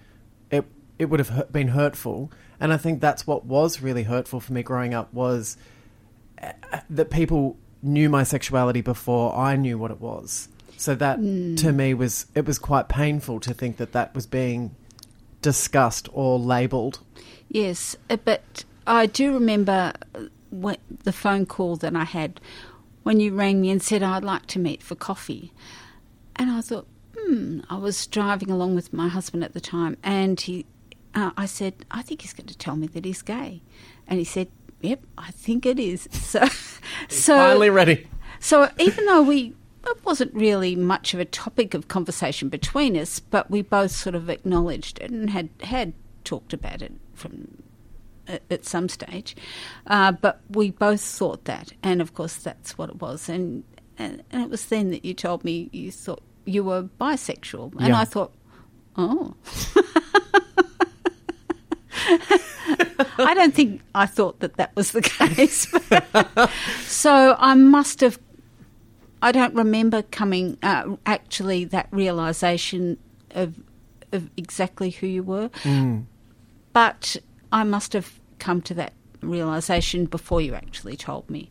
it 0.51 0.65
it 0.99 1.07
would 1.07 1.21
have 1.21 1.53
been 1.53 1.69
hurtful. 1.69 2.31
And 2.59 2.73
I 2.73 2.77
think 2.77 3.01
that's 3.01 3.27
what 3.27 3.45
was 3.45 3.83
really 3.83 4.05
hurtful 4.05 4.41
for 4.41 4.53
me 4.53 4.63
growing 4.63 4.95
up 4.95 5.13
was 5.13 5.57
uh, 6.43 6.53
that 6.91 7.11
people 7.11 7.57
knew 7.83 8.09
my 8.09 8.23
sexuality 8.23 8.81
before 8.81 9.35
I 9.35 9.57
knew 9.57 9.77
what 9.79 9.91
it 9.91 10.01
was. 10.01 10.49
So 10.77 10.95
that 10.97 11.17
to 11.17 11.73
me 11.73 11.95
was 11.95 12.27
it 12.35 12.45
was 12.45 12.59
quite 12.59 12.89
painful 12.89 13.41
to 13.41 13.55
think 13.55 13.77
that 13.77 13.93
that 13.93 14.15
was 14.15 14.27
being 14.27 14.75
discussed 15.41 16.09
or 16.13 16.39
labelled. 16.39 17.01
Yes, 17.49 17.97
uh, 18.09 18.17
but 18.17 18.65
I 18.87 19.07
do 19.07 19.35
remember 19.35 19.93
uh, 20.15 20.75
the 21.05 21.13
phone 21.13 21.47
call 21.47 21.77
that 21.77 21.95
I 21.95 22.05
had 22.05 22.41
when 23.03 23.21
you 23.21 23.35
rang 23.35 23.61
me 23.61 23.71
and 23.71 23.83
said 23.83 24.03
I'd 24.03 24.25
like 24.25 24.47
to 24.47 24.59
meet 24.59 24.83
for 24.83 24.95
coffee. 24.95 25.53
And 26.37 26.51
I 26.51 26.61
thought, 26.63 26.87
hmm, 27.17 27.61
I 27.69 27.77
was 27.77 28.07
driving 28.07 28.51
along 28.51 28.75
with 28.75 28.93
my 28.93 29.09
husband 29.09 29.45
at 29.45 29.53
the 29.53 29.61
time, 29.61 29.97
and 30.03 30.41
he, 30.41 30.65
uh, 31.15 31.31
I 31.37 31.47
said, 31.47 31.85
I 31.91 32.03
think 32.03 32.23
he's 32.23 32.33
going 32.33 32.47
to 32.47 32.57
tell 32.57 32.77
me 32.77 32.87
that 32.89 33.05
he's 33.05 33.23
gay. 33.23 33.61
And 34.09 34.19
he 34.19 34.25
said, 34.25 34.49
Yep, 34.83 35.01
I 35.19 35.31
think 35.31 35.67
it 35.67 35.79
is. 35.79 36.09
So, 36.23 36.45
so 37.09 37.37
Finally 37.37 37.71
ready. 37.71 38.07
so 38.41 38.69
even 38.79 39.07
though 39.07 39.23
we 39.23 39.55
it 39.87 40.05
wasn't 40.05 40.33
really 40.35 40.77
much 40.77 41.13
of 41.15 41.21
a 41.21 41.25
topic 41.25 41.75
of 41.75 41.89
conversation 41.89 42.49
between 42.49 42.97
us, 42.97 43.19
but 43.21 43.51
we 43.51 43.63
both 43.63 43.91
sort 43.91 44.15
of 44.15 44.29
acknowledged 44.31 44.99
it 45.01 45.11
and 45.11 45.31
had 45.31 45.49
had 45.63 45.93
talked 46.25 46.53
about 46.53 46.83
it 46.83 46.93
from 47.15 47.63
at, 48.29 48.43
at 48.51 48.65
some 48.65 48.89
stage. 48.89 49.35
Uh, 49.87 50.13
but 50.13 50.41
we 50.51 50.71
both 50.71 51.01
thought 51.01 51.45
that, 51.47 51.73
and 51.83 52.01
of 52.01 52.15
course 52.15 52.37
that's 52.37 52.79
what 52.79 52.89
it 52.91 53.01
was. 53.01 53.29
And, 53.29 53.65
and 53.99 54.23
and 54.31 54.43
it 54.43 54.51
was 54.51 54.67
then 54.67 54.91
that 54.91 55.05
you 55.05 55.15
told 55.15 55.45
me 55.45 55.69
you 55.73 55.91
thought 55.93 56.23
you 56.45 56.65
were 56.65 56.85
bisexual, 57.01 57.73
and 57.79 57.89
Yeah. 57.89 58.01
I 58.01 58.05
thought, 58.05 58.33
oh. 58.97 59.35
I 63.19 63.35
don't 63.35 63.55
think 63.55 63.81
I 63.95 64.07
thought 64.07 64.41
that 64.41 64.57
that 64.57 64.75
was 64.77 64.93
the 64.93 65.03
case. 65.03 65.69
so 66.87 67.37
I 67.39 67.55
must 67.55 68.01
have. 68.01 68.19
I 69.21 69.31
don't 69.31 69.55
remember 69.55 70.03
coming 70.03 70.59
uh, 70.63 70.97
actually 71.07 71.65
that 71.67 71.89
realization 71.91 72.99
of 73.33 73.55
of 74.13 74.29
exactly 74.37 74.91
who 74.91 75.07
you 75.07 75.23
were, 75.23 75.51
but 76.73 77.17
I 77.51 77.65
must 77.65 77.93
have 77.93 78.19
come 78.39 78.61
to 78.63 78.75
that 78.75 78.93
realization 79.21 80.07
before 80.07 80.41
you 80.41 80.55
actually 80.55 80.97
told 80.97 81.31
me. 81.31 81.51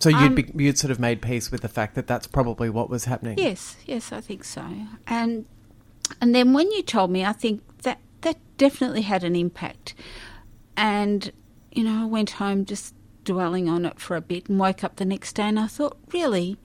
So 0.00 0.10
you'd 0.10 0.18
Um, 0.18 0.34
be, 0.34 0.52
you'd 0.54 0.78
sort 0.78 0.90
of 0.92 1.00
made 1.00 1.20
peace 1.22 1.50
with 1.50 1.62
the 1.62 1.68
fact 1.68 1.94
that 1.96 2.06
that's 2.06 2.26
probably 2.26 2.70
what 2.70 2.88
was 2.88 3.06
happening. 3.06 3.38
Yes, 3.38 3.76
yes, 3.86 4.12
I 4.12 4.20
think 4.20 4.44
so. 4.44 4.64
And 5.06 5.46
and 6.20 6.34
then 6.34 6.52
when 6.52 6.70
you 6.72 6.82
told 6.82 7.10
me, 7.10 7.24
I 7.24 7.32
think 7.32 7.62
that 7.82 7.98
that 8.20 8.36
definitely 8.58 9.02
had 9.02 9.24
an 9.24 9.34
impact. 9.34 9.94
And 10.78 11.32
you 11.72 11.84
know, 11.84 12.02
I 12.02 12.06
went 12.06 12.30
home 12.30 12.64
just 12.64 12.94
dwelling 13.24 13.68
on 13.68 13.84
it 13.84 14.00
for 14.00 14.16
a 14.16 14.20
bit 14.20 14.48
and 14.48 14.58
woke 14.58 14.82
up 14.82 14.96
the 14.96 15.04
next 15.04 15.34
day 15.34 15.42
and 15.42 15.60
I 15.60 15.66
thought, 15.66 15.98
really, 16.12 16.56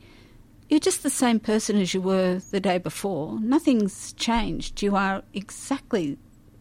you're 0.70 0.80
just 0.80 1.04
the 1.04 1.10
same 1.10 1.40
person 1.40 1.78
as 1.78 1.94
you 1.94 2.02
were 2.02 2.40
the 2.52 2.60
day 2.60 2.78
before. 2.78 3.40
Nothing's 3.42 4.14
changed. 4.14 4.82
You 4.82 4.96
are 4.96 5.24
exactly 5.34 6.18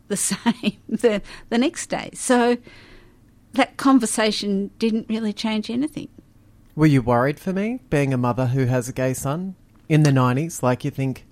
the 0.09 0.16
same 0.16 0.78
the 0.88 1.22
the 1.50 1.59
next 1.59 1.86
day. 1.86 2.11
So 2.14 2.57
that 3.53 3.76
conversation 3.76 4.70
didn't 4.78 5.09
really 5.09 5.32
change 5.32 5.70
anything. 5.70 6.09
Were 6.74 6.86
you 6.86 7.03
worried 7.03 7.38
for 7.38 7.53
me 7.53 7.80
being 7.90 8.14
a 8.14 8.18
mother 8.18 8.46
who 8.46 8.64
has 8.64 8.88
a 8.88 8.92
gay 8.92 9.14
son 9.14 9.57
in 9.88 10.05
the 10.05 10.12
nineties? 10.12 10.62
Like 10.62 10.84
you 10.84 10.90
think, 10.90 11.26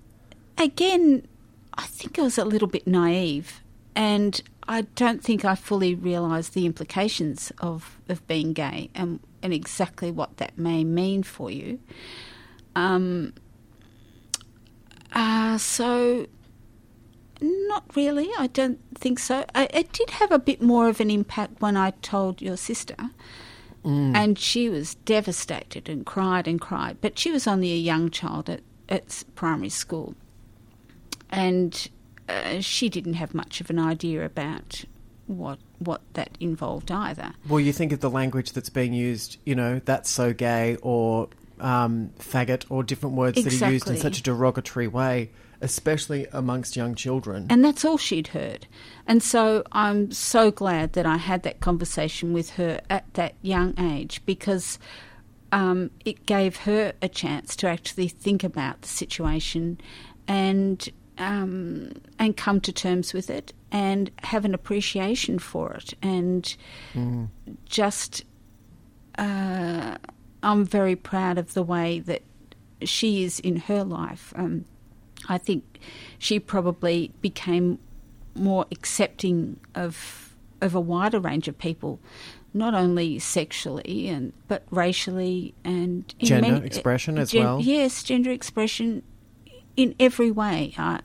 again, 0.57 1.27
I 1.73 1.83
think 1.83 2.19
I 2.19 2.21
was 2.21 2.37
a 2.37 2.45
little 2.45 2.67
bit 2.67 2.85
naive, 2.85 3.61
and 3.95 4.41
I 4.67 4.81
don't 4.81 5.23
think 5.23 5.43
I 5.43 5.55
fully 5.55 5.95
realised 5.95 6.53
the 6.53 6.65
implications 6.65 7.51
of, 7.59 7.99
of 8.07 8.25
being 8.27 8.53
gay 8.53 8.89
and, 8.93 9.19
and 9.41 9.53
exactly 9.53 10.11
what 10.11 10.37
that 10.37 10.57
may 10.57 10.83
mean 10.83 11.23
for 11.23 11.49
you. 11.49 11.79
Um, 12.75 13.33
uh, 15.13 15.57
so, 15.57 16.27
not 17.41 17.83
really. 17.95 18.29
I 18.37 18.47
don't 18.47 18.79
think 18.95 19.19
so. 19.19 19.45
I, 19.53 19.67
it 19.73 19.91
did 19.91 20.11
have 20.11 20.31
a 20.31 20.39
bit 20.39 20.61
more 20.61 20.87
of 20.87 20.99
an 20.99 21.09
impact 21.09 21.61
when 21.61 21.75
I 21.75 21.91
told 22.01 22.41
your 22.41 22.57
sister. 22.57 22.95
And 24.15 24.37
she 24.37 24.69
was 24.69 24.93
devastated 24.93 25.89
and 25.89 26.05
cried 26.05 26.47
and 26.47 26.61
cried. 26.61 26.97
But 27.01 27.17
she 27.17 27.31
was 27.31 27.47
only 27.47 27.71
a 27.71 27.77
young 27.77 28.11
child 28.11 28.47
at, 28.47 28.61
at 28.89 29.23
primary 29.33 29.69
school. 29.69 30.13
And 31.31 31.89
uh, 32.31 32.61
she 32.61 32.89
didn't 32.89 33.13
have 33.13 33.33
much 33.33 33.61
of 33.61 33.69
an 33.69 33.79
idea 33.79 34.25
about 34.25 34.85
what 35.27 35.59
what 35.79 36.01
that 36.13 36.37
involved 36.39 36.91
either. 36.91 37.33
well, 37.47 37.59
you 37.59 37.73
think 37.73 37.91
of 37.91 37.99
the 38.01 38.09
language 38.09 38.51
that's 38.53 38.69
being 38.69 38.93
used. 38.93 39.37
You 39.45 39.55
know, 39.55 39.81
that's 39.83 40.09
so 40.09 40.33
gay, 40.33 40.77
or 40.81 41.29
um, 41.59 42.11
faggot, 42.19 42.65
or 42.69 42.83
different 42.83 43.15
words 43.15 43.41
that 43.43 43.61
are 43.61 43.71
used 43.71 43.89
in 43.89 43.97
such 43.97 44.19
a 44.19 44.23
derogatory 44.23 44.87
way, 44.87 45.31
especially 45.61 46.27
amongst 46.31 46.75
young 46.75 46.95
children. 46.95 47.47
And 47.49 47.63
that's 47.63 47.85
all 47.85 47.97
she'd 47.97 48.27
heard. 48.27 48.67
And 49.07 49.23
so 49.23 49.63
I'm 49.71 50.11
so 50.11 50.51
glad 50.51 50.93
that 50.93 51.05
I 51.05 51.17
had 51.17 51.43
that 51.43 51.59
conversation 51.59 52.33
with 52.33 52.51
her 52.51 52.81
at 52.89 53.13
that 53.13 53.35
young 53.41 53.79
age 53.79 54.21
because 54.25 54.79
um, 55.51 55.91
it 56.05 56.25
gave 56.25 56.57
her 56.57 56.93
a 57.01 57.09
chance 57.09 57.55
to 57.57 57.67
actually 57.67 58.07
think 58.07 58.43
about 58.43 58.81
the 58.81 58.87
situation 58.87 59.79
and 60.27 60.89
um, 61.21 61.91
and 62.19 62.35
come 62.35 62.59
to 62.61 62.71
terms 62.73 63.13
with 63.13 63.29
it 63.29 63.53
and 63.71 64.09
have 64.23 64.43
an 64.43 64.53
appreciation 64.53 65.37
for 65.39 65.73
it 65.73 65.93
and 66.01 66.55
just 67.65 68.23
uh, 69.17 69.97
I'm 70.43 70.65
very 70.65 70.95
proud 70.95 71.37
of 71.37 71.53
the 71.53 71.63
way 71.63 71.99
that 71.99 72.23
she 72.81 73.23
is 73.23 73.39
in 73.39 73.57
her 73.57 73.83
life. 73.83 74.33
Um, 74.35 74.65
I 75.29 75.37
think 75.37 75.79
she 76.17 76.39
probably 76.39 77.11
became 77.21 77.77
more 78.33 78.65
accepting 78.71 79.59
of 79.75 80.35
of 80.61 80.73
a 80.75 80.79
wider 80.79 81.19
range 81.19 81.47
of 81.47 81.57
people, 81.57 81.99
not 82.53 82.73
only 82.73 83.19
sexually 83.19 84.07
and 84.07 84.33
but 84.47 84.63
racially 84.71 85.53
and 85.63 86.13
in 86.19 86.25
Gender 86.27 86.51
many- 86.53 86.65
expression 86.65 87.17
as 87.17 87.31
gen- 87.31 87.43
well. 87.43 87.59
Yes, 87.61 88.03
gender 88.03 88.31
expression 88.31 89.03
in 89.75 89.95
every 89.99 90.31
way. 90.31 90.73
I, 90.77 91.01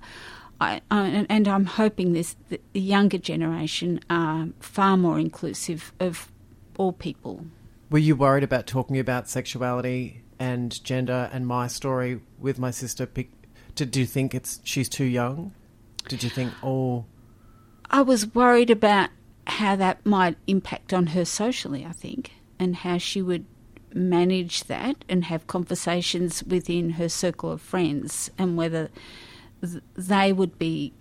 I, 0.60 0.80
I, 0.90 1.26
and- 1.28 1.48
I'm 1.48 1.66
hoping 1.66 2.12
this 2.12 2.36
the 2.48 2.60
the 2.72 2.80
younger 2.80 3.18
generation 3.18 4.00
are 4.08 4.48
far 4.60 4.96
more 4.96 5.18
inclusive 5.18 5.92
of 6.00 6.30
all 6.78 6.92
people. 6.92 7.46
Were 7.90 7.98
you 7.98 8.16
worried 8.16 8.44
about 8.44 8.66
talking 8.66 8.98
about 8.98 9.28
sexuality 9.28 10.22
and 10.38 10.82
gender 10.84 11.30
and 11.32 11.46
my 11.46 11.66
story 11.66 12.20
with 12.38 12.58
my 12.58 12.70
sister? 12.70 13.08
Did 13.74 13.96
you 13.96 14.06
think 14.06 14.34
it's 14.34 14.60
she's 14.64 14.88
too 14.88 15.04
young? 15.04 15.52
Did 16.08 16.22
you 16.22 16.30
think, 16.30 16.52
oh, 16.62 17.04
I 17.90 18.02
was 18.02 18.34
worried 18.34 18.70
about 18.70 19.10
how 19.46 19.76
that 19.76 20.04
might 20.04 20.36
impact 20.46 20.92
on 20.92 21.08
her 21.08 21.24
socially, 21.24 21.84
I 21.84 21.92
think, 21.92 22.32
and 22.58 22.76
how 22.76 22.98
she 22.98 23.22
would 23.22 23.44
manage 23.94 24.64
that 24.64 25.04
and 25.08 25.24
have 25.24 25.46
conversations 25.46 26.42
within 26.44 26.90
her 26.90 27.08
circle 27.08 27.50
of 27.50 27.60
friends 27.60 28.30
and 28.38 28.56
whether 28.56 28.88
th- 29.62 29.82
they 29.96 30.32
would 30.32 30.58
be 30.58 30.92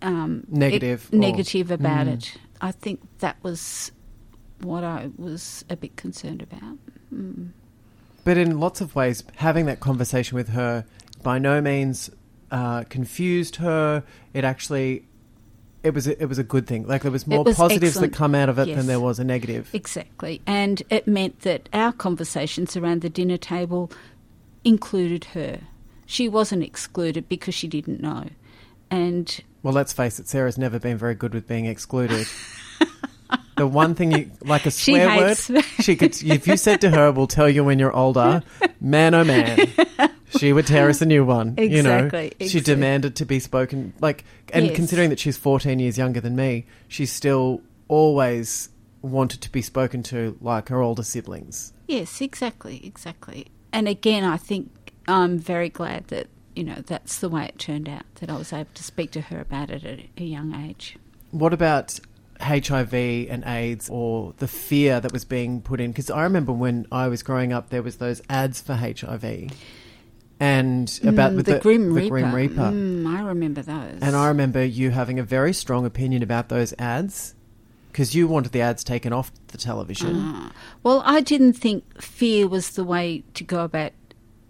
um, 0.00 0.44
Negative 0.48 1.12
negative 1.12 1.70
about 1.70 2.06
Mm. 2.06 2.12
it. 2.14 2.36
I 2.60 2.72
think 2.72 3.00
that 3.18 3.36
was 3.42 3.92
what 4.60 4.82
I 4.84 5.10
was 5.16 5.64
a 5.70 5.76
bit 5.76 5.96
concerned 5.96 6.42
about. 6.42 6.78
Mm. 7.14 7.50
But 8.24 8.36
in 8.36 8.58
lots 8.58 8.80
of 8.80 8.94
ways, 8.94 9.22
having 9.36 9.66
that 9.66 9.80
conversation 9.80 10.36
with 10.36 10.48
her 10.50 10.84
by 11.22 11.38
no 11.38 11.60
means 11.60 12.10
uh, 12.50 12.84
confused 12.84 13.56
her. 13.56 14.04
It 14.34 14.44
actually, 14.44 15.04
it 15.82 15.94
was 15.94 16.06
a, 16.06 16.20
it 16.22 16.26
was 16.26 16.38
a 16.38 16.44
good 16.44 16.66
thing. 16.66 16.86
Like 16.86 17.02
there 17.02 17.10
was 17.10 17.26
more 17.26 17.44
was 17.44 17.56
positives 17.56 17.92
excellent. 17.92 18.12
that 18.12 18.16
come 18.18 18.34
out 18.34 18.48
of 18.48 18.58
it 18.58 18.68
Yes. 18.68 18.76
than 18.76 18.86
there 18.86 19.00
was 19.00 19.18
a 19.18 19.24
negative. 19.24 19.70
Exactly. 19.72 20.40
And 20.46 20.82
it 20.90 21.06
meant 21.06 21.40
that 21.40 21.68
our 21.72 21.92
conversations 21.92 22.76
around 22.76 23.00
the 23.02 23.10
dinner 23.10 23.36
table 23.36 23.90
included 24.64 25.24
her. 25.26 25.60
She 26.06 26.28
wasn't 26.28 26.62
excluded 26.62 27.28
because 27.28 27.54
she 27.54 27.68
didn't 27.68 28.00
know. 28.00 28.26
And 28.90 29.40
Well, 29.62 29.74
let's 29.74 29.92
face 29.92 30.18
it, 30.18 30.28
Sarah's 30.28 30.58
never 30.58 30.78
been 30.78 30.98
very 30.98 31.14
good 31.14 31.34
with 31.34 31.48
being 31.48 31.64
excluded. 31.66 32.26
the 33.56 33.66
one 33.66 33.94
thing 33.94 34.12
you 34.12 34.30
like 34.42 34.66
a 34.66 34.70
swear 34.70 35.16
word, 35.16 35.38
she 35.80 35.96
could. 35.96 36.20
If 36.22 36.46
you 36.46 36.56
said 36.56 36.80
to 36.82 36.90
her, 36.90 37.10
"We'll 37.12 37.26
tell 37.26 37.48
you 37.48 37.64
when 37.64 37.78
you're 37.78 37.94
older," 37.94 38.42
man, 38.80 39.14
oh 39.14 39.24
man, 39.24 39.68
she 40.38 40.52
would 40.52 40.66
tear 40.66 40.88
us 40.88 41.00
a 41.02 41.06
new 41.06 41.24
one. 41.24 41.54
You 41.58 41.82
know, 41.82 42.04
Exactly, 42.06 42.48
she 42.48 42.60
demanded 42.60 43.16
to 43.16 43.24
be 43.24 43.38
spoken. 43.38 43.92
Like, 44.00 44.24
and 44.52 44.66
Yes. 44.66 44.76
considering 44.76 45.10
that 45.10 45.18
she's 45.20 45.36
14 45.36 45.78
years 45.78 45.96
younger 45.98 46.20
than 46.20 46.36
me, 46.36 46.66
she 46.88 47.06
still 47.06 47.60
always 47.88 48.68
wanted 49.02 49.40
to 49.42 49.50
be 49.50 49.62
spoken 49.62 50.02
to 50.04 50.36
like 50.40 50.68
her 50.68 50.80
older 50.80 51.02
siblings. 51.02 51.72
yes, 51.88 52.20
exactly, 52.20 52.80
exactly. 52.84 53.46
And 53.72 53.88
again, 53.88 54.22
I 54.24 54.36
think 54.36 54.92
I'm 55.08 55.38
very 55.38 55.68
glad 55.68 56.08
that, 56.08 56.28
you 56.54 56.62
know, 56.64 56.82
that's 56.86 57.18
the 57.18 57.28
way 57.28 57.46
it 57.46 57.58
turned 57.58 57.88
out, 57.88 58.04
that 58.16 58.30
I 58.30 58.36
was 58.36 58.52
able 58.52 58.70
to 58.74 58.82
speak 58.84 59.10
to 59.12 59.20
her 59.22 59.40
about 59.40 59.70
it 59.70 59.84
at 59.84 59.98
a 60.16 60.24
young 60.24 60.54
age. 60.54 60.96
What 61.32 61.52
about 61.52 61.98
HIV 62.40 62.92
and 62.94 63.42
AIDS 63.44 63.88
or 63.90 64.34
the 64.38 64.48
fear 64.48 65.00
that 65.00 65.12
was 65.12 65.24
being 65.24 65.60
put 65.62 65.80
in? 65.80 65.90
Because 65.90 66.10
I 66.10 66.22
remember 66.22 66.52
when 66.52 66.86
I 66.92 67.08
was 67.08 67.22
growing 67.22 67.52
up, 67.52 67.70
there 67.70 67.82
was 67.82 67.96
those 67.96 68.20
ads 68.28 68.60
for 68.60 68.74
HIV 68.74 69.50
and 70.42 71.00
about 71.04 71.30
Mm, 71.30 71.36
with 71.36 71.46
the, 71.46 71.60
Grim 71.60 71.88
the 71.90 72.00
Reaper. 72.00 72.08
Grim 72.08 72.34
Reaper. 72.34 72.70
Mm, 72.72 73.06
I 73.06 73.22
remember 73.22 73.62
those. 73.62 73.98
And 74.02 74.16
I 74.16 74.26
remember 74.26 74.64
you 74.64 74.90
having 74.90 75.20
a 75.20 75.22
very 75.22 75.52
strong 75.52 75.86
opinion 75.86 76.20
about 76.24 76.48
those 76.48 76.74
ads 76.80 77.36
because 77.92 78.12
you 78.16 78.26
wanted 78.26 78.50
the 78.50 78.60
ads 78.60 78.82
taken 78.82 79.12
off 79.12 79.30
the 79.48 79.58
television. 79.58 80.16
Ah. 80.18 80.52
Well, 80.82 81.00
I 81.04 81.20
didn't 81.20 81.52
think 81.52 82.02
fear 82.02 82.48
was 82.48 82.70
the 82.70 82.82
way 82.82 83.22
to 83.34 83.44
go 83.44 83.62
about 83.62 83.92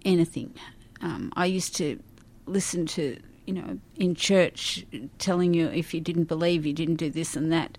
anything. 0.05 0.55
Um, 1.03 1.31
I 1.37 1.45
used 1.45 1.77
to 1.77 2.01
listen 2.47 2.87
to, 2.87 3.19
you 3.45 3.53
know, 3.53 3.79
in 3.97 4.15
church 4.15 4.87
telling 5.19 5.53
you 5.53 5.67
if 5.67 5.93
you 5.93 6.01
didn't 6.01 6.25
believe, 6.25 6.65
you 6.65 6.73
didn't 6.73 6.97
do 6.97 7.11
this 7.11 7.37
and 7.37 7.53
that, 7.53 7.77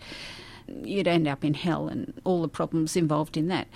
you'd 0.67 1.07
end 1.07 1.27
up 1.27 1.43
in 1.43 1.55
hell 1.55 1.87
and 1.87 2.13
all 2.25 2.43
the 2.43 2.47
problems 2.47 2.95
involved 2.95 3.37
in 3.37 3.47
that. 3.47 3.67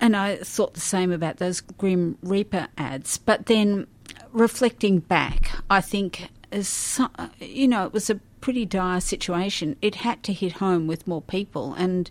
And 0.00 0.16
I 0.16 0.36
thought 0.36 0.74
the 0.74 0.80
same 0.80 1.12
about 1.12 1.36
those 1.36 1.60
Grim 1.60 2.16
Reaper 2.22 2.68
ads. 2.78 3.18
But 3.18 3.46
then 3.46 3.86
reflecting 4.32 5.00
back, 5.00 5.50
I 5.68 5.80
think, 5.80 6.28
as 6.50 7.00
you 7.38 7.68
know, 7.68 7.84
it 7.84 7.92
was 7.92 8.08
a 8.10 8.20
pretty 8.40 8.64
dire 8.64 9.00
situation. 9.00 9.76
It 9.82 9.96
had 9.96 10.22
to 10.24 10.32
hit 10.32 10.52
home 10.52 10.86
with 10.86 11.06
more 11.06 11.22
people, 11.22 11.74
and 11.74 12.10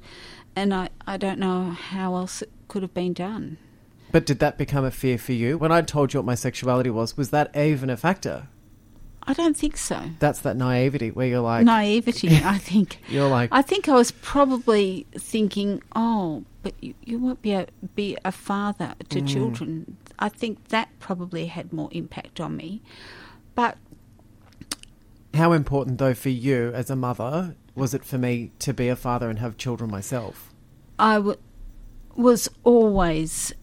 and 0.56 0.74
I, 0.74 0.90
I 1.08 1.18
don't 1.18 1.40
know 1.40 1.72
how 1.72 2.16
else 2.16 2.42
it 2.42 2.52
could 2.68 2.84
have 2.84 2.94
been 2.94 3.14
done. 3.14 3.58
But 4.12 4.26
did 4.26 4.40
that 4.40 4.58
become 4.58 4.86
a 4.86 4.92
fear 4.92 5.18
for 5.18 5.34
you? 5.34 5.58
When 5.58 5.72
I 5.72 5.82
told 5.82 6.14
you 6.14 6.20
what 6.20 6.26
my 6.26 6.36
sexuality 6.36 6.90
was, 6.90 7.16
was 7.16 7.30
that 7.30 7.56
even 7.56 7.90
a 7.90 7.98
factor? 7.98 8.48
I 9.30 9.34
don't 9.34 9.56
think 9.56 9.78
so. 9.78 10.02
That's 10.20 10.40
that 10.42 10.58
naivety 10.58 11.12
where 11.12 11.28
you're 11.28 11.40
like, 11.40 11.64
Naivety, 11.66 12.30
I 12.44 12.58
think. 12.70 13.00
You're 13.08 13.30
like- 13.30 13.50
I 13.52 13.62
think 13.62 13.88
I 13.88 13.94
was 13.94 14.10
probably 14.12 15.06
thinking, 15.14 15.82
oh, 15.96 16.44
but 16.64 16.74
you, 16.82 16.96
you 17.06 17.20
won't 17.20 17.42
be 17.42 17.52
a, 17.54 17.68
be 17.96 18.18
a 18.26 18.32
father 18.32 18.96
to 19.10 19.22
Mm. 19.22 19.28
children. 19.28 19.98
I 20.18 20.30
think 20.30 20.70
that 20.70 20.90
probably 21.00 21.46
had 21.46 21.72
more 21.72 21.90
impact 21.92 22.40
on 22.42 22.58
me. 22.58 22.82
But 23.56 23.78
How 25.34 25.52
important, 25.54 26.00
though, 26.00 26.14
for 26.16 26.30
you 26.30 26.72
as 26.74 26.90
a 26.90 26.96
mother 26.96 27.56
was 27.76 27.94
it 27.94 28.04
for 28.04 28.18
me 28.18 28.52
to 28.60 28.74
be 28.74 28.88
a 28.90 28.96
father 28.96 29.30
and 29.30 29.40
have 29.40 29.58
children 29.58 29.90
myself? 29.92 30.54
I 30.98 31.16
w- 31.16 31.38
was 32.16 32.50
always 32.64 33.54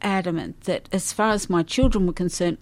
adamant 0.00 0.62
that 0.62 0.88
as 0.92 1.12
far 1.12 1.30
as 1.30 1.50
my 1.50 1.62
children 1.64 2.06
were 2.06 2.12
concerned, 2.12 2.58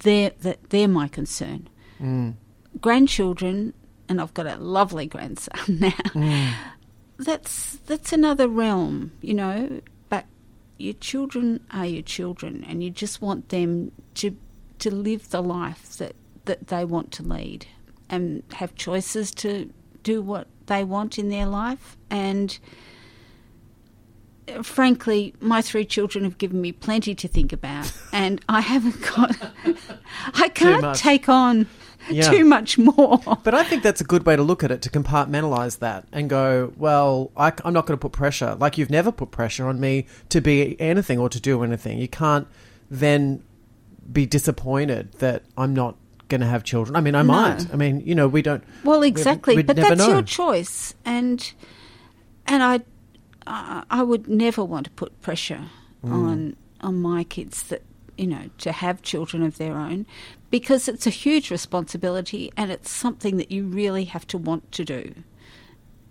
they're, 0.00 0.32
that 0.40 0.70
they're 0.70 0.88
my 0.88 1.06
concern. 1.08 1.68
Mm. 2.00 2.34
Grandchildren, 2.80 3.74
and 4.08 4.20
I've 4.20 4.34
got 4.34 4.46
a 4.46 4.56
lovely 4.56 5.06
grandson 5.06 5.58
now. 5.80 5.90
Mm. 5.90 6.52
That's 7.18 7.76
that's 7.86 8.12
another 8.12 8.48
realm, 8.48 9.12
you 9.20 9.34
know. 9.34 9.80
But 10.08 10.26
your 10.78 10.94
children 10.94 11.60
are 11.72 11.86
your 11.86 12.02
children, 12.02 12.64
and 12.68 12.82
you 12.82 12.90
just 12.90 13.20
want 13.20 13.48
them 13.48 13.92
to 14.14 14.36
to 14.78 14.94
live 14.94 15.30
the 15.30 15.42
life 15.42 15.96
that 15.98 16.14
that 16.44 16.68
they 16.68 16.84
want 16.84 17.12
to 17.12 17.22
lead, 17.22 17.66
and 18.08 18.42
have 18.54 18.74
choices 18.76 19.30
to 19.32 19.72
do 20.02 20.22
what 20.22 20.46
they 20.66 20.84
want 20.84 21.18
in 21.18 21.28
their 21.28 21.46
life. 21.46 21.96
And 22.08 22.56
uh, 24.48 24.62
frankly, 24.62 25.34
my 25.40 25.60
three 25.60 25.84
children 25.84 26.24
have 26.24 26.38
given 26.38 26.60
me 26.60 26.72
plenty 26.72 27.14
to 27.16 27.28
think 27.28 27.52
about, 27.52 27.92
and 28.12 28.40
I 28.48 28.60
haven't 28.60 29.00
got. 29.02 29.36
I 30.34 30.48
can't 30.48 30.96
take 30.96 31.28
on 31.28 31.66
Yeah. 32.10 32.30
too 32.30 32.44
much 32.44 32.78
more. 32.78 33.18
But 33.44 33.54
I 33.54 33.64
think 33.64 33.82
that's 33.82 34.00
a 34.00 34.04
good 34.04 34.24
way 34.26 34.36
to 34.36 34.42
look 34.42 34.62
at 34.64 34.70
it, 34.70 34.82
to 34.82 34.90
compartmentalize 34.90 35.78
that 35.80 36.06
and 36.12 36.28
go, 36.30 36.72
well, 36.76 37.30
I, 37.36 37.52
am 37.64 37.72
not 37.72 37.86
going 37.86 37.98
to 37.98 38.00
put 38.00 38.12
pressure. 38.12 38.54
Like 38.54 38.78
you've 38.78 38.90
never 38.90 39.12
put 39.12 39.30
pressure 39.30 39.66
on 39.66 39.78
me 39.80 40.06
to 40.30 40.40
be 40.40 40.80
anything 40.80 41.18
or 41.18 41.28
to 41.28 41.40
do 41.40 41.62
anything. 41.62 41.98
You 41.98 42.08
can't 42.08 42.46
then 42.90 43.42
be 44.10 44.24
disappointed 44.26 45.12
that 45.18 45.42
I'm 45.56 45.74
not 45.74 45.96
going 46.28 46.40
to 46.40 46.46
have 46.46 46.62
children. 46.64 46.96
I 46.96 47.00
mean, 47.00 47.14
I 47.14 47.22
No. 47.22 47.32
might. 47.32 47.72
I 47.72 47.76
mean, 47.76 48.00
you 48.04 48.14
know, 48.14 48.28
we 48.28 48.42
don't. 48.42 48.62
Well, 48.84 49.00
we- 49.00 49.08
exactly, 49.08 49.56
we'd 49.56 49.66
but 49.66 49.76
that's 49.76 49.98
know. 49.98 50.08
your 50.08 50.22
choice, 50.22 50.94
and 51.04 51.52
and 52.46 52.62
I, 52.62 52.80
I 53.46 53.82
I 53.90 54.02
would 54.02 54.28
never 54.28 54.64
want 54.64 54.84
to 54.84 54.90
put 54.92 55.20
pressure 55.22 55.66
Mm. 56.04 56.12
on 56.12 56.56
on 56.80 57.00
my 57.02 57.24
kids 57.24 57.64
that 57.64 57.82
you 58.16 58.26
know 58.26 58.50
to 58.58 58.70
have 58.72 59.02
children 59.02 59.42
of 59.42 59.58
their 59.58 59.76
own, 59.76 60.06
because 60.50 60.88
it's 60.88 61.06
a 61.06 61.10
huge 61.10 61.50
responsibility 61.50 62.50
and 62.56 62.70
it's 62.70 62.90
something 62.90 63.36
that 63.36 63.50
you 63.50 63.64
really 63.64 64.04
have 64.04 64.26
to 64.28 64.38
want 64.38 64.70
to 64.72 64.84
do, 64.84 65.14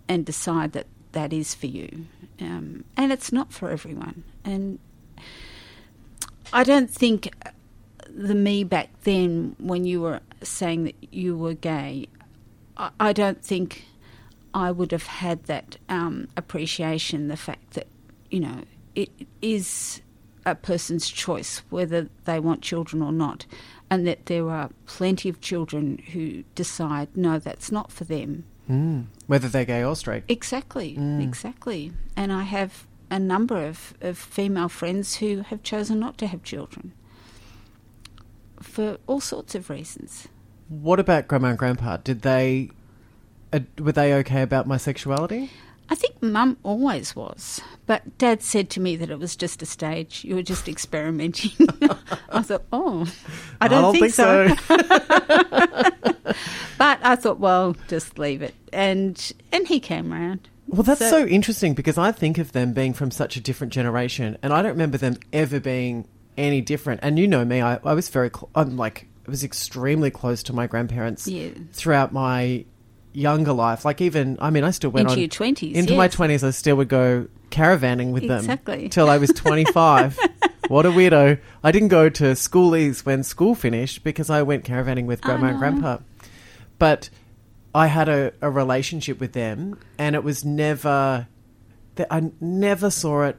and 0.08 0.24
decide 0.24 0.72
that 0.72 0.86
that 1.12 1.32
is 1.32 1.54
for 1.54 1.66
you, 1.66 2.06
um, 2.40 2.84
and 2.96 3.12
it's 3.12 3.32
not 3.32 3.52
for 3.52 3.70
everyone, 3.70 4.24
and 4.44 4.78
I 6.52 6.64
don't 6.64 6.90
think 6.90 7.34
the 8.08 8.34
me 8.34 8.64
back 8.64 8.88
then 9.02 9.54
when 9.58 9.84
you 9.84 10.00
were 10.00 10.20
saying 10.42 10.84
that 10.84 10.94
you 11.12 11.36
were 11.36 11.54
gay, 11.54 12.08
I, 12.76 12.90
I 12.98 13.12
don't 13.12 13.44
think 13.44 13.84
I 14.54 14.70
would 14.70 14.92
have 14.92 15.06
had 15.06 15.44
that 15.44 15.76
um, 15.88 16.28
appreciation. 16.36 17.28
The 17.28 17.36
fact 17.36 17.72
that 17.72 17.86
you 18.30 18.40
know 18.40 18.62
it 18.94 19.10
is 19.42 20.00
a 20.46 20.54
person's 20.54 21.08
choice 21.08 21.62
whether 21.68 22.08
they 22.24 22.40
want 22.40 22.62
children 22.62 23.02
or 23.02 23.12
not, 23.12 23.44
and 23.90 24.06
that 24.06 24.26
there 24.26 24.48
are 24.50 24.70
plenty 24.86 25.28
of 25.28 25.40
children 25.40 25.98
who 26.12 26.44
decide 26.54 27.08
no, 27.16 27.38
that's 27.38 27.72
not 27.72 27.90
for 27.90 28.04
them. 28.04 28.44
Mm. 28.68 29.06
Whether 29.26 29.48
they're 29.48 29.64
gay 29.64 29.82
or 29.82 29.96
straight. 29.96 30.24
Exactly, 30.28 30.94
Mm. 30.96 31.22
exactly. 31.22 31.92
And 32.16 32.32
I 32.32 32.42
have 32.42 32.86
a 33.10 33.18
number 33.18 33.66
of, 33.66 33.94
of 34.02 34.18
female 34.18 34.68
friends 34.68 35.16
who 35.16 35.40
have 35.40 35.62
chosen 35.62 35.98
not 35.98 36.18
to 36.18 36.26
have 36.26 36.42
children 36.42 36.92
for 38.60 38.98
all 39.06 39.20
sorts 39.20 39.54
of 39.54 39.70
reasons. 39.70 40.28
What 40.68 41.00
about 41.00 41.28
grandma 41.28 41.48
and 41.48 41.58
grandpa? 41.58 41.96
Did 41.98 42.22
they. 42.22 42.70
Uh, 43.52 43.60
were 43.78 43.92
they 43.92 44.12
okay 44.14 44.42
about 44.42 44.66
my 44.66 44.76
sexuality? 44.76 45.50
I 45.90 45.94
think 45.94 46.22
mum 46.22 46.58
always 46.62 47.16
was, 47.16 47.60
but 47.86 48.18
dad 48.18 48.42
said 48.42 48.68
to 48.70 48.80
me 48.80 48.96
that 48.96 49.10
it 49.10 49.18
was 49.18 49.34
just 49.36 49.62
a 49.62 49.66
stage. 49.66 50.22
You 50.24 50.34
were 50.34 50.42
just 50.42 50.68
experimenting. 50.68 51.52
I 52.30 52.42
thought, 52.42 52.64
oh, 52.72 53.10
I 53.60 53.68
don't, 53.68 53.94
think, 53.94 54.12
so. 54.12 54.48
but 56.78 56.98
I 57.02 57.16
thought, 57.16 57.38
well, 57.38 57.74
just 57.88 58.18
leave 58.18 58.42
it. 58.42 58.54
And 58.72 59.32
and 59.50 59.66
he 59.66 59.80
came 59.80 60.12
round. 60.12 60.48
Well, 60.66 60.82
that's 60.82 61.00
so, 61.00 61.26
interesting 61.26 61.72
because 61.72 61.96
I 61.96 62.12
think 62.12 62.36
of 62.36 62.52
them 62.52 62.74
being 62.74 62.92
from 62.92 63.10
such 63.10 63.36
a 63.36 63.40
different 63.40 63.72
generation, 63.72 64.36
and 64.42 64.52
I 64.52 64.60
don't 64.60 64.72
remember 64.72 64.98
them 64.98 65.16
ever 65.32 65.60
being 65.60 66.06
any 66.36 66.60
different. 66.60 67.00
And 67.02 67.18
you 67.18 67.26
know 67.26 67.44
me, 67.44 67.62
I, 67.62 67.76
I 67.82 67.94
was 67.94 68.10
very, 68.10 68.28
cl- 68.28 68.50
I'm 68.54 68.76
like, 68.76 69.06
I 69.26 69.30
was 69.30 69.42
extremely 69.42 70.10
close 70.10 70.42
to 70.44 70.52
my 70.52 70.66
grandparents 70.66 71.26
Yeah. 71.26 71.50
throughout 71.72 72.12
my 72.12 72.66
younger 73.12 73.52
life. 73.52 73.84
Like 73.84 74.00
even, 74.00 74.38
I 74.40 74.50
mean, 74.50 74.64
I 74.64 74.70
still 74.70 74.90
went 74.90 75.08
Into 75.08 75.14
on 75.14 75.18
your 75.20 75.28
20s, 75.28 75.74
Into 75.74 75.96
my 75.96 76.08
twenties, 76.08 76.44
I 76.44 76.50
still 76.50 76.76
would 76.76 76.88
go 76.88 77.28
caravanning 77.50 78.12
with 78.12 78.28
them 78.28 78.40
Exactly. 78.40 78.88
till 78.88 79.08
I 79.08 79.18
was 79.18 79.30
twenty 79.30 79.64
five. 79.64 80.18
what 80.68 80.86
a 80.86 80.90
weirdo! 80.90 81.40
I 81.64 81.72
didn't 81.72 81.88
go 81.88 82.08
to 82.08 82.24
schoolies 82.32 83.04
when 83.04 83.22
school 83.22 83.54
finished 83.54 84.04
because 84.04 84.30
I 84.30 84.42
went 84.42 84.64
caravanning 84.64 85.06
with 85.06 85.20
grandma 85.20 85.48
and 85.48 85.56
oh, 85.56 85.58
grandpa. 85.58 85.98
But 86.78 87.10
I 87.74 87.86
had 87.86 88.08
a, 88.08 88.32
a 88.40 88.50
relationship 88.50 89.20
with 89.20 89.32
them, 89.32 89.78
and 89.98 90.14
it 90.14 90.24
was 90.24 90.44
never. 90.44 91.26
that 91.96 92.06
I 92.10 92.30
never 92.40 92.90
saw 92.90 93.22
it. 93.24 93.36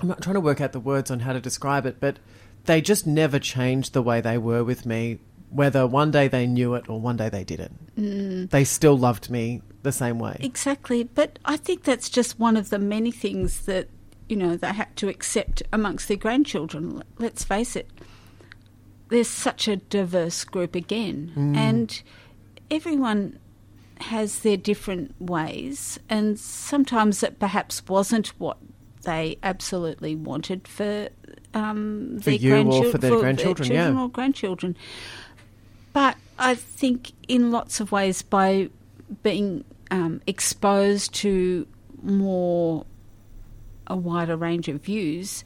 I'm 0.00 0.08
not 0.08 0.22
trying 0.22 0.34
to 0.34 0.40
work 0.40 0.60
out 0.60 0.72
the 0.72 0.80
words 0.80 1.10
on 1.10 1.20
how 1.20 1.32
to 1.32 1.40
describe 1.40 1.84
it, 1.84 1.98
but 1.98 2.18
they 2.66 2.80
just 2.80 3.06
never 3.06 3.38
changed 3.38 3.94
the 3.94 4.02
way 4.02 4.20
they 4.20 4.38
were 4.38 4.62
with 4.62 4.86
me. 4.86 5.18
Whether 5.50 5.86
one 5.86 6.10
day 6.10 6.28
they 6.28 6.46
knew 6.46 6.74
it 6.74 6.88
or 6.88 7.00
one 7.00 7.16
day 7.16 7.28
they 7.28 7.44
didn't, 7.44 7.96
Mm. 7.96 8.50
they 8.50 8.64
still 8.64 8.96
loved 8.98 9.30
me 9.30 9.62
the 9.82 9.92
same 9.92 10.18
way. 10.18 10.36
Exactly, 10.40 11.02
but 11.04 11.38
I 11.44 11.56
think 11.56 11.84
that's 11.84 12.10
just 12.10 12.38
one 12.38 12.56
of 12.56 12.70
the 12.70 12.78
many 12.78 13.10
things 13.10 13.60
that 13.66 13.88
you 14.28 14.36
know 14.36 14.56
they 14.56 14.72
had 14.72 14.94
to 14.96 15.08
accept 15.08 15.62
amongst 15.72 16.06
their 16.08 16.16
grandchildren. 16.18 17.02
Let's 17.18 17.44
face 17.44 17.76
it, 17.76 17.88
there's 19.08 19.28
such 19.28 19.68
a 19.68 19.76
diverse 19.76 20.44
group 20.44 20.74
again, 20.74 21.32
and 21.56 22.02
everyone 22.70 23.38
has 24.00 24.40
their 24.40 24.56
different 24.58 25.14
ways, 25.20 25.98
and 26.10 26.38
sometimes 26.38 27.22
it 27.22 27.38
perhaps 27.38 27.82
wasn't 27.88 28.28
what 28.38 28.58
they 29.04 29.38
absolutely 29.42 30.14
wanted 30.14 30.68
for 30.68 31.08
um, 31.54 32.18
For 32.22 32.30
their 32.30 32.34
you 32.38 32.70
or 32.70 32.84
for 32.90 32.98
their 32.98 33.18
grandchildren, 33.18 33.70
yeah. 33.72 33.84
children 33.86 33.98
or 34.04 34.08
grandchildren. 34.10 34.76
But 35.98 36.16
I 36.38 36.54
think 36.54 37.10
in 37.26 37.50
lots 37.50 37.80
of 37.80 37.90
ways, 37.90 38.22
by 38.22 38.70
being 39.24 39.64
um, 39.90 40.20
exposed 40.28 41.12
to 41.14 41.66
more 42.00 42.86
a 43.88 43.96
wider 43.96 44.36
range 44.36 44.68
of 44.68 44.80
views, 44.80 45.42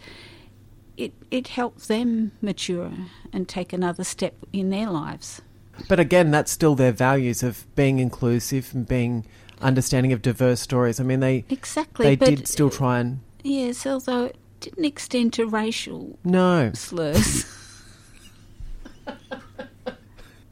it 0.99 1.15
it 1.31 1.49
helps 1.49 1.87
them 1.87 2.33
mature 2.43 2.93
and 3.33 3.49
take 3.49 3.73
another 3.73 4.05
step 4.05 4.35
in 4.53 4.69
their 4.69 4.91
lives. 4.91 5.41
But 5.89 5.99
again, 5.99 6.31
that's 6.31 6.53
still 6.53 6.75
their 6.75 6.93
values 6.93 7.43
of 7.43 7.65
being 7.75 7.99
inclusive 7.99 8.75
and 8.75 8.87
being 8.87 9.25
understanding 9.63 10.13
of 10.13 10.21
diverse 10.21 10.61
stories. 10.61 11.01
I 11.01 11.05
mean, 11.05 11.21
they 11.21 11.47
Exactly, 11.49 12.15
they 12.15 12.17
did 12.17 12.47
still 12.47 12.69
try 12.69 12.99
and 13.01 13.21
Yes, 13.43 13.87
although 13.87 14.27
it 14.27 14.37
didn't 14.61 14.85
extend 14.85 15.33
to 15.33 15.47
racial 15.47 16.19
no. 16.25 16.73
slurs. 16.75 17.47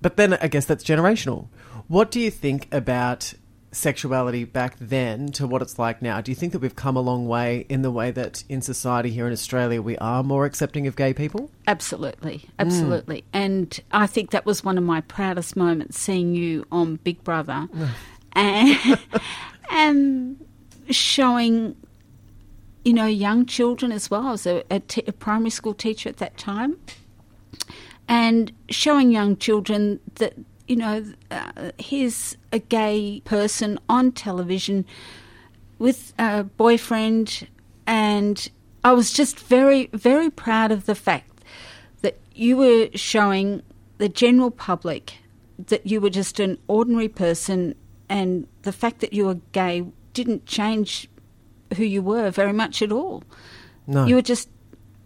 But 0.02 0.16
then 0.16 0.34
I 0.34 0.48
guess 0.48 0.64
that's 0.64 0.84
generational. 0.84 1.48
What 1.88 2.10
do 2.10 2.20
you 2.20 2.30
think 2.30 2.68
about 2.72 3.34
sexuality 3.72 4.44
back 4.44 4.76
then 4.80 5.28
to 5.32 5.46
what 5.46 5.62
it's 5.62 5.78
like 5.78 6.02
now? 6.02 6.20
Do 6.20 6.30
you 6.30 6.34
think 6.34 6.52
that 6.52 6.60
we've 6.60 6.76
come 6.76 6.96
a 6.96 7.00
long 7.00 7.26
way 7.26 7.66
in 7.68 7.82
the 7.82 7.90
way 7.90 8.10
that 8.10 8.44
in 8.48 8.62
society 8.62 9.10
here 9.10 9.26
in 9.26 9.32
Australia 9.32 9.80
we 9.80 9.96
are 9.98 10.22
more 10.22 10.44
accepting 10.44 10.86
of 10.86 10.96
gay 10.96 11.12
people? 11.14 11.50
Absolutely, 11.66 12.48
absolutely. 12.58 13.22
Mm. 13.22 13.24
And 13.32 13.80
I 13.92 14.06
think 14.06 14.30
that 14.30 14.46
was 14.46 14.64
one 14.64 14.78
of 14.78 14.84
my 14.84 15.00
proudest 15.02 15.56
moments 15.56 15.98
seeing 15.98 16.34
you 16.34 16.66
on 16.72 16.96
Big 16.96 17.22
Brother 17.22 17.68
and, 18.32 18.98
and 19.70 20.46
showing, 20.90 21.76
you 22.84 22.92
know, 22.92 23.06
young 23.06 23.46
children 23.46 23.92
as 23.92 24.10
well. 24.10 24.26
I 24.26 24.30
was 24.32 24.46
a, 24.46 24.64
a, 24.70 24.80
t- 24.80 25.04
a 25.06 25.12
primary 25.12 25.50
school 25.50 25.74
teacher 25.74 26.08
at 26.08 26.16
that 26.16 26.36
time 26.36 26.76
and 28.10 28.52
showing 28.68 29.12
young 29.12 29.36
children 29.36 30.00
that, 30.16 30.34
you 30.66 30.74
know, 30.74 31.04
uh, 31.30 31.70
here's 31.78 32.36
a 32.52 32.58
gay 32.58 33.22
person 33.24 33.78
on 33.88 34.10
television 34.10 34.84
with 35.78 36.12
a 36.18 36.42
boyfriend, 36.42 37.46
and 37.86 38.50
I 38.84 38.92
was 38.92 39.12
just 39.12 39.38
very, 39.38 39.88
very 39.94 40.28
proud 40.28 40.72
of 40.72 40.86
the 40.86 40.96
fact 40.96 41.44
that 42.02 42.18
you 42.34 42.56
were 42.56 42.88
showing 42.96 43.62
the 43.98 44.08
general 44.08 44.50
public 44.50 45.18
that 45.68 45.86
you 45.86 46.00
were 46.00 46.10
just 46.10 46.40
an 46.40 46.58
ordinary 46.66 47.08
person, 47.08 47.76
and 48.08 48.48
the 48.62 48.72
fact 48.72 49.00
that 49.00 49.12
you 49.12 49.26
were 49.26 49.38
gay 49.52 49.84
didn't 50.14 50.46
change 50.46 51.08
who 51.76 51.84
you 51.84 52.02
were 52.02 52.30
very 52.30 52.52
much 52.52 52.82
at 52.82 52.90
all. 52.90 53.22
No. 53.86 54.04
You 54.06 54.16
were 54.16 54.22
just 54.22 54.48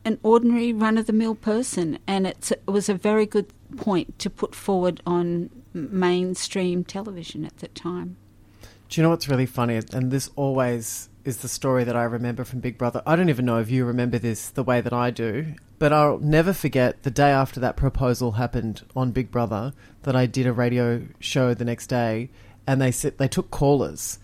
an 0.05 0.19
ordinary 0.23 0.73
run 0.73 0.99
of 0.99 1.07
the 1.07 1.13
mill 1.13 1.35
person, 1.35 1.99
and 2.07 2.27
it 2.27 2.53
was 2.67 2.89
a 2.89 2.95
very 2.95 3.27
good 3.27 3.47
point 3.77 4.19
to 4.19 4.31
put 4.31 4.55
forward 4.55 5.01
on 5.07 5.51
mainstream 5.73 6.85
television 6.85 7.45
at 7.45 7.57
that 7.59 7.75
time. 7.75 8.17
Do 8.89 9.01
you 9.01 9.03
know 9.03 9.11
what's 9.11 9.29
really 9.29 9.47
funny? 9.47 9.81
And 9.93 10.11
this 10.11 10.31
always 10.37 11.09
is 11.25 11.39
the 11.39 11.49
story 11.49 11.85
that 11.85 11.97
I 11.97 12.05
remember 12.05 12.45
from 12.45 12.61
Big 12.61 12.77
Brother. 12.77 13.03
I 13.07 13.17
don't 13.17 13.31
even 13.31 13.47
know 13.47 13.59
if 13.59 13.71
you 13.71 13.87
remember 13.87 14.19
this 14.19 14.51
the 14.51 14.63
way 14.63 14.81
that 14.83 14.93
I 14.93 15.11
do, 15.11 15.55
but 15.79 15.93
I'll 15.93 16.19
never 16.19 16.53
forget 16.53 17.03
the 17.03 17.11
day 17.11 17.31
after 17.31 17.59
that 17.61 17.77
proposal 17.77 18.33
happened 18.33 18.83
on 18.95 19.11
Big 19.11 19.31
Brother 19.31 19.73
that 20.03 20.15
I 20.15 20.27
did 20.27 20.47
a 20.47 20.53
radio 20.53 21.07
show 21.19 21.55
the 21.55 21.65
next 21.65 21.87
day, 21.87 22.31
and 22.67 22.81
they 22.81 22.91
sit, 22.91 23.17
they 23.19 23.29
took 23.29 23.51
callers, 23.51 24.19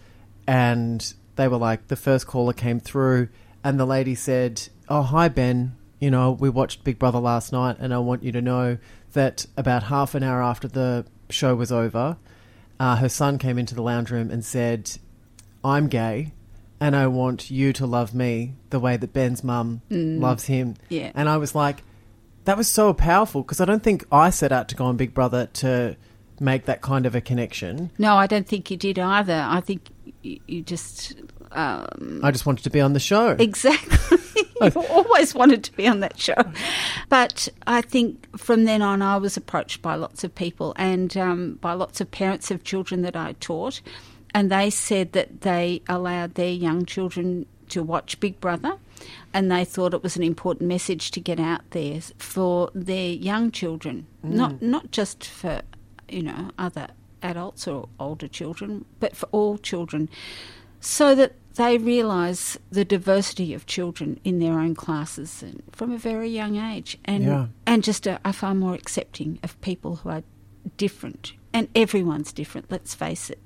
and 0.46 1.14
they 1.36 1.48
were 1.48 1.56
like, 1.56 1.88
the 1.88 1.96
first 1.96 2.26
caller 2.26 2.52
came 2.52 2.80
through, 2.80 3.28
and 3.64 3.80
the 3.80 3.86
lady 3.86 4.14
said, 4.14 4.68
"Oh, 4.90 5.02
hi 5.02 5.28
Ben. 5.28 5.76
You 6.00 6.10
know, 6.10 6.32
we 6.32 6.50
watched 6.50 6.84
Big 6.84 6.98
Brother 6.98 7.20
last 7.20 7.52
night, 7.52 7.76
and 7.78 7.94
I 7.94 7.98
want 7.98 8.22
you 8.22 8.32
to 8.32 8.42
know 8.42 8.78
that 9.12 9.46
about 9.56 9.84
half 9.84 10.14
an 10.14 10.22
hour 10.22 10.42
after 10.42 10.68
the 10.68 11.06
show 11.30 11.54
was 11.54 11.70
over." 11.72 12.16
uh, 12.80 12.96
her 12.96 13.08
son 13.10 13.36
came 13.36 13.58
into 13.58 13.74
the 13.74 13.82
lounge 13.82 14.10
room 14.10 14.30
and 14.30 14.42
said, 14.42 14.90
I'm 15.62 15.88
gay 15.88 16.32
and 16.80 16.96
I 16.96 17.08
want 17.08 17.50
you 17.50 17.74
to 17.74 17.86
love 17.86 18.14
me 18.14 18.54
the 18.70 18.80
way 18.80 18.96
that 18.96 19.12
Ben's 19.12 19.44
mum 19.44 19.82
loves 19.90 20.46
him. 20.46 20.76
Yeah. 20.88 21.12
And 21.14 21.28
I 21.28 21.36
was 21.36 21.54
like, 21.54 21.82
that 22.46 22.56
was 22.56 22.68
so 22.68 22.94
powerful 22.94 23.42
because 23.42 23.60
I 23.60 23.66
don't 23.66 23.82
think 23.82 24.06
I 24.10 24.30
set 24.30 24.50
out 24.50 24.68
to 24.70 24.74
go 24.74 24.86
on 24.86 24.96
Big 24.96 25.12
Brother 25.12 25.50
to 25.52 25.94
make 26.40 26.64
that 26.64 26.80
kind 26.80 27.04
of 27.04 27.14
a 27.14 27.20
connection. 27.20 27.90
No, 27.98 28.14
I 28.14 28.26
don't 28.26 28.48
think 28.48 28.70
you 28.70 28.78
did 28.78 28.98
either. 28.98 29.44
I 29.46 29.60
think 29.60 29.90
you, 30.22 30.40
you 30.46 30.62
just 30.62 31.16
um, 31.52 32.22
I 32.24 32.30
just 32.30 32.46
wanted 32.46 32.62
to 32.62 32.70
be 32.70 32.80
on 32.80 32.94
the 32.94 33.00
show. 33.00 33.32
exactly. 33.38 34.16
you 34.60 34.86
always 34.90 35.34
wanted 35.34 35.64
to 35.64 35.72
be 35.72 35.86
on 35.86 36.00
that 36.00 36.18
show, 36.18 36.42
but 37.08 37.48
I 37.66 37.82
think 37.82 38.38
from 38.38 38.64
then 38.64 38.82
on, 38.82 39.02
I 39.02 39.16
was 39.16 39.36
approached 39.36 39.82
by 39.82 39.94
lots 39.94 40.24
of 40.24 40.34
people 40.34 40.74
and 40.76 41.16
um, 41.16 41.58
by 41.60 41.72
lots 41.72 42.00
of 42.00 42.10
parents 42.10 42.50
of 42.50 42.64
children 42.64 43.02
that 43.02 43.16
I 43.16 43.34
taught, 43.40 43.80
and 44.34 44.50
they 44.50 44.70
said 44.70 45.12
that 45.12 45.42
they 45.42 45.82
allowed 45.88 46.34
their 46.34 46.52
young 46.52 46.86
children 46.86 47.46
to 47.70 47.82
watch 47.82 48.20
Big 48.20 48.40
Brother. 48.40 48.76
And 49.32 49.50
they 49.50 49.64
thought 49.64 49.94
it 49.94 50.02
was 50.02 50.16
an 50.16 50.22
important 50.22 50.68
message 50.68 51.10
to 51.12 51.20
get 51.20 51.40
out 51.40 51.62
there 51.70 52.00
for 52.18 52.70
their 52.74 53.10
young 53.12 53.50
children, 53.50 54.06
not 54.22 54.60
not 54.60 54.90
just 54.90 55.24
for 55.24 55.62
you 56.08 56.22
know 56.22 56.50
other 56.58 56.88
adults 57.22 57.66
or 57.66 57.88
older 57.98 58.28
children, 58.28 58.84
but 58.98 59.16
for 59.16 59.26
all 59.32 59.56
children, 59.56 60.10
so 60.80 61.14
that 61.14 61.32
they 61.56 61.78
realise 61.78 62.56
the 62.70 62.84
diversity 62.84 63.52
of 63.54 63.66
children 63.66 64.20
in 64.24 64.38
their 64.38 64.58
own 64.60 64.74
classes 64.74 65.42
and 65.42 65.62
from 65.72 65.90
a 65.92 65.98
very 65.98 66.28
young 66.28 66.56
age, 66.56 66.98
and 67.04 67.24
Yeah. 67.24 67.46
and 67.66 67.82
just 67.82 68.06
are, 68.06 68.18
are 68.24 68.32
far 68.32 68.54
more 68.54 68.74
accepting 68.74 69.38
of 69.42 69.60
people 69.60 69.96
who 69.96 70.08
are 70.10 70.22
different, 70.76 71.32
and 71.52 71.68
everyone's 71.74 72.32
different. 72.32 72.70
Let's 72.70 72.94
face 72.94 73.30
it. 73.30 73.38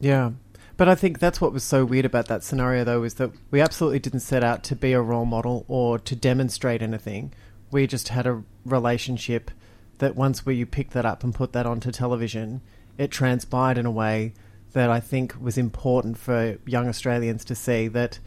Yeah. 0.00 0.32
But 0.76 0.88
I 0.88 0.94
think 0.96 1.20
that's 1.20 1.40
what 1.40 1.52
was 1.52 1.62
so 1.62 1.84
weird 1.84 2.04
about 2.04 2.26
that 2.26 2.42
scenario, 2.42 2.82
though, 2.82 3.04
is 3.04 3.14
that 3.14 3.30
we 3.50 3.60
absolutely 3.60 4.00
didn't 4.00 4.20
set 4.20 4.42
out 4.42 4.64
to 4.64 4.76
be 4.76 4.92
a 4.92 5.00
role 5.00 5.24
model 5.24 5.64
or 5.68 6.00
to 6.00 6.16
demonstrate 6.16 6.82
anything. 6.82 7.32
We 7.70 7.86
just 7.86 8.08
had 8.08 8.26
a 8.26 8.42
relationship 8.64 9.50
that 9.98 10.16
once 10.16 10.44
we 10.44 10.56
you 10.56 10.66
pick 10.66 10.90
that 10.90 11.06
up 11.06 11.22
and 11.22 11.32
put 11.32 11.52
that 11.52 11.66
onto 11.66 11.92
television, 11.92 12.60
it 12.98 13.12
transpired 13.12 13.78
in 13.78 13.86
a 13.86 13.90
way 13.90 14.32
that 14.74 14.90
I 14.90 15.00
think 15.00 15.34
was 15.40 15.56
important 15.56 16.18
for 16.18 16.58
young 16.66 16.88
Australians 16.88 17.44
to 17.46 17.54
see 17.54 17.88
that, 17.88 18.18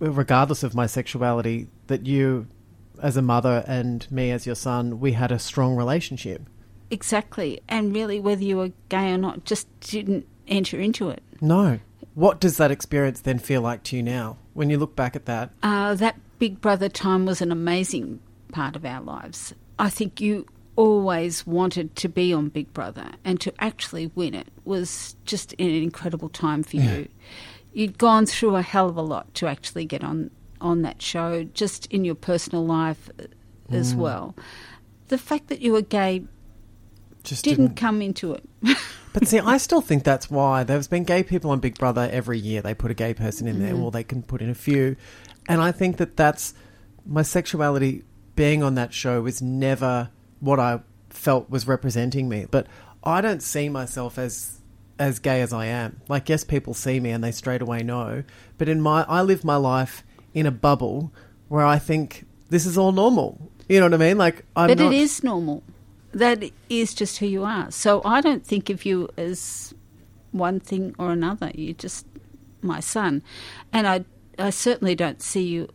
regardless 0.00 0.62
of 0.62 0.74
my 0.74 0.86
sexuality, 0.86 1.68
that 1.88 2.06
you, 2.06 2.46
as 3.02 3.16
a 3.16 3.22
mother, 3.22 3.64
and 3.66 4.10
me 4.10 4.30
as 4.30 4.46
your 4.46 4.54
son, 4.54 4.98
we 4.98 5.12
had 5.12 5.30
a 5.30 5.38
strong 5.38 5.76
relationship. 5.76 6.42
Exactly, 6.90 7.60
and 7.68 7.94
really, 7.94 8.20
whether 8.20 8.42
you 8.42 8.56
were 8.56 8.72
gay 8.88 9.12
or 9.12 9.18
not, 9.18 9.44
just 9.44 9.68
didn't 9.80 10.26
enter 10.48 10.80
into 10.80 11.10
it. 11.10 11.22
No. 11.40 11.80
What 12.14 12.40
does 12.40 12.56
that 12.56 12.70
experience 12.70 13.20
then 13.20 13.38
feel 13.38 13.60
like 13.60 13.82
to 13.84 13.96
you 13.96 14.02
now 14.02 14.38
when 14.54 14.70
you 14.70 14.78
look 14.78 14.96
back 14.96 15.16
at 15.16 15.26
that? 15.26 15.50
Uh, 15.62 15.94
that 15.96 16.18
Big 16.38 16.60
Brother 16.60 16.88
time 16.88 17.26
was 17.26 17.42
an 17.42 17.52
amazing 17.52 18.20
part 18.52 18.76
of 18.76 18.84
our 18.84 19.02
lives. 19.02 19.52
I 19.78 19.90
think 19.90 20.20
you 20.20 20.46
always 20.76 21.46
wanted 21.46 21.96
to 21.96 22.08
be 22.08 22.32
on 22.32 22.48
Big 22.50 22.72
Brother 22.72 23.10
and 23.24 23.40
to 23.40 23.52
actually 23.58 24.10
win 24.14 24.34
it 24.34 24.48
was 24.64 25.16
just 25.24 25.52
an 25.54 25.70
incredible 25.70 26.28
time 26.28 26.62
for 26.62 26.76
you. 26.76 27.08
You'd 27.72 27.98
gone 27.98 28.26
through 28.26 28.56
a 28.56 28.62
hell 28.62 28.88
of 28.88 28.96
a 28.96 29.02
lot 29.02 29.32
to 29.34 29.46
actually 29.46 29.84
get 29.86 30.04
on 30.04 30.30
on 30.60 30.80
that 30.82 31.02
show, 31.02 31.44
just 31.44 31.84
in 31.92 32.04
your 32.04 32.14
personal 32.14 32.64
life 32.64 33.10
uh, 33.20 33.24
as 33.70 33.92
Mm. 33.94 33.98
well. 33.98 34.34
The 35.08 35.18
fact 35.18 35.48
that 35.48 35.60
you 35.60 35.72
were 35.72 35.82
gay 35.82 36.24
Just 37.24 37.44
didn't, 37.44 37.64
didn't- 37.66 37.76
come 37.76 38.00
into 38.02 38.32
it. 38.32 38.48
But 39.12 39.26
see, 39.28 39.38
I 39.38 39.56
still 39.56 39.80
think 39.80 40.04
that's 40.04 40.30
why 40.30 40.62
there's 40.62 40.88
been 40.88 41.04
gay 41.04 41.22
people 41.22 41.50
on 41.50 41.58
Big 41.58 41.78
Brother 41.78 42.06
every 42.12 42.38
year. 42.38 42.60
They 42.60 42.74
put 42.74 42.90
a 42.90 42.94
gay 42.94 43.14
person 43.14 43.46
in 43.48 43.60
there, 43.60 43.72
Mhm. 43.72 43.82
or 43.82 43.90
they 43.90 44.04
can 44.04 44.22
put 44.22 44.42
in 44.42 44.50
a 44.50 44.54
few. 44.54 44.94
And 45.48 45.58
I 45.62 45.72
think 45.72 45.96
that 45.96 46.18
that's 46.18 46.52
my 47.06 47.22
sexuality 47.22 48.02
being 48.34 48.62
on 48.62 48.74
that 48.74 48.92
show 48.92 49.22
was 49.22 49.40
never 49.40 50.10
what 50.40 50.60
I 50.60 50.80
felt 51.10 51.50
was 51.50 51.66
representing 51.66 52.28
me. 52.28 52.46
But 52.50 52.66
I 53.02 53.20
don't 53.20 53.42
see 53.42 53.68
myself 53.68 54.18
as 54.18 54.60
as 54.98 55.18
gay 55.18 55.42
as 55.42 55.52
I 55.52 55.66
am. 55.66 56.00
Like, 56.08 56.28
yes, 56.28 56.44
people 56.44 56.74
see 56.74 57.00
me 57.00 57.10
and 57.10 57.22
they 57.22 57.32
straight 57.32 57.62
away 57.62 57.82
know. 57.82 58.24
But 58.58 58.68
in 58.68 58.80
my, 58.80 59.04
I 59.08 59.22
live 59.22 59.44
my 59.44 59.56
life 59.56 60.02
in 60.32 60.46
a 60.46 60.50
bubble 60.50 61.12
where 61.48 61.64
I 61.64 61.78
think 61.78 62.26
this 62.48 62.66
is 62.66 62.78
all 62.78 62.92
normal. 62.92 63.50
You 63.68 63.80
know 63.80 63.86
what 63.86 63.94
I 63.94 63.98
mean? 63.98 64.18
Like, 64.18 64.44
I'm 64.54 64.68
but 64.68 64.78
not, 64.78 64.92
it 64.92 64.96
is 64.96 65.22
normal. 65.22 65.62
That 66.12 66.42
is 66.68 66.94
just 66.94 67.18
who 67.18 67.26
you 67.26 67.44
are. 67.44 67.70
So 67.70 68.00
I 68.04 68.20
don't 68.20 68.46
think 68.46 68.70
of 68.70 68.86
you 68.86 69.08
as 69.16 69.74
one 70.32 70.60
thing 70.60 70.94
or 70.98 71.10
another. 71.10 71.50
You're 71.54 71.74
just 71.74 72.06
my 72.62 72.80
son. 72.80 73.22
And 73.72 73.86
I, 73.86 74.04
I 74.38 74.50
certainly 74.50 74.94
don't 74.94 75.20
see 75.20 75.42
you 75.42 75.68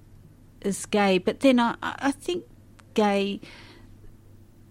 as 0.64 0.86
gay. 0.86 1.18
But 1.18 1.42
then 1.42 1.60
I, 1.60 1.76
I 1.82 2.12
think 2.12 2.46
gay, 2.94 3.40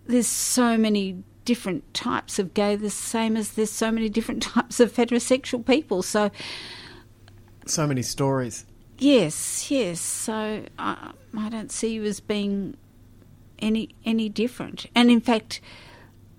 there's 0.07 0.27
so 0.27 0.77
many 0.77 1.23
different 1.45 1.93
types 1.95 2.39
of 2.39 2.55
gay, 2.55 2.77
the 2.77 2.91
same 2.91 3.37
as 3.37 3.53
there's 3.53 3.73
so 3.73 3.91
many 3.91 4.09
different 4.09 4.43
types 4.55 4.81
of 4.81 4.93
heterosexual 4.95 5.65
people. 5.65 6.03
So 6.03 6.31
so 7.67 7.87
many 7.87 8.03
stories. 8.03 8.67
Yes, 8.99 9.71
yes. 9.71 10.01
So 10.01 10.65
I, 10.79 11.13
I 11.37 11.49
don't 11.49 11.73
see 11.73 11.95
you 11.95 12.05
as 12.05 12.21
being 12.21 12.77
any 13.59 13.95
any 14.05 14.29
different. 14.29 14.87
And 14.95 15.11
in 15.11 15.21
fact, 15.21 15.61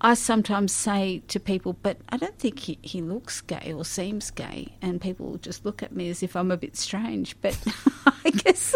I 0.02 0.14
sometimes 0.14 0.72
say 0.72 1.22
to 1.28 1.40
people, 1.40 1.76
"But 1.82 1.98
I 2.08 2.16
don't 2.16 2.38
think 2.38 2.58
he, 2.58 2.78
he 2.82 3.00
looks 3.00 3.40
gay 3.40 3.72
or 3.72 3.84
seems 3.84 4.30
gay," 4.30 4.76
and 4.82 5.00
people 5.00 5.38
just 5.38 5.64
look 5.64 5.82
at 5.82 5.92
me 5.92 6.10
as 6.10 6.22
if 6.22 6.36
I'm 6.36 6.50
a 6.50 6.56
bit 6.56 6.76
strange. 6.76 7.40
But 7.40 7.56
I 8.24 8.30
guess 8.30 8.74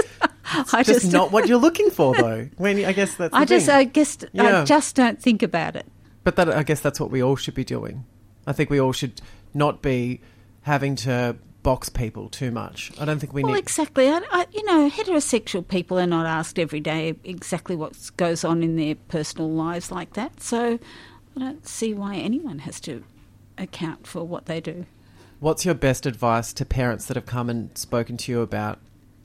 I 0.72 0.82
just, 0.82 1.02
just 1.02 1.12
not 1.12 1.32
what 1.32 1.48
you're 1.48 1.58
looking 1.58 1.90
for, 1.90 2.14
though. 2.14 2.48
When 2.56 2.84
I 2.84 2.92
guess 2.92 3.16
that's. 3.16 3.34
I 3.34 3.44
just 3.44 3.66
thing. 3.66 3.74
I 3.74 3.84
guess 3.84 4.18
Yeah. 4.32 4.62
I 4.62 4.64
just 4.64 4.96
don't 4.96 5.20
think 5.20 5.42
about 5.42 5.76
it. 5.76 5.86
But 6.24 6.36
that 6.36 6.48
I 6.48 6.62
guess 6.62 6.80
that's 6.80 7.00
what 7.00 7.10
we 7.10 7.22
all 7.22 7.36
should 7.36 7.54
be 7.54 7.64
doing. 7.64 8.04
I 8.46 8.52
think 8.52 8.70
we 8.70 8.80
all 8.80 8.92
should 8.92 9.20
not 9.54 9.82
be 9.82 10.20
having 10.62 10.96
to 10.96 11.36
box 11.62 11.88
people 11.88 12.28
too 12.28 12.52
much. 12.52 12.92
I 13.00 13.04
don't 13.04 13.18
think 13.18 13.32
we 13.32 13.42
need. 13.42 13.46
well, 13.46 13.54
need. 13.54 13.60
exactly. 13.60 14.08
I, 14.08 14.20
I, 14.30 14.46
you 14.52 14.64
know, 14.64 14.88
heterosexual 14.88 15.66
people 15.66 15.98
are 15.98 16.06
not 16.06 16.24
asked 16.24 16.60
every 16.60 16.78
day 16.78 17.16
exactly 17.24 17.74
what 17.74 18.10
goes 18.16 18.44
on 18.44 18.62
in 18.62 18.76
their 18.76 18.94
personal 18.94 19.50
lives 19.50 19.90
like 19.90 20.12
that. 20.12 20.40
So 20.40 20.78
I 21.36 21.40
don't 21.40 21.66
see 21.66 21.92
why 21.94 22.16
anyone 22.16 22.60
has 22.60 22.80
to 22.80 23.04
account 23.58 24.06
for 24.06 24.24
what 24.24 24.46
they 24.46 24.60
do. 24.60 24.86
What's 25.40 25.64
your 25.66 25.74
best 25.74 26.06
advice 26.06 26.52
to 26.54 26.64
parents 26.64 27.06
that 27.06 27.16
have 27.16 27.26
come 27.26 27.50
and 27.50 27.76
spoken 27.76 28.16
to 28.18 28.32
you 28.32 28.40
about 28.40 28.78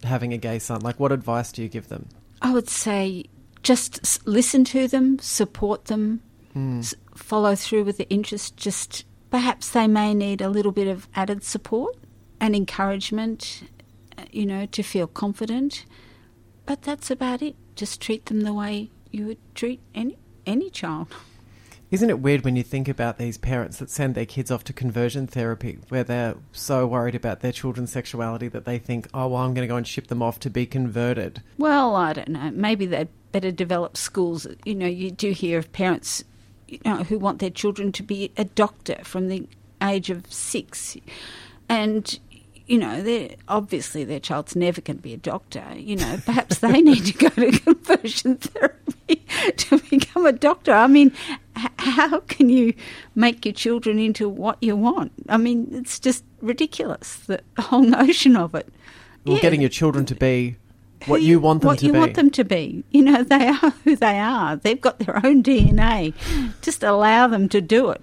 having 0.04 0.34
a 0.34 0.38
gay 0.38 0.60
son? 0.60 0.82
Like, 0.82 1.00
what 1.00 1.12
advice 1.12 1.52
do 1.52 1.62
you 1.62 1.70
give 1.70 1.88
them? 1.88 2.10
I 2.42 2.52
would 2.54 2.68
say 2.70 3.26
just 3.64 4.26
listen 4.28 4.64
to 4.66 4.88
them, 4.88 5.20
support 5.20 5.86
them, 5.86 6.22
Mm. 6.56 6.80
s- 6.80 6.96
follow 7.16 7.56
through 7.56 7.86
with 7.86 7.96
the 7.98 8.10
interest. 8.10 8.58
Just 8.58 9.06
perhaps 9.30 9.70
they 9.70 9.88
may 9.88 10.14
need 10.14 10.42
a 10.42 10.50
little 10.50 10.74
bit 10.74 10.88
of 10.88 11.08
added 11.16 11.44
support 11.46 11.96
and 12.42 12.54
encouragement, 12.56 13.64
uh, 14.18 14.24
you 14.32 14.46
know, 14.46 14.66
to 14.66 14.84
feel 14.84 15.08
confident. 15.08 15.86
But 16.66 16.82
that's 16.82 17.10
about 17.10 17.42
it. 17.42 17.56
Just 17.76 18.02
treat 18.02 18.26
them 18.26 18.42
the 18.42 18.54
way 18.54 18.90
you 19.12 19.28
would 19.28 19.38
treat 19.56 19.80
any 19.96 20.18
any 20.46 20.70
child. 20.70 21.08
Isn't 21.92 22.10
it 22.10 22.20
weird 22.22 22.46
when 22.46 22.56
you 22.56 22.64
think 22.64 22.88
about 22.88 23.18
these 23.18 23.38
parents 23.38 23.78
that 23.80 23.90
send 23.90 24.16
their 24.16 24.26
kids 24.26 24.50
off 24.50 24.64
to 24.64 24.74
conversion 24.74 25.28
therapy 25.28 25.80
where 25.90 26.06
they're 26.06 26.36
so 26.54 26.88
worried 26.88 27.16
about 27.16 27.42
their 27.42 27.52
children's 27.52 27.92
sexuality 27.92 28.48
that 28.48 28.64
they 28.64 28.80
think, 28.80 29.10
oh, 29.14 29.28
well, 29.28 29.42
I'm 29.42 29.54
going 29.54 29.68
to 29.68 29.72
go 29.72 29.76
and 29.76 29.86
ship 29.86 30.08
them 30.08 30.22
off 30.22 30.40
to 30.40 30.50
be 30.50 30.66
converted? 30.66 31.44
Well, 31.58 31.98
I 31.98 32.14
don't 32.14 32.30
know. 32.30 32.50
Maybe 32.54 32.86
they'd 32.86 33.10
better 33.34 33.52
develop 33.52 33.98
schools. 33.98 34.48
You 34.64 34.74
know, 34.74 34.88
you 34.88 35.12
do 35.12 35.32
hear 35.32 35.60
of 35.60 35.74
parents, 35.74 36.24
you 36.70 36.80
know, 36.86 37.04
who 37.04 37.20
want 37.20 37.40
their 37.40 37.50
children 37.50 37.92
to 37.92 38.04
be 38.04 38.32
a 38.38 38.46
doctor 38.46 39.00
from 39.04 39.28
the 39.28 39.50
age 39.84 40.10
of 40.10 40.32
six, 40.32 40.96
and 41.68 42.20
you 42.72 42.78
know, 42.78 43.02
they're 43.04 43.36
obviously 43.50 44.04
their 44.06 44.20
child's 44.20 44.56
never 44.56 44.80
going 44.82 44.98
to 44.98 45.04
be 45.04 45.14
a 45.14 45.18
doctor. 45.18 45.64
You 45.76 45.98
know, 45.98 46.20
perhaps 46.26 46.60
they 46.60 46.82
need 46.90 47.06
to 47.06 47.14
go 47.14 47.30
to 47.30 47.60
conversion 47.60 48.38
therapy 48.38 49.26
to 49.58 49.78
become 49.90 50.26
a 50.26 50.32
doctor. 50.32 50.72
I 50.72 50.88
mean, 50.88 51.12
h- 51.58 51.68
how 51.78 52.22
can 52.22 52.48
you 52.50 52.74
make 53.14 53.46
your 53.46 53.54
children 53.54 54.00
into 54.00 54.30
what 54.30 54.58
you 54.62 54.76
want? 54.78 55.12
I 55.28 55.36
mean, 55.38 55.68
it's 55.72 56.00
just 56.00 56.24
ridiculous. 56.42 57.18
The 57.28 57.42
whole 57.60 57.82
notion 57.84 58.36
of 58.38 58.56
it. 58.56 58.68
Or 59.26 59.36
Yeah. 59.36 59.42
getting 59.42 59.60
your 59.62 59.70
children 59.70 60.06
to 60.06 60.16
be 60.16 60.56
what 61.08 61.22
you 61.24 61.40
want 61.42 61.62
them 61.64 61.68
to 61.68 61.68
be. 61.68 61.72
what 61.76 61.80
to 61.80 61.86
you 61.88 61.92
be. 61.94 62.00
want 62.00 62.14
them 62.14 62.30
to 62.30 62.44
be. 62.46 62.84
You 62.92 63.02
know, 63.04 63.24
they 63.24 63.48
are 63.50 63.70
who 63.84 63.96
they 63.98 64.18
are. 64.18 64.56
They've 64.56 64.80
got 64.80 65.00
their 65.00 65.18
own 65.26 65.44
DNA. 65.44 66.14
Just 66.62 66.84
allow 66.84 67.28
them 67.28 67.50
to 67.50 67.60
do 67.60 67.90
it. 67.90 68.02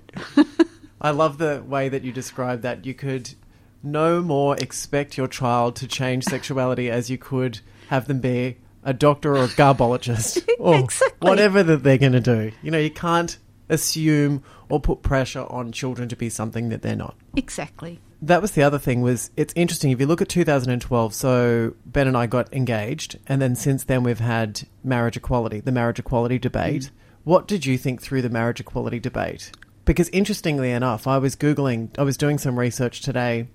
I 1.01 1.11
love 1.11 1.39
the 1.39 1.63
way 1.67 1.89
that 1.89 2.03
you 2.05 2.13
describe 2.13 2.61
that. 2.63 2.85
You 2.85 2.93
could 2.93 3.35
no 3.83 4.21
more 4.23 4.57
expect 4.57 5.17
your 5.17 5.29
child 5.29 5.77
to 5.77 5.87
change 5.87 6.25
sexuality 6.25 6.91
as 6.91 7.11
you 7.11 7.19
could 7.19 7.61
have 7.89 8.07
them 8.07 8.21
be 8.21 8.57
a 8.83 8.93
doctor 8.93 9.37
or 9.37 9.45
a 9.45 9.49
garbologist 9.49 10.47
or 10.59 10.87
whatever 11.21 11.63
that 11.63 11.83
they're 11.83 11.99
going 11.99 12.13
to 12.13 12.21
do. 12.21 12.53
You 12.63 12.71
know, 12.71 12.79
you 12.79 12.91
can't 12.91 13.39
assume 13.69 14.43
or 14.69 14.81
put 14.81 15.03
pressure 15.03 15.47
on 15.49 15.73
children 15.73 16.09
to 16.09 16.17
be 16.17 16.29
something 16.29 16.69
that 16.71 16.83
they're 16.83 16.97
not. 16.97 17.17
Exactly. 17.37 18.01
That 18.21 18.43
was 18.43 18.53
the 18.53 18.63
other 18.63 18.79
thing 18.79 19.01
was 19.01 19.31
it's 19.37 19.53
interesting 19.55 19.91
if 19.91 20.01
you 20.01 20.07
look 20.07 20.21
at 20.21 20.29
2012 20.29 21.15
so 21.15 21.75
Ben 21.87 22.09
and 22.09 22.17
I 22.17 22.27
got 22.27 22.53
engaged 22.53 23.17
and 23.29 23.41
then 23.41 23.55
since 23.55 23.85
then 23.85 24.03
we've 24.03 24.19
had 24.19 24.63
marriage 24.83 25.17
equality 25.17 25.61
the 25.61 25.71
marriage 25.71 26.01
equality 26.01 26.37
debate 26.37 26.83
mm. 26.83 26.91
what 27.23 27.47
did 27.47 27.65
you 27.65 27.79
think 27.79 28.03
through 28.03 28.23
the 28.23 28.29
marriage 28.29 28.59
equality 28.59 28.99
debate 28.99 29.53
because 29.85 30.09
interestingly 30.09 30.73
enough 30.73 31.07
I 31.07 31.19
was 31.19 31.37
googling 31.37 31.97
I 31.97 32.03
was 32.03 32.17
doing 32.17 32.39
some 32.39 32.59
research 32.59 33.03
today 33.03 33.47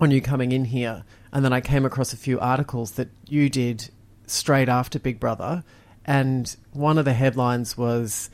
on 0.00 0.10
you 0.10 0.20
coming 0.20 0.52
in 0.52 0.66
here 0.66 1.04
and 1.32 1.44
then 1.44 1.52
I 1.52 1.60
came 1.60 1.84
across 1.84 2.12
a 2.12 2.16
few 2.16 2.38
articles 2.40 2.92
that 2.92 3.08
you 3.28 3.48
did 3.48 3.90
straight 4.26 4.68
after 4.68 4.98
Big 4.98 5.20
Brother 5.20 5.64
and 6.04 6.54
one 6.72 6.98
of 6.98 7.04
the 7.04 7.12
headlines 7.12 7.76
was 7.76 8.30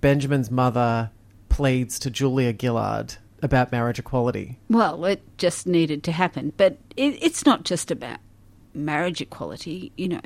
Benjamin's 0.00 0.50
mother 0.50 1.10
pleads 1.48 1.98
to 2.00 2.10
Julia 2.10 2.54
Gillard 2.58 3.16
about 3.42 3.72
marriage 3.72 3.98
equality 3.98 4.58
Well, 4.68 5.04
it 5.04 5.22
just 5.38 5.66
needed 5.66 6.02
to 6.04 6.12
happen. 6.12 6.52
But 6.56 6.78
it, 6.96 7.22
it's 7.22 7.46
not 7.46 7.64
just 7.64 7.90
about 7.90 8.18
marriage 8.74 9.20
equality. 9.20 9.92
You 9.96 10.08
know, 10.08 10.20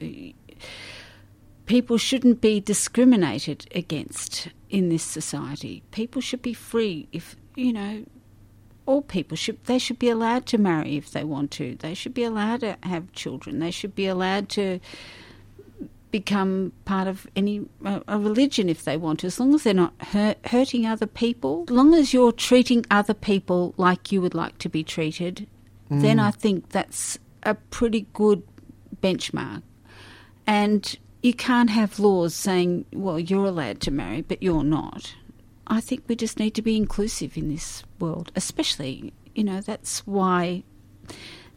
people 1.67 1.99
shouldn't 1.99 2.41
be 2.41 2.61
discriminated 2.61 3.67
against 3.75 4.49
in 4.71 4.89
this 4.89 5.03
society. 5.03 5.83
People 5.91 6.21
should 6.21 6.43
be 6.43 6.55
free 6.55 7.09
if, 7.13 7.37
you 7.55 7.73
know, 7.73 8.05
all 8.87 9.03
people 9.03 9.37
should 9.37 9.63
they 9.65 9.79
should 9.79 9.99
be 9.99 10.09
allowed 10.09 10.47
to 10.47 10.59
marry 10.59 10.97
if 10.97 11.11
they 11.11 11.25
want 11.25 11.51
to. 11.53 11.77
They 11.77 11.95
should 11.95 12.15
be 12.15 12.25
allowed 12.25 12.61
to 12.61 12.77
have 12.83 13.13
children. 13.13 13.59
They 13.59 13.71
should 13.71 13.95
be 13.95 14.07
allowed 14.07 14.49
to 14.51 14.81
become 16.11 16.73
part 16.85 17.09
of 17.09 17.27
any 17.35 17.67
uh, 17.85 18.01
a 18.07 18.19
religion 18.19 18.69
if 18.69 18.85
they 18.85 18.97
want 18.97 19.21
to, 19.21 19.27
as 19.27 19.41
long 19.41 19.55
as 19.55 19.63
they're 19.63 19.75
not 19.75 19.95
hurt, 20.01 20.39
hurting 20.47 20.87
other 20.87 21.07
people. 21.07 21.65
As 21.69 21.75
long 21.75 21.95
as 21.95 22.13
you're 22.13 22.33
treating 22.33 22.85
other 22.91 23.15
people 23.15 23.75
like 23.77 24.13
you 24.13 24.21
would 24.21 24.35
like 24.35 24.59
to 24.59 24.69
be 24.69 24.85
treated, 24.85 25.47
then 25.89 26.19
Mm. 26.19 26.23
I 26.23 26.31
think 26.31 26.69
that's 26.71 27.19
a 27.43 27.55
pretty 27.55 28.07
good 28.13 28.43
benchmark. 29.03 29.63
And 30.47 30.97
you 31.23 31.35
can't 31.35 31.71
have 31.71 31.99
laws 31.99 32.35
saying, 32.35 32.85
well, 32.93 33.19
you're 33.19 33.47
allowed 33.47 33.81
to 33.83 33.91
marry, 33.91 34.23
but 34.23 34.43
you're 34.43 34.65
not. 34.65 35.15
I 35.67 35.81
think 35.81 36.05
we 36.09 36.17
just 36.17 36.39
need 36.39 36.55
to 36.55 36.63
be 36.63 36.77
inclusive 36.77 37.37
in 37.37 37.49
this 37.49 37.85
world, 37.99 38.33
especially, 38.35 39.13
you 39.35 39.45
know, 39.45 39.61
that's 39.61 40.07
why 40.07 40.65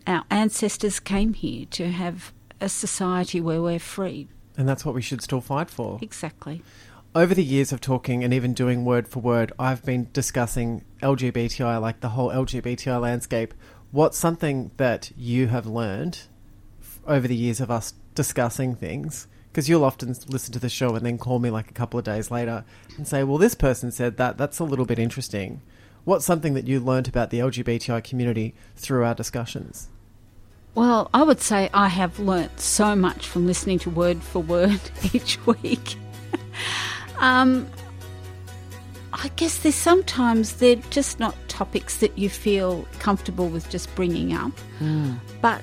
our 0.08 0.24
ancestors 0.30 1.00
came 1.00 1.34
here 1.34 1.66
to 1.72 1.92
have 1.92 2.34
a 2.62 2.70
society 2.70 3.42
where 3.42 3.62
we're 3.62 3.80
free. 3.80 4.28
And 4.58 4.70
that's 4.70 4.86
what 4.86 4.96
we 4.96 5.02
should 5.02 5.22
still 5.22 5.42
fight 5.42 5.70
for. 5.70 6.00
Exactly. 6.02 6.62
Over 7.14 7.34
the 7.34 7.44
years 7.44 7.72
of 7.72 7.82
talking 7.82 8.24
and 8.24 8.34
even 8.34 8.54
doing 8.54 8.86
word 8.86 9.08
for 9.08 9.20
word, 9.20 9.54
I've 9.58 9.84
been 9.84 10.10
discussing 10.14 10.84
LGBTI, 11.02 11.82
like 11.82 12.02
the 12.02 12.10
whole 12.10 12.30
LGBTI 12.30 13.00
landscape. 13.00 13.54
What's 13.92 14.18
something 14.18 14.72
that 14.78 15.12
you 15.18 15.48
have 15.48 15.66
learned 15.66 16.24
over 17.08 17.28
the 17.28 17.36
years 17.36 17.62
of 17.62 17.72
us 17.72 17.94
discussing 18.14 18.76
things? 18.76 19.28
Because 19.56 19.70
you'll 19.70 19.86
often 19.86 20.14
listen 20.28 20.52
to 20.52 20.60
the 20.60 20.68
show 20.68 20.94
and 20.96 21.06
then 21.06 21.18
call 21.18 21.40
me 21.40 21.50
like 21.50 21.70
a 21.70 21.74
couple 21.74 21.98
of 21.98 22.04
days 22.04 22.30
later 22.30 22.66
and 22.98 23.08
say, 23.08 23.24
"Well, 23.24 23.38
this 23.38 23.56
person 23.56 23.90
said 23.90 24.18
that. 24.18 24.38
That's 24.38 24.60
a 24.60 24.66
little 24.66 24.84
bit 24.84 25.00
interesting." 25.00 25.62
What's 26.04 26.26
something 26.26 26.56
that 26.56 26.68
you 26.68 26.82
learned 26.82 27.08
about 27.08 27.30
the 27.30 27.40
LGBTI 27.40 28.04
community 28.04 28.54
through 28.76 29.06
our 29.06 29.16
discussions? 29.16 29.88
Well, 30.76 31.10
I 31.14 31.24
would 31.24 31.40
say 31.40 31.70
I 31.74 31.88
have 31.88 32.20
learnt 32.20 32.60
so 32.60 32.98
much 32.98 33.30
from 33.30 33.48
listening 33.48 33.80
to 33.80 33.90
Word 33.90 34.22
for 34.22 34.40
Word 34.40 34.82
each 35.14 35.40
week. 35.46 35.96
um, 37.20 37.66
I 39.14 39.30
guess 39.38 39.60
there's 39.60 39.74
sometimes 39.74 40.58
they're 40.58 40.76
just 40.90 41.18
not 41.18 41.34
topics 41.48 42.00
that 42.00 42.18
you 42.18 42.28
feel 42.28 42.86
comfortable 43.00 43.48
with 43.48 43.70
just 43.70 43.96
bringing 43.96 44.34
up. 44.34 44.52
Mm. 44.82 45.18
But 45.40 45.62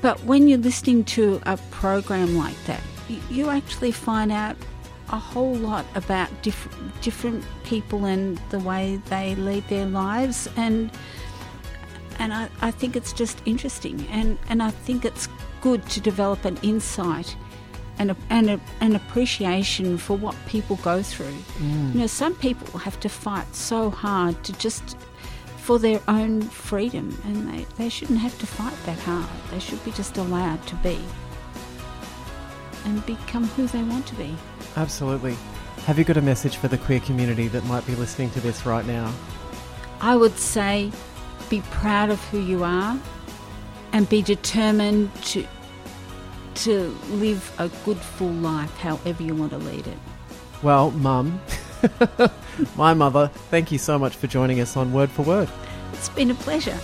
but 0.00 0.22
when 0.22 0.46
you're 0.46 0.58
listening 0.58 1.02
to 1.04 1.40
a 1.44 1.56
program 1.72 2.36
like 2.36 2.56
that, 2.66 2.80
you, 3.08 3.48
actually 3.48 3.92
find 3.92 4.32
out 4.32 4.56
a 5.10 5.18
whole 5.18 5.54
lot 5.54 5.86
about 5.94 6.28
different 6.42 7.00
different 7.00 7.44
people 7.64 8.06
and 8.06 8.40
the 8.50 8.58
way 8.58 9.00
they 9.08 9.36
lead 9.36 9.66
their 9.68 9.86
lives 9.86 10.48
and 10.56 10.90
and 12.18 12.32
I, 12.32 12.48
I 12.60 12.70
think 12.70 12.96
it's 12.96 13.12
just 13.12 13.40
interesting 13.44 14.06
and, 14.10 14.38
and 14.48 14.62
I 14.62 14.70
think 14.70 15.04
it's 15.04 15.28
good 15.60 15.86
to 15.90 16.00
develop 16.00 16.44
an 16.44 16.58
insight 16.62 17.36
and, 17.98 18.10
a, 18.10 18.16
and 18.30 18.50
a, 18.50 18.60
an 18.80 18.96
appreciation 18.96 19.98
for 19.98 20.16
what 20.16 20.34
people 20.46 20.76
go 20.76 21.02
through. 21.02 21.34
Mm. 21.58 21.94
You 21.94 22.00
know, 22.00 22.06
some 22.06 22.34
people 22.34 22.78
have 22.78 22.98
to 23.00 23.08
fight 23.08 23.54
so 23.54 23.90
hard 23.90 24.42
to 24.44 24.52
just 24.54 24.96
for 25.58 25.78
their 25.78 26.00
own 26.06 26.42
freedom, 26.42 27.16
and 27.24 27.52
they, 27.52 27.66
they 27.76 27.88
shouldn't 27.88 28.20
have 28.20 28.38
to 28.38 28.46
fight 28.46 28.76
that 28.86 28.98
hard. 29.00 29.28
They 29.50 29.58
should 29.58 29.84
be 29.84 29.90
just 29.90 30.16
allowed 30.16 30.64
to 30.68 30.76
be 30.76 30.98
and 32.86 33.04
become 33.04 33.44
who 33.48 33.66
they 33.66 33.82
want 33.82 34.06
to 34.06 34.14
be. 34.14 34.34
Absolutely. 34.76 35.36
Have 35.84 35.98
you 35.98 36.04
got 36.04 36.16
a 36.16 36.22
message 36.22 36.56
for 36.56 36.68
the 36.68 36.78
queer 36.78 37.00
community 37.00 37.48
that 37.48 37.64
might 37.64 37.86
be 37.86 37.94
listening 37.96 38.30
to 38.30 38.40
this 38.40 38.64
right 38.64 38.86
now? 38.86 39.12
I 40.00 40.16
would 40.16 40.38
say 40.38 40.90
be 41.50 41.60
proud 41.70 42.10
of 42.10 42.22
who 42.28 42.38
you 42.38 42.64
are 42.64 42.98
and 43.92 44.08
be 44.08 44.22
determined 44.22 45.14
to 45.26 45.46
to 46.54 46.88
live 47.10 47.54
a 47.58 47.68
good 47.84 47.98
full 47.98 48.32
life 48.32 48.74
however 48.78 49.22
you 49.22 49.34
want 49.34 49.52
to 49.52 49.58
lead 49.58 49.86
it. 49.86 49.98
Well, 50.62 50.90
mum, 50.92 51.38
my 52.76 52.94
mother, 52.94 53.28
thank 53.50 53.70
you 53.70 53.76
so 53.78 53.98
much 53.98 54.16
for 54.16 54.26
joining 54.26 54.60
us 54.60 54.74
on 54.74 54.90
Word 54.92 55.10
for 55.10 55.22
Word. 55.22 55.50
It's 55.92 56.08
been 56.08 56.30
a 56.30 56.34
pleasure. 56.34 56.78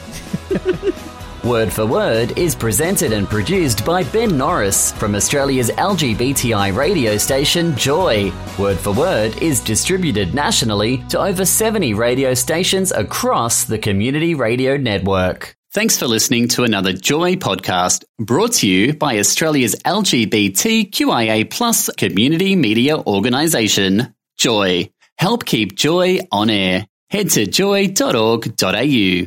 Word 1.45 1.73
for 1.73 1.85
Word 1.85 2.39
is 2.39 2.55
presented 2.55 3.13
and 3.13 3.29
produced 3.29 3.85
by 3.85 4.05
Ben 4.05 4.39
Norris 4.39 4.93
from 4.93 5.17
Australia's 5.17 5.71
LGBTI 5.71 6.73
radio 6.77 7.17
station 7.17 7.77
Joy. 7.77 8.33
Word 8.61 8.79
for 8.79 8.93
Word 8.93 9.43
is 9.43 9.59
distributed 9.59 10.35
nationally 10.35 10.99
to 11.09 11.19
over 11.19 11.45
70 11.45 11.95
radio 11.95 12.33
stations 12.35 12.93
across 12.93 13.65
the 13.65 13.79
Community 13.79 14.37
Radio 14.37 14.77
Network. 14.77 15.57
Thanks 15.73 15.99
for 15.99 16.07
listening 16.07 16.47
to 16.49 16.63
another 16.63 16.93
Joy 16.93 17.35
podcast 17.35 18.05
brought 18.21 18.53
to 18.55 18.69
you 18.69 18.95
by 18.95 19.19
Australia's 19.19 19.75
LGBTQIA 19.85 21.51
plus 21.51 21.91
community 21.97 22.55
media 22.55 22.99
organisation, 22.99 24.15
Joy. 24.39 24.93
Help 25.19 25.45
keep 25.45 25.75
Joy 25.75 26.21
on 26.31 26.51
air. 26.51 26.87
Head 27.11 27.31
to 27.31 27.47
joy.org.au. 27.47 29.27